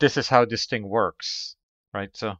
"This 0.00 0.16
is 0.16 0.28
how 0.28 0.44
this 0.44 0.66
thing 0.66 0.88
works," 0.88 1.56
right? 1.92 2.10
So, 2.16 2.34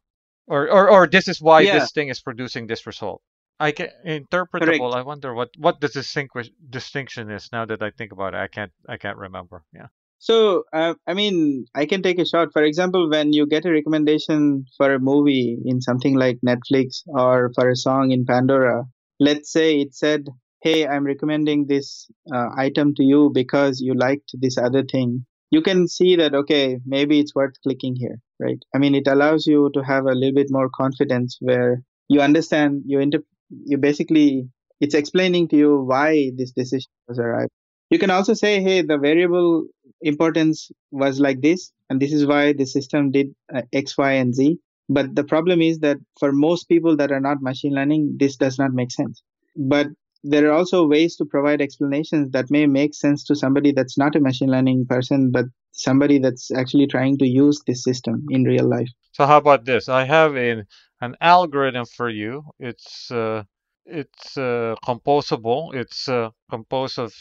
or 0.46 0.68
or, 0.70 0.90
or 0.90 1.06
this 1.06 1.28
is 1.28 1.40
why 1.40 1.60
Yeah. 1.60 1.78
this 1.78 1.92
thing 1.92 2.08
is 2.08 2.20
producing 2.20 2.66
this 2.66 2.86
result. 2.86 3.22
I 3.60 3.70
can 3.72 3.90
interpretable. 4.04 4.90
Correct. 4.90 4.96
I 4.96 5.02
wonder 5.02 5.34
what 5.34 5.50
what 5.56 5.80
the 5.80 5.88
distinguish, 5.88 6.50
distinction 6.68 7.30
is 7.30 7.50
now 7.52 7.64
that 7.66 7.82
I 7.82 7.90
think 7.90 8.12
about 8.12 8.34
it. 8.34 8.38
I 8.38 8.48
can't 8.48 8.72
I 8.88 8.96
can't 8.96 9.18
remember. 9.18 9.62
Yeah. 9.72 9.88
So, 10.24 10.64
uh, 10.72 10.94
I 11.06 11.12
mean, 11.12 11.66
I 11.74 11.84
can 11.84 12.02
take 12.02 12.18
a 12.18 12.24
shot. 12.24 12.48
For 12.54 12.62
example, 12.62 13.10
when 13.10 13.34
you 13.34 13.46
get 13.46 13.66
a 13.66 13.70
recommendation 13.70 14.64
for 14.78 14.94
a 14.94 14.98
movie 14.98 15.58
in 15.66 15.82
something 15.82 16.14
like 16.16 16.38
Netflix 16.40 17.02
or 17.08 17.52
for 17.54 17.68
a 17.68 17.76
song 17.76 18.10
in 18.10 18.24
Pandora, 18.24 18.84
let's 19.20 19.52
say 19.52 19.80
it 19.82 19.94
said, 19.94 20.26
Hey, 20.62 20.86
I'm 20.86 21.04
recommending 21.04 21.66
this 21.66 22.08
uh, 22.34 22.48
item 22.56 22.94
to 22.94 23.04
you 23.04 23.30
because 23.34 23.82
you 23.82 23.92
liked 23.92 24.30
this 24.40 24.56
other 24.56 24.82
thing. 24.82 25.26
You 25.50 25.60
can 25.60 25.86
see 25.86 26.16
that, 26.16 26.34
okay, 26.34 26.78
maybe 26.86 27.20
it's 27.20 27.34
worth 27.34 27.60
clicking 27.62 27.94
here, 27.94 28.18
right? 28.40 28.58
I 28.74 28.78
mean, 28.78 28.94
it 28.94 29.06
allows 29.06 29.46
you 29.46 29.70
to 29.74 29.84
have 29.84 30.06
a 30.06 30.14
little 30.14 30.34
bit 30.34 30.46
more 30.48 30.70
confidence 30.74 31.36
where 31.40 31.82
you 32.08 32.22
understand, 32.22 32.84
you, 32.86 32.98
inter- 32.98 33.28
you 33.50 33.76
basically, 33.76 34.48
it's 34.80 34.94
explaining 34.94 35.48
to 35.48 35.56
you 35.56 35.82
why 35.82 36.30
this 36.34 36.52
decision 36.52 36.90
was 37.08 37.18
arrived. 37.18 37.50
You 37.90 37.98
can 37.98 38.08
also 38.10 38.32
say, 38.32 38.62
hey, 38.62 38.80
the 38.80 38.96
variable 38.96 39.66
importance 40.00 40.70
was 40.90 41.20
like 41.20 41.40
this, 41.40 41.72
and 41.88 42.00
this 42.00 42.12
is 42.12 42.26
why 42.26 42.52
the 42.52 42.66
system 42.66 43.10
did 43.10 43.34
uh, 43.54 43.62
X, 43.72 43.96
Y, 43.96 44.12
and 44.12 44.34
Z. 44.34 44.58
But 44.88 45.14
the 45.14 45.24
problem 45.24 45.62
is 45.62 45.78
that 45.80 45.96
for 46.18 46.32
most 46.32 46.68
people 46.68 46.96
that 46.96 47.10
are 47.10 47.20
not 47.20 47.40
machine 47.40 47.74
learning, 47.74 48.16
this 48.18 48.36
does 48.36 48.58
not 48.58 48.72
make 48.72 48.90
sense. 48.90 49.22
But 49.56 49.88
there 50.22 50.48
are 50.48 50.54
also 50.54 50.86
ways 50.86 51.16
to 51.16 51.24
provide 51.24 51.60
explanations 51.60 52.30
that 52.32 52.50
may 52.50 52.66
make 52.66 52.94
sense 52.94 53.24
to 53.24 53.36
somebody 53.36 53.72
that's 53.72 53.98
not 53.98 54.16
a 54.16 54.20
machine 54.20 54.50
learning 54.50 54.86
person, 54.86 55.30
but 55.30 55.44
somebody 55.72 56.18
that's 56.18 56.50
actually 56.50 56.86
trying 56.86 57.18
to 57.18 57.26
use 57.26 57.60
this 57.66 57.82
system 57.82 58.24
in 58.30 58.44
real 58.44 58.68
life. 58.68 58.88
So 59.12 59.26
how 59.26 59.38
about 59.38 59.64
this? 59.64 59.88
I 59.88 60.04
have 60.04 60.34
an 60.34 60.66
an 61.00 61.16
algorithm 61.20 61.84
for 61.84 62.08
you. 62.08 62.42
It's 62.58 63.10
uh, 63.10 63.44
it's 63.84 64.36
uh, 64.38 64.76
composable. 64.84 65.74
It's 65.74 66.08
uh, 66.08 66.30
composed 66.50 66.98
of 66.98 67.12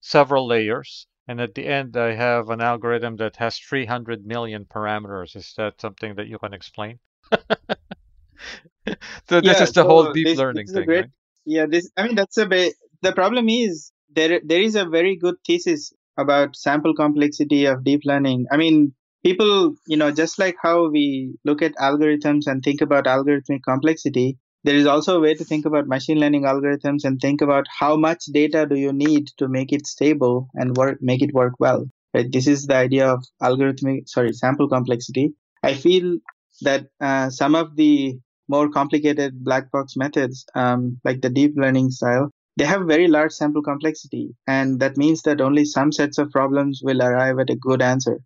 several 0.00 0.46
layers, 0.46 1.06
and 1.30 1.40
at 1.40 1.54
the 1.54 1.66
end, 1.66 1.96
I 1.96 2.14
have 2.14 2.50
an 2.50 2.60
algorithm 2.60 3.16
that 3.18 3.36
has 3.36 3.58
300 3.58 4.26
million 4.26 4.66
parameters. 4.66 5.36
Is 5.36 5.54
that 5.56 5.80
something 5.80 6.16
that 6.16 6.26
you 6.28 6.38
can 6.38 6.52
explain? 6.54 6.98
so 9.28 9.40
this 9.40 9.60
Yeah, 9.60 9.60
is 9.60 9.72
the 9.72 9.84
whole 9.84 10.06
deep 10.06 10.34
this, 10.34 10.34
learning 10.34 10.68
this 10.68 10.72
thing, 10.72 10.90
great 10.90 10.92
right? 10.92 11.10
Yeah, 11.46 11.66
this. 11.66 11.90
I 11.96 12.04
mean, 12.06 12.16
that's 12.16 12.36
a 12.38 12.46
bit. 12.46 12.74
the 13.02 13.12
problem 13.12 13.48
is 13.48 13.92
there. 14.14 14.40
There 14.44 14.60
is 14.62 14.76
a 14.76 14.84
very 14.84 15.16
good 15.16 15.36
thesis 15.46 15.92
about 16.18 16.56
sample 16.56 16.94
complexity 16.94 17.64
of 17.66 17.84
deep 17.84 18.02
learning. 18.04 18.46
I 18.52 18.56
mean, 18.58 18.94
people, 19.24 19.74
you 19.86 19.96
know, 19.96 20.10
just 20.12 20.38
like 20.38 20.56
how 20.62 20.88
we 20.90 21.34
look 21.44 21.62
at 21.62 21.74
algorithms 21.76 22.46
and 22.46 22.62
think 22.62 22.80
about 22.82 23.06
algorithmic 23.06 23.62
complexity, 23.66 24.38
there 24.64 24.74
is 24.74 24.86
also 24.86 25.16
a 25.16 25.20
way 25.20 25.34
to 25.34 25.44
think 25.44 25.64
about 25.64 25.86
machine 25.86 26.18
learning 26.18 26.42
algorithms 26.42 27.04
and 27.04 27.20
think 27.20 27.40
about 27.40 27.66
how 27.78 27.96
much 27.96 28.24
data 28.26 28.66
do 28.66 28.76
you 28.76 28.92
need 28.92 29.28
to 29.38 29.48
make 29.48 29.72
it 29.72 29.86
stable 29.86 30.48
and 30.54 30.76
work, 30.76 30.98
make 31.00 31.22
it 31.22 31.32
work 31.32 31.54
well. 31.58 31.86
Right. 32.12 32.30
This 32.30 32.46
is 32.46 32.66
the 32.66 32.74
idea 32.74 33.08
of 33.08 33.24
algorithmic, 33.40 34.08
sorry, 34.08 34.32
sample 34.32 34.68
complexity. 34.68 35.34
I 35.62 35.74
feel 35.74 36.18
that 36.62 36.86
uh, 37.00 37.30
some 37.30 37.54
of 37.54 37.76
the 37.76 38.18
more 38.48 38.68
complicated 38.68 39.44
black 39.44 39.70
box 39.70 39.96
methods, 39.96 40.44
um, 40.54 40.98
like 41.04 41.20
the 41.20 41.30
deep 41.30 41.54
learning 41.56 41.90
style, 41.90 42.30
they 42.56 42.64
have 42.64 42.86
very 42.86 43.06
large 43.06 43.32
sample 43.32 43.62
complexity. 43.62 44.34
And 44.46 44.80
that 44.80 44.96
means 44.96 45.22
that 45.22 45.40
only 45.40 45.64
some 45.64 45.92
sets 45.92 46.18
of 46.18 46.30
problems 46.30 46.80
will 46.82 47.00
arrive 47.00 47.38
at 47.38 47.50
a 47.50 47.56
good 47.56 47.80
answer. 47.80 48.18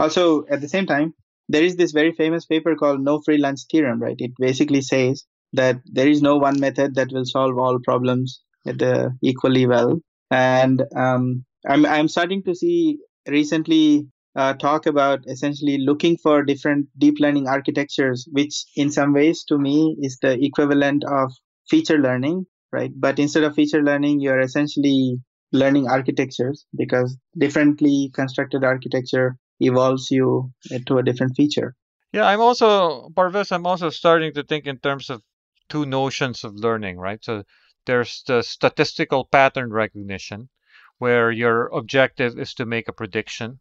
Also, 0.00 0.44
at 0.50 0.60
the 0.60 0.68
same 0.68 0.86
time, 0.86 1.14
there 1.48 1.62
is 1.62 1.76
this 1.76 1.92
very 1.92 2.12
famous 2.12 2.44
paper 2.44 2.74
called 2.74 3.00
no 3.00 3.20
free 3.24 3.38
lunch 3.38 3.60
theorem, 3.70 4.02
right? 4.02 4.16
It 4.18 4.32
basically 4.38 4.82
says 4.82 5.24
that 5.52 5.80
there 5.86 6.08
is 6.08 6.22
no 6.22 6.36
one 6.36 6.60
method 6.60 6.94
that 6.94 7.10
will 7.12 7.24
solve 7.24 7.58
all 7.58 7.78
problems 7.78 8.42
at 8.66 8.78
the 8.78 9.16
equally 9.22 9.66
well. 9.66 9.98
And 10.30 10.82
um, 10.94 11.44
I'm, 11.66 11.86
I'm 11.86 12.08
starting 12.08 12.42
to 12.44 12.54
see 12.54 12.98
recently 13.26 14.06
uh, 14.36 14.54
talk 14.54 14.86
about 14.86 15.20
essentially 15.26 15.78
looking 15.78 16.16
for 16.16 16.44
different 16.44 16.86
deep 16.98 17.16
learning 17.18 17.48
architectures, 17.48 18.28
which 18.30 18.64
in 18.76 18.90
some 18.90 19.12
ways 19.12 19.44
to 19.44 19.58
me 19.58 19.96
is 20.00 20.18
the 20.22 20.42
equivalent 20.44 21.04
of 21.04 21.32
feature 21.68 21.98
learning, 21.98 22.46
right? 22.72 22.92
But 22.94 23.18
instead 23.18 23.44
of 23.44 23.54
feature 23.54 23.82
learning, 23.82 24.20
you're 24.20 24.40
essentially 24.40 25.18
learning 25.52 25.88
architectures 25.88 26.66
because 26.76 27.16
differently 27.36 28.10
constructed 28.14 28.64
architecture 28.64 29.36
evolves 29.60 30.10
you 30.10 30.52
to 30.86 30.98
a 30.98 31.02
different 31.02 31.34
feature. 31.36 31.74
Yeah, 32.12 32.26
I'm 32.26 32.40
also 32.40 33.10
Parvez. 33.10 33.52
I'm 33.52 33.66
also 33.66 33.90
starting 33.90 34.32
to 34.34 34.42
think 34.42 34.66
in 34.66 34.78
terms 34.78 35.10
of 35.10 35.22
two 35.68 35.86
notions 35.86 36.44
of 36.44 36.54
learning, 36.54 36.98
right? 36.98 37.24
So 37.24 37.44
there's 37.86 38.22
the 38.26 38.42
statistical 38.42 39.24
pattern 39.24 39.72
recognition, 39.72 40.48
where 40.98 41.30
your 41.30 41.66
objective 41.68 42.38
is 42.38 42.54
to 42.54 42.66
make 42.66 42.88
a 42.88 42.92
prediction 42.92 43.60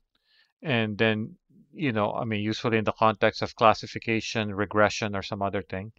and 0.61 0.97
then 0.97 1.35
you 1.73 1.91
know 1.91 2.11
i 2.13 2.23
mean 2.25 2.41
usually 2.41 2.77
in 2.77 2.83
the 2.83 2.91
context 2.91 3.41
of 3.41 3.55
classification 3.55 4.53
regression 4.53 5.15
or 5.15 5.21
some 5.21 5.41
other 5.41 5.61
thing. 5.61 5.91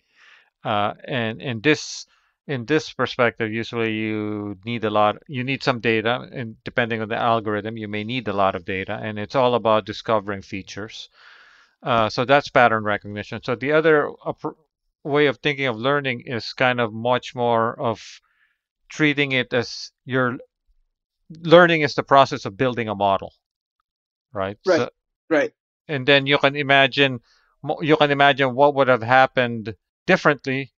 Uh, 0.65 0.93
and 1.05 1.41
in 1.41 1.61
this 1.61 2.07
in 2.49 2.65
this 2.65 2.93
perspective 2.93 3.53
usually 3.53 3.93
you 3.93 4.57
need 4.65 4.83
a 4.85 4.91
lot 4.91 5.17
you 5.29 5.45
need 5.45 5.63
some 5.63 5.79
data 5.81 6.29
and 6.33 6.57
depending 6.65 7.01
on 7.01 7.09
the 7.09 7.17
algorithm 7.17 7.77
you 7.77 7.87
may 7.87 8.03
need 8.03 8.27
a 8.27 8.33
lot 8.33 8.55
of 8.57 8.65
data 8.65 8.99
and 9.03 9.19
it's 9.19 9.37
all 9.37 9.55
about 9.55 9.87
discovering 9.87 10.43
features. 10.43 11.09
Uh, 11.81 12.09
so 12.09 12.25
that's 12.25 12.49
pattern 12.49 12.83
recognition. 12.83 13.41
So 13.45 13.55
the 13.55 13.71
other 13.71 14.11
way 15.05 15.27
of 15.27 15.39
thinking 15.39 15.67
of 15.67 15.77
learning 15.77 16.23
is 16.27 16.53
kind 16.53 16.81
of 16.81 16.93
much 16.93 17.35
more 17.35 17.79
of 17.81 18.03
treating 18.89 19.33
it 19.33 19.53
as 19.53 19.93
your 20.05 20.39
learning 21.43 21.83
is 21.83 21.95
the 21.95 22.03
process 22.03 22.45
of 22.45 22.57
building 22.57 22.89
a 22.89 22.95
model 22.95 23.33
right? 24.33 24.59
Right. 24.67 24.79
So, 24.79 24.91
right. 25.31 25.53
And 25.89 26.07
then 26.07 26.27
you 26.27 26.39
can 26.39 26.57
imagine 26.57 27.21
you 27.81 27.97
can 27.97 28.11
imagine 28.11 28.55
what 28.55 28.75
would 28.75 28.89
have 28.89 29.03
happened 29.03 29.75
differently, 30.07 30.73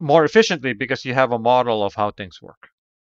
more 0.00 0.24
efficiently 0.24 0.72
because 0.72 1.04
you 1.04 1.14
have 1.14 1.32
a 1.32 1.38
model 1.38 1.84
of 1.84 1.94
how 1.94 2.10
things 2.10 2.40
work. 2.42 2.68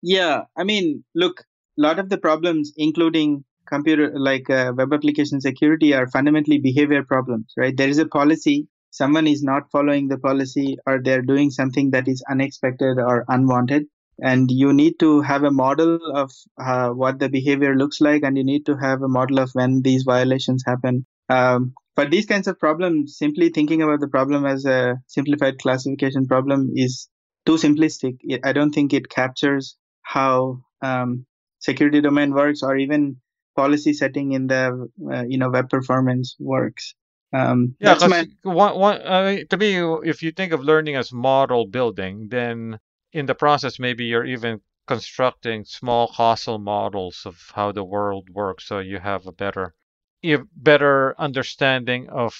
Yeah, 0.02 0.42
I 0.56 0.64
mean, 0.64 1.04
look, 1.14 1.40
a 1.78 1.82
lot 1.82 1.98
of 1.98 2.08
the 2.08 2.18
problems, 2.18 2.72
including 2.76 3.44
computer 3.66 4.12
like 4.14 4.48
uh, 4.50 4.72
web 4.76 4.92
application 4.92 5.40
security, 5.40 5.94
are 5.94 6.08
fundamentally 6.08 6.58
behavior 6.58 7.02
problems, 7.02 7.52
right? 7.56 7.76
There 7.76 7.88
is 7.88 7.98
a 7.98 8.06
policy, 8.06 8.68
someone 8.98 9.28
is 9.28 9.42
not 9.42 9.70
following 9.70 10.08
the 10.08 10.18
policy, 10.18 10.76
or 10.86 11.00
they're 11.00 11.22
doing 11.22 11.50
something 11.50 11.90
that 11.92 12.08
is 12.08 12.22
unexpected 12.28 12.98
or 12.98 13.24
unwanted. 13.28 13.84
And 14.20 14.50
you 14.50 14.72
need 14.72 14.98
to 14.98 15.20
have 15.20 15.44
a 15.44 15.52
model 15.52 16.00
of 16.22 16.32
uh, 16.60 16.88
what 16.90 17.20
the 17.20 17.28
behavior 17.28 17.76
looks 17.76 18.00
like 18.00 18.24
and 18.24 18.36
you 18.36 18.42
need 18.42 18.66
to 18.66 18.76
have 18.76 19.02
a 19.02 19.14
model 19.18 19.38
of 19.38 19.50
when 19.52 19.82
these 19.82 20.02
violations 20.02 20.64
happen. 20.66 21.06
Um, 21.28 21.74
but 21.94 22.10
these 22.10 22.26
kinds 22.26 22.48
of 22.48 22.58
problems 22.58 23.16
simply 23.16 23.50
thinking 23.50 23.82
about 23.82 24.00
the 24.00 24.08
problem 24.08 24.44
as 24.44 24.64
a 24.64 24.96
simplified 25.06 25.58
classification 25.58 26.26
problem 26.26 26.72
is 26.74 27.08
too 27.46 27.56
simplistic. 27.64 28.18
I 28.42 28.52
don't 28.52 28.72
think 28.72 28.92
it 28.92 29.08
captures 29.08 29.76
how 30.02 30.62
um, 30.82 31.26
security 31.60 32.00
domain 32.00 32.34
works 32.34 32.62
or 32.64 32.76
even 32.76 33.16
policy 33.54 33.92
setting 33.92 34.32
in 34.32 34.46
the 34.48 34.88
uh, 35.12 35.24
you 35.28 35.38
know 35.38 35.50
web 35.50 35.68
performance 35.68 36.36
works 36.38 36.94
um, 37.32 37.76
yeah, 37.78 37.96
my... 38.08 38.26
one, 38.42 38.78
one, 38.78 39.02
uh, 39.02 39.36
to 39.50 39.56
me, 39.56 39.76
if 40.08 40.22
you 40.22 40.32
think 40.32 40.52
of 40.52 40.60
learning 40.60 40.96
as 40.96 41.12
model 41.12 41.66
building, 41.66 42.28
then 42.28 42.78
in 43.12 43.26
the 43.26 43.34
process, 43.34 43.78
maybe 43.78 44.04
you're 44.04 44.24
even 44.24 44.60
constructing 44.86 45.64
small 45.64 46.08
causal 46.08 46.58
models 46.58 47.22
of 47.26 47.36
how 47.54 47.70
the 47.72 47.84
world 47.84 48.28
works, 48.30 48.66
so 48.66 48.78
you 48.78 48.98
have 48.98 49.26
a 49.26 49.32
better, 49.32 49.74
you 50.22 50.48
better 50.56 51.14
understanding 51.18 52.08
of 52.08 52.34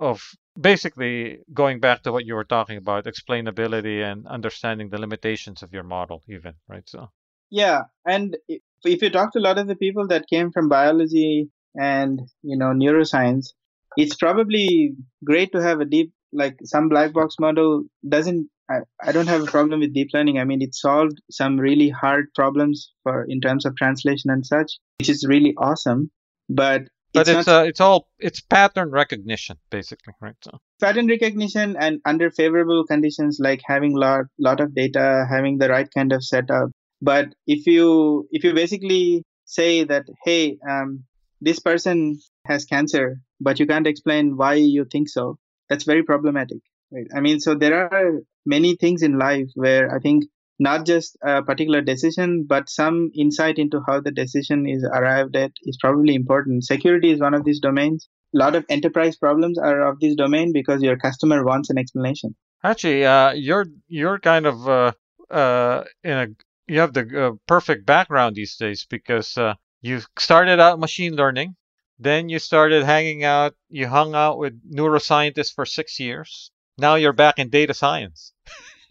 of 0.00 0.22
basically 0.60 1.38
going 1.52 1.80
back 1.80 2.02
to 2.02 2.12
what 2.12 2.26
you 2.26 2.34
were 2.34 2.44
talking 2.44 2.76
about, 2.76 3.06
explainability 3.06 4.02
and 4.02 4.26
understanding 4.26 4.90
the 4.90 4.98
limitations 4.98 5.62
of 5.62 5.72
your 5.72 5.82
model, 5.82 6.22
even 6.28 6.54
right. 6.68 6.86
So 6.86 7.10
yeah, 7.50 7.82
and 8.04 8.36
if 8.48 9.02
you 9.02 9.10
talk 9.10 9.32
to 9.32 9.38
a 9.38 9.46
lot 9.48 9.58
of 9.58 9.66
the 9.66 9.76
people 9.76 10.06
that 10.08 10.28
came 10.28 10.50
from 10.52 10.68
biology 10.68 11.48
and 11.74 12.20
you 12.42 12.56
know 12.58 12.72
neuroscience, 12.72 13.54
it's 13.96 14.16
probably 14.16 14.94
great 15.24 15.52
to 15.52 15.62
have 15.62 15.80
a 15.80 15.84
deep 15.84 16.12
like 16.32 16.56
some 16.64 16.88
black 16.88 17.12
box 17.12 17.36
model 17.38 17.84
doesn't 18.08 18.48
I, 18.70 18.78
I 19.02 19.12
don't 19.12 19.26
have 19.26 19.42
a 19.42 19.46
problem 19.46 19.80
with 19.80 19.94
deep 19.94 20.08
learning 20.14 20.38
i 20.38 20.44
mean 20.44 20.62
it 20.62 20.74
solved 20.74 21.20
some 21.30 21.58
really 21.58 21.88
hard 21.88 22.26
problems 22.34 22.90
for 23.02 23.24
in 23.28 23.40
terms 23.40 23.66
of 23.66 23.76
translation 23.76 24.30
and 24.30 24.44
such 24.44 24.72
which 24.98 25.08
is 25.08 25.26
really 25.28 25.54
awesome 25.58 26.10
but 26.48 26.82
but 27.14 27.28
it's, 27.28 27.38
it's 27.38 27.46
not 27.46 27.62
uh, 27.62 27.64
it's 27.64 27.80
all 27.80 28.08
it's 28.18 28.40
pattern 28.40 28.90
recognition 28.90 29.56
basically, 29.70 30.14
right? 30.20 30.34
So 30.42 30.58
pattern 30.80 31.06
recognition 31.06 31.76
and 31.76 32.00
under 32.04 32.28
favorable 32.30 32.84
conditions 32.84 33.38
like 33.40 33.60
having 33.64 33.96
lot 33.96 34.24
lot 34.38 34.60
of 34.60 34.74
data 34.74 35.24
having 35.30 35.58
the 35.58 35.68
right 35.68 35.88
kind 35.96 36.12
of 36.12 36.24
setup 36.24 36.70
but 37.00 37.28
if 37.46 37.66
you 37.66 38.28
if 38.32 38.42
you 38.42 38.52
basically 38.52 39.22
say 39.44 39.84
that 39.84 40.06
hey 40.24 40.58
um, 40.68 41.04
this 41.40 41.60
person 41.60 42.18
has 42.46 42.64
cancer 42.64 43.20
but 43.44 43.60
you 43.60 43.66
can't 43.66 43.86
explain 43.86 44.36
why 44.36 44.54
you 44.54 44.84
think 44.90 45.08
so. 45.08 45.38
That's 45.68 45.84
very 45.84 46.02
problematic 46.02 46.58
right? 46.94 47.06
I 47.14 47.20
mean 47.20 47.40
so 47.40 47.54
there 47.54 47.92
are 47.92 48.20
many 48.46 48.76
things 48.76 49.02
in 49.02 49.18
life 49.18 49.48
where 49.54 49.94
i 49.94 49.98
think 49.98 50.24
not 50.58 50.86
just 50.86 51.16
a 51.22 51.42
particular 51.42 51.80
decision 51.80 52.44
but 52.46 52.68
some 52.68 53.10
insight 53.14 53.58
into 53.58 53.80
how 53.86 54.00
the 54.00 54.12
decision 54.12 54.66
is 54.68 54.84
arrived 54.84 55.34
at 55.34 55.50
is 55.64 55.76
probably 55.80 56.14
important. 56.14 56.62
Security 56.62 57.10
is 57.10 57.20
one 57.20 57.34
of 57.34 57.44
these 57.44 57.58
domains. 57.58 58.08
A 58.34 58.38
lot 58.38 58.54
of 58.54 58.64
enterprise 58.68 59.16
problems 59.16 59.58
are 59.58 59.88
of 59.88 59.98
this 59.98 60.14
domain 60.14 60.52
because 60.52 60.80
your 60.80 60.96
customer 60.96 61.44
wants 61.44 61.70
an 61.70 61.78
explanation. 61.78 62.36
Actually, 62.62 63.04
uh, 63.04 63.32
you're 63.32 63.66
you're 63.88 64.20
kind 64.20 64.46
of 64.46 64.68
uh, 64.68 64.92
uh, 65.28 65.82
in 66.04 66.12
a 66.12 66.26
you 66.68 66.78
have 66.78 66.92
the 66.92 67.26
uh, 67.26 67.32
perfect 67.48 67.84
background 67.84 68.36
these 68.36 68.56
days 68.56 68.86
because 68.88 69.36
uh, 69.36 69.54
you 69.82 70.02
started 70.16 70.60
out 70.60 70.78
machine 70.78 71.16
learning, 71.16 71.56
then 71.98 72.28
you 72.28 72.38
started 72.38 72.84
hanging 72.84 73.24
out, 73.24 73.54
you 73.68 73.86
hung 73.86 74.14
out 74.14 74.38
with 74.38 74.60
neuroscientists 74.70 75.54
for 75.54 75.64
six 75.64 76.00
years. 76.00 76.50
Now 76.78 76.96
you're 76.96 77.12
back 77.12 77.38
in 77.38 77.50
data 77.50 77.74
science. 77.74 78.32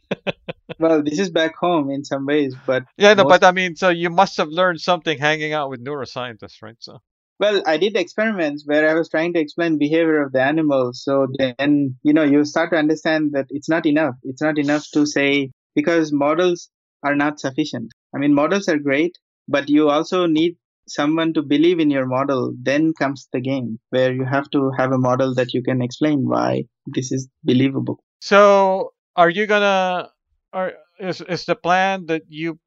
well 0.79 1.03
this 1.03 1.19
is 1.19 1.29
back 1.29 1.55
home 1.55 1.89
in 1.89 2.03
some 2.03 2.25
ways 2.25 2.55
but 2.65 2.83
Yeah, 2.97 3.13
no, 3.13 3.23
most 3.23 3.41
but 3.41 3.47
I 3.47 3.51
mean, 3.51 3.75
so 3.75 3.89
you 3.89 4.09
must 4.09 4.37
have 4.37 4.49
learned 4.49 4.79
something 4.81 5.17
hanging 5.17 5.53
out 5.53 5.69
with 5.69 5.83
neuroscientists, 5.83 6.61
right? 6.61 6.75
So 6.79 6.99
Well, 7.39 7.61
I 7.65 7.77
did 7.77 7.95
experiments 7.95 8.63
where 8.65 8.89
I 8.89 8.93
was 8.93 9.09
trying 9.09 9.33
to 9.33 9.39
explain 9.39 9.77
behavior 9.77 10.21
of 10.23 10.31
the 10.31 10.41
animals. 10.41 11.03
So 11.03 11.27
then, 11.37 11.97
you 12.03 12.13
know, 12.13 12.23
you 12.23 12.45
start 12.45 12.71
to 12.71 12.77
understand 12.77 13.31
that 13.33 13.47
it's 13.49 13.69
not 13.69 13.85
enough. 13.85 14.15
It's 14.23 14.41
not 14.41 14.57
enough 14.57 14.85
to 14.93 15.05
say 15.05 15.51
because 15.75 16.11
models 16.11 16.69
are 17.03 17.15
not 17.15 17.39
sufficient. 17.39 17.91
I 18.15 18.19
mean, 18.19 18.33
models 18.33 18.67
are 18.69 18.77
great, 18.77 19.17
but 19.47 19.69
you 19.69 19.89
also 19.89 20.25
need 20.25 20.57
someone 20.87 21.33
to 21.33 21.41
believe 21.41 21.79
in 21.79 21.89
your 21.89 22.05
model. 22.05 22.53
Then 22.61 22.93
comes 22.97 23.27
the 23.31 23.41
game 23.41 23.79
where 23.89 24.13
you 24.13 24.25
have 24.25 24.49
to 24.51 24.71
have 24.77 24.91
a 24.91 24.97
model 24.97 25.33
that 25.35 25.53
you 25.53 25.63
can 25.63 25.81
explain 25.81 26.27
why 26.27 26.65
this 26.85 27.11
is 27.11 27.29
believable. 27.43 28.03
So, 28.21 28.93
are 29.15 29.29
you 29.29 29.45
gonna 29.47 30.09
are 30.53 30.73
is 30.99 31.21
is 31.21 31.45
the 31.45 31.55
plan 31.55 32.05
that 32.07 32.23
you 32.27 32.59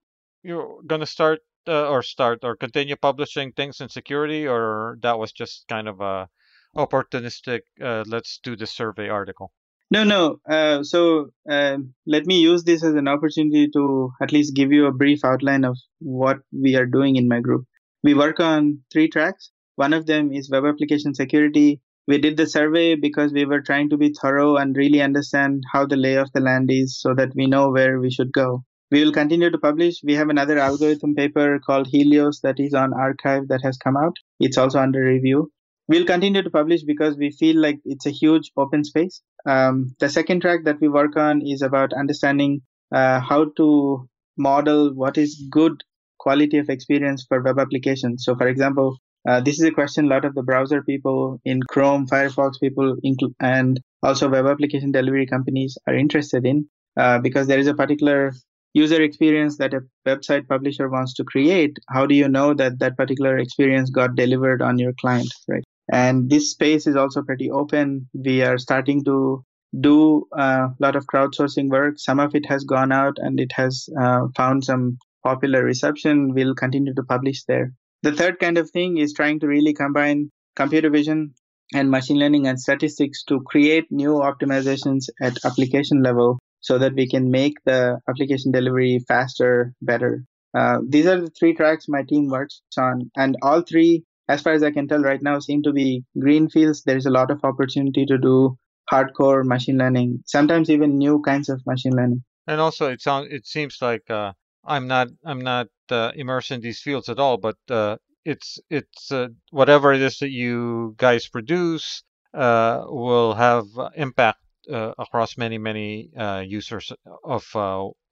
you're 0.43 0.83
gonna 0.87 1.07
start 1.07 1.41
uh, 1.69 1.89
or 1.89 2.03
start 2.03 2.41
or 2.45 2.57
continue 2.57 2.97
publishing 2.97 3.53
things 3.53 3.81
in 3.81 3.89
security, 3.89 4.47
or 4.47 4.99
that 5.03 5.19
was 5.19 5.33
just 5.33 5.67
kind 5.69 5.89
of 5.89 6.01
a 6.01 6.29
opportunistic 6.77 7.61
uh, 7.83 8.05
let's 8.07 8.39
do 8.43 8.57
the 8.57 8.67
survey 8.67 9.09
article? 9.09 9.53
No, 9.91 10.03
no. 10.05 10.41
Uh, 10.49 10.83
so 10.83 11.31
um 11.49 11.95
let 12.07 12.27
me 12.27 12.41
use 12.41 12.65
this 12.65 12.83
as 12.83 12.95
an 12.95 13.09
opportunity 13.09 13.69
to 13.71 14.11
at 14.21 14.33
least 14.33 14.55
give 14.55 14.73
you 14.73 14.87
a 14.87 14.93
brief 14.93 15.25
outline 15.25 15.65
of 15.65 15.77
what 16.01 16.39
we 16.53 16.77
are 16.77 16.87
doing 16.87 17.17
in 17.17 17.29
my 17.29 17.41
group. 17.41 17.65
We 18.07 18.15
work 18.15 18.39
on 18.39 18.83
three 18.93 19.09
tracks. 19.09 19.51
One 19.75 19.93
of 19.93 20.07
them 20.07 20.33
is 20.33 20.49
web 20.49 20.65
application 20.65 21.13
security. 21.13 21.81
We 22.07 22.19
did 22.19 22.37
the 22.37 22.47
survey 22.47 22.95
because 22.95 23.33
we 23.33 23.45
were 23.45 23.61
trying 23.61 23.91
to 23.91 23.97
be 23.97 24.15
thorough 24.15 24.55
and 24.55 24.77
really 24.77 25.03
understand 25.03 25.65
how 25.73 25.87
the 25.87 25.97
lay 25.97 26.15
of 26.15 26.31
the 26.33 26.39
land 26.39 26.71
is 26.71 27.01
so 27.01 27.15
that 27.15 27.35
we 27.35 27.49
know 27.49 27.73
where 27.73 27.99
we 27.99 28.13
should 28.13 28.31
go. 28.33 28.63
We 28.93 29.05
will 29.05 29.11
continue 29.11 29.51
to 29.51 29.59
publish. 29.59 30.05
We 30.05 30.15
have 30.15 30.29
another 30.29 30.57
algorithm 30.57 31.17
paper 31.17 31.59
called 31.59 31.89
Helios 31.89 32.39
that 32.43 32.61
is 32.61 32.75
on 32.75 32.93
arXiv 32.93 33.49
that 33.49 33.63
has 33.65 33.77
come 33.77 33.97
out. 33.97 34.15
It's 34.39 34.57
also 34.57 34.79
under 34.79 35.01
review. 35.01 35.51
We'll 35.89 36.07
continue 36.07 36.45
to 36.45 36.51
publish 36.51 36.85
because 36.85 37.17
we 37.17 37.33
feel 37.33 37.61
like 37.61 37.81
it's 37.85 38.07
a 38.07 38.11
huge 38.11 38.53
open 38.57 38.85
space. 38.85 39.21
Um, 39.47 39.97
the 39.99 40.09
second 40.09 40.43
track 40.43 40.61
that 40.67 40.81
we 40.81 40.87
work 40.87 41.17
on 41.17 41.43
is 41.45 41.61
about 41.61 41.93
understanding 41.93 42.63
uh, 42.95 43.19
how 43.19 43.47
to 43.57 44.09
model 44.37 44.95
what 44.95 45.19
is 45.19 45.43
good 45.51 45.83
quality 46.27 46.59
of 46.59 46.69
experience 46.69 47.25
for 47.29 47.43
web 47.43 47.59
applications. 47.65 48.25
So, 48.25 48.35
for 48.35 48.49
example, 48.49 48.97
uh, 49.29 49.41
this 49.41 49.59
is 49.61 49.65
a 49.65 49.71
question 49.71 50.07
a 50.07 50.09
lot 50.09 50.25
of 50.25 50.35
the 50.35 50.43
browser 50.43 50.83
people 50.83 51.41
in 51.45 51.61
Chrome, 51.71 52.07
Firefox 52.07 52.61
people, 52.61 52.97
and 53.41 53.81
also 54.03 54.29
web 54.29 54.47
application 54.47 54.93
delivery 54.93 55.27
companies 55.27 55.79
are 55.87 55.95
interested 55.95 56.45
in 56.45 56.69
uh, 56.97 57.19
because 57.19 57.47
there 57.47 57.59
is 57.59 57.67
a 57.67 57.75
particular 57.75 58.33
user 58.75 59.01
experience 59.03 59.57
that 59.59 59.75
a 59.75 59.81
website 60.07 60.47
publisher 60.49 60.89
wants 60.89 61.15
to 61.15 61.25
create. 61.25 61.79
How 61.89 62.07
do 62.07 62.15
you 62.15 62.29
know 62.29 62.55
that 62.55 62.79
that 62.81 62.97
particular 62.97 63.39
experience 63.39 63.91
got 63.91 64.17
delivered 64.17 64.63
on 64.63 64.79
your 64.79 64.93
client, 65.01 65.33
right? 65.49 65.65
And 65.93 66.29
this 66.29 66.51
space 66.51 66.87
is 66.87 66.97
also 66.97 67.23
pretty 67.23 67.51
open. 67.51 68.09
We 68.13 68.43
are 68.43 68.59
starting 68.59 69.05
to 69.05 69.45
do 69.81 70.27
a 70.33 70.69
lot 70.79 70.97
of 70.97 71.07
crowdsourcing 71.07 71.69
work. 71.69 71.99
Some 71.99 72.21
of 72.21 72.35
it 72.35 72.47
has 72.47 72.65
gone 72.65 72.93
out 72.93 73.17
and 73.19 73.41
it 73.41 73.53
has 73.53 73.89
uh, 74.01 74.27
found 74.37 74.65
some 74.65 74.99
popular 75.27 75.65
reception. 75.65 76.33
We'll 76.35 76.55
continue 76.55 76.95
to 76.95 77.03
publish 77.03 77.45
there. 77.45 77.73
The 78.03 78.13
third 78.13 78.39
kind 78.39 78.59
of 78.59 78.71
thing 78.71 78.99
is 78.99 79.13
trying 79.13 79.41
to 79.41 79.49
really 79.49 79.75
combine 79.75 80.31
computer 80.55 80.91
vision 80.91 81.35
and 81.75 81.91
machine 81.91 82.19
learning 82.19 82.47
and 82.47 82.61
statistics 82.61 83.25
to 83.25 83.41
create 83.41 83.87
new 83.91 84.15
optimizations 84.31 85.09
at 85.21 85.45
application 85.45 86.03
level 86.03 86.39
so 86.61 86.79
that 86.79 86.95
we 86.95 87.09
can 87.09 87.31
make 87.31 87.55
the 87.65 87.99
application 88.09 88.53
delivery 88.53 89.01
faster, 89.09 89.73
better. 89.83 90.13
Uh, 90.55 90.79
these 90.89 91.07
are 91.07 91.21
the 91.21 91.33
three 91.39 91.55
tracks 91.55 91.87
my 91.89 92.03
team 92.03 92.29
works 92.29 92.63
on, 92.79 93.11
and 93.17 93.37
all 93.43 93.61
three, 93.63 94.05
as 94.29 94.43
far 94.43 94.53
as 94.53 94.63
I 94.63 94.71
can 94.71 94.89
tell 94.89 95.03
right 95.03 95.23
now, 95.23 95.39
seem 95.39 95.63
to 95.65 95.73
be 95.73 96.05
green 96.19 96.49
fields. 96.49 96.83
There 96.83 96.97
is 96.97 97.07
a 97.07 97.17
lot 97.19 97.31
of 97.31 97.45
opportunity 97.45 98.07
to 98.07 98.19
do 98.19 98.57
hardcore 98.93 99.45
machine 99.45 99.79
learning, 99.79 100.23
sometimes 100.27 100.71
even 100.71 100.99
new 100.99 101.21
kinds 101.23 101.49
of 101.49 101.61
machine 101.67 101.95
learning. 101.95 102.25
And 102.47 102.61
also, 102.61 102.91
it 102.91 103.03
sounds 103.03 103.29
it 103.31 103.47
seems 103.47 103.79
like 103.83 104.09
uh, 104.09 104.33
I'm 104.67 104.87
not 104.87 105.09
I'm 105.25 105.41
not 105.41 105.69
uh, 105.91 106.13
immersed 106.15 106.51
in 106.51 106.61
these 106.61 106.81
fields 106.81 107.09
at 107.09 107.19
all, 107.19 107.37
but 107.37 107.57
uh, 107.71 107.97
it's 108.25 108.59
it's 108.71 109.13
uh, 109.13 109.29
whatever 109.51 109.93
it 109.93 110.03
is 110.03 110.19
that 110.19 110.31
you 110.31 110.95
guys 110.99 111.29
produce 111.29 112.03
uh, 112.35 112.85
will 112.87 113.35
have 113.35 113.65
uh, 113.79 113.91
impact 113.97 114.41
uh, 114.71 114.93
across 114.99 115.39
many 115.39 115.59
many 115.59 116.11
users 116.45 116.93
of 117.25 117.45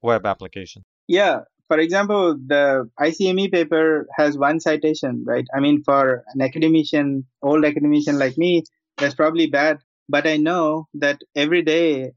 web 0.01 0.25
application. 0.25 0.83
Yeah. 1.07 1.39
For 1.67 1.79
example, 1.79 2.37
the 2.45 2.87
ICME 2.99 3.51
paper 3.51 4.05
has 4.15 4.37
one 4.37 4.59
citation, 4.59 5.23
right? 5.25 5.45
I 5.55 5.59
mean, 5.59 5.81
for 5.83 6.23
an 6.35 6.41
academician, 6.41 7.25
old 7.41 7.65
academician 7.65 8.19
like 8.19 8.37
me, 8.37 8.63
that's 8.97 9.15
probably 9.15 9.47
bad. 9.47 9.79
But 10.07 10.27
I 10.27 10.37
know 10.37 10.87
that 10.93 11.21
every 11.35 11.63
day, 11.63 12.11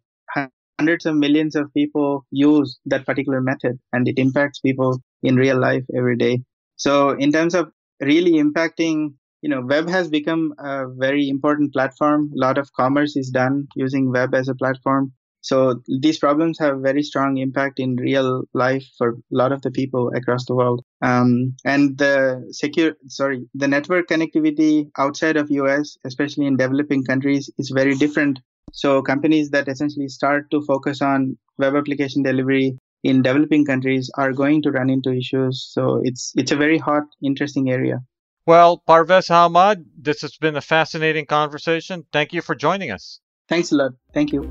hundreds 0.78 1.06
of 1.06 1.16
millions 1.16 1.56
of 1.56 1.72
people 1.74 2.24
use 2.30 2.78
that 2.86 3.04
particular 3.04 3.40
method 3.40 3.78
and 3.92 4.06
it 4.08 4.18
impacts 4.18 4.60
people 4.60 5.00
in 5.22 5.36
real 5.36 5.58
life 5.58 5.84
every 5.96 6.16
day. 6.16 6.42
So, 6.76 7.10
in 7.10 7.32
terms 7.32 7.54
of 7.54 7.72
really 8.00 8.34
impacting, 8.34 9.14
you 9.42 9.48
know, 9.48 9.60
web 9.60 9.88
has 9.88 10.08
become 10.08 10.54
a 10.58 10.86
very 10.88 11.28
important 11.28 11.72
platform. 11.72 12.30
A 12.34 12.40
lot 12.40 12.58
of 12.58 12.72
commerce 12.72 13.16
is 13.16 13.30
done 13.30 13.66
using 13.74 14.10
web 14.12 14.34
as 14.34 14.48
a 14.48 14.54
platform. 14.54 15.12
So 15.40 15.80
these 16.00 16.18
problems 16.18 16.58
have 16.58 16.80
very 16.80 17.02
strong 17.02 17.36
impact 17.38 17.78
in 17.78 17.96
real 17.96 18.42
life 18.54 18.84
for 18.98 19.10
a 19.10 19.14
lot 19.30 19.52
of 19.52 19.62
the 19.62 19.70
people 19.70 20.12
across 20.14 20.44
the 20.46 20.54
world. 20.54 20.84
Um, 21.00 21.54
and 21.64 21.96
the 21.96 22.48
secure, 22.50 22.96
sorry, 23.06 23.46
the 23.54 23.68
network 23.68 24.08
connectivity 24.08 24.90
outside 24.98 25.36
of 25.36 25.50
US, 25.50 25.96
especially 26.04 26.46
in 26.46 26.56
developing 26.56 27.04
countries, 27.04 27.50
is 27.56 27.70
very 27.70 27.94
different. 27.94 28.40
So 28.72 29.02
companies 29.02 29.50
that 29.50 29.68
essentially 29.68 30.08
start 30.08 30.50
to 30.50 30.62
focus 30.62 31.02
on 31.02 31.36
web 31.58 31.74
application 31.74 32.22
delivery 32.22 32.78
in 33.02 33.22
developing 33.22 33.64
countries 33.64 34.10
are 34.16 34.32
going 34.32 34.62
to 34.62 34.70
run 34.70 34.90
into 34.90 35.12
issues. 35.12 35.68
So 35.70 36.00
it's 36.02 36.32
it's 36.36 36.52
a 36.52 36.56
very 36.56 36.78
hot, 36.78 37.04
interesting 37.22 37.70
area. 37.70 38.00
Well, 38.46 38.82
Parvez 38.88 39.28
Ahammad, 39.30 39.84
this 39.96 40.22
has 40.22 40.36
been 40.38 40.56
a 40.56 40.62
fascinating 40.62 41.26
conversation. 41.26 42.06
Thank 42.12 42.32
you 42.32 42.40
for 42.40 42.54
joining 42.54 42.90
us. 42.90 43.20
Thanks 43.46 43.72
a 43.72 43.76
lot. 43.76 43.92
Thank 44.14 44.32
you. 44.32 44.50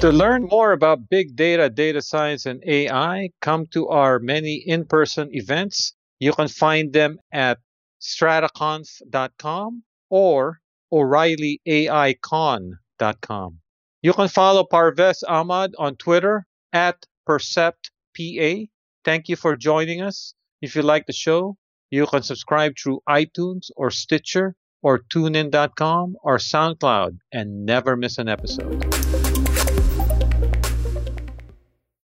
To 0.00 0.10
learn 0.10 0.48
more 0.50 0.72
about 0.72 1.08
big 1.08 1.36
data, 1.36 1.68
data 1.68 2.00
science, 2.00 2.46
and 2.46 2.62
AI, 2.66 3.30
come 3.40 3.66
to 3.68 3.88
our 3.88 4.18
many 4.18 4.54
in 4.54 4.86
person 4.86 5.28
events. 5.32 5.94
You 6.18 6.32
can 6.32 6.48
find 6.48 6.92
them 6.92 7.18
at 7.30 7.58
strataconf.com 8.00 9.82
or 10.08 10.60
o'ReillyAICon.com. 10.92 13.58
You 14.02 14.12
can 14.12 14.28
follow 14.28 14.64
Parvez 14.64 15.22
Ahammad 15.28 15.74
on 15.78 15.96
Twitter 15.96 16.46
at 16.72 17.04
PerceptPA. 17.28 18.68
Thank 19.04 19.28
you 19.28 19.36
for 19.36 19.56
joining 19.56 20.02
us. 20.02 20.34
If 20.62 20.76
you 20.76 20.82
like 20.82 21.06
the 21.06 21.12
show, 21.12 21.56
you 21.90 22.06
can 22.06 22.22
subscribe 22.22 22.74
through 22.80 23.02
iTunes 23.08 23.70
or 23.76 23.90
Stitcher 23.90 24.54
or 24.82 24.98
tunein.com 24.98 26.16
or 26.22 26.38
SoundCloud 26.38 27.18
and 27.32 27.66
never 27.66 27.96
miss 27.96 28.18
an 28.18 28.28
episode. 28.28 29.09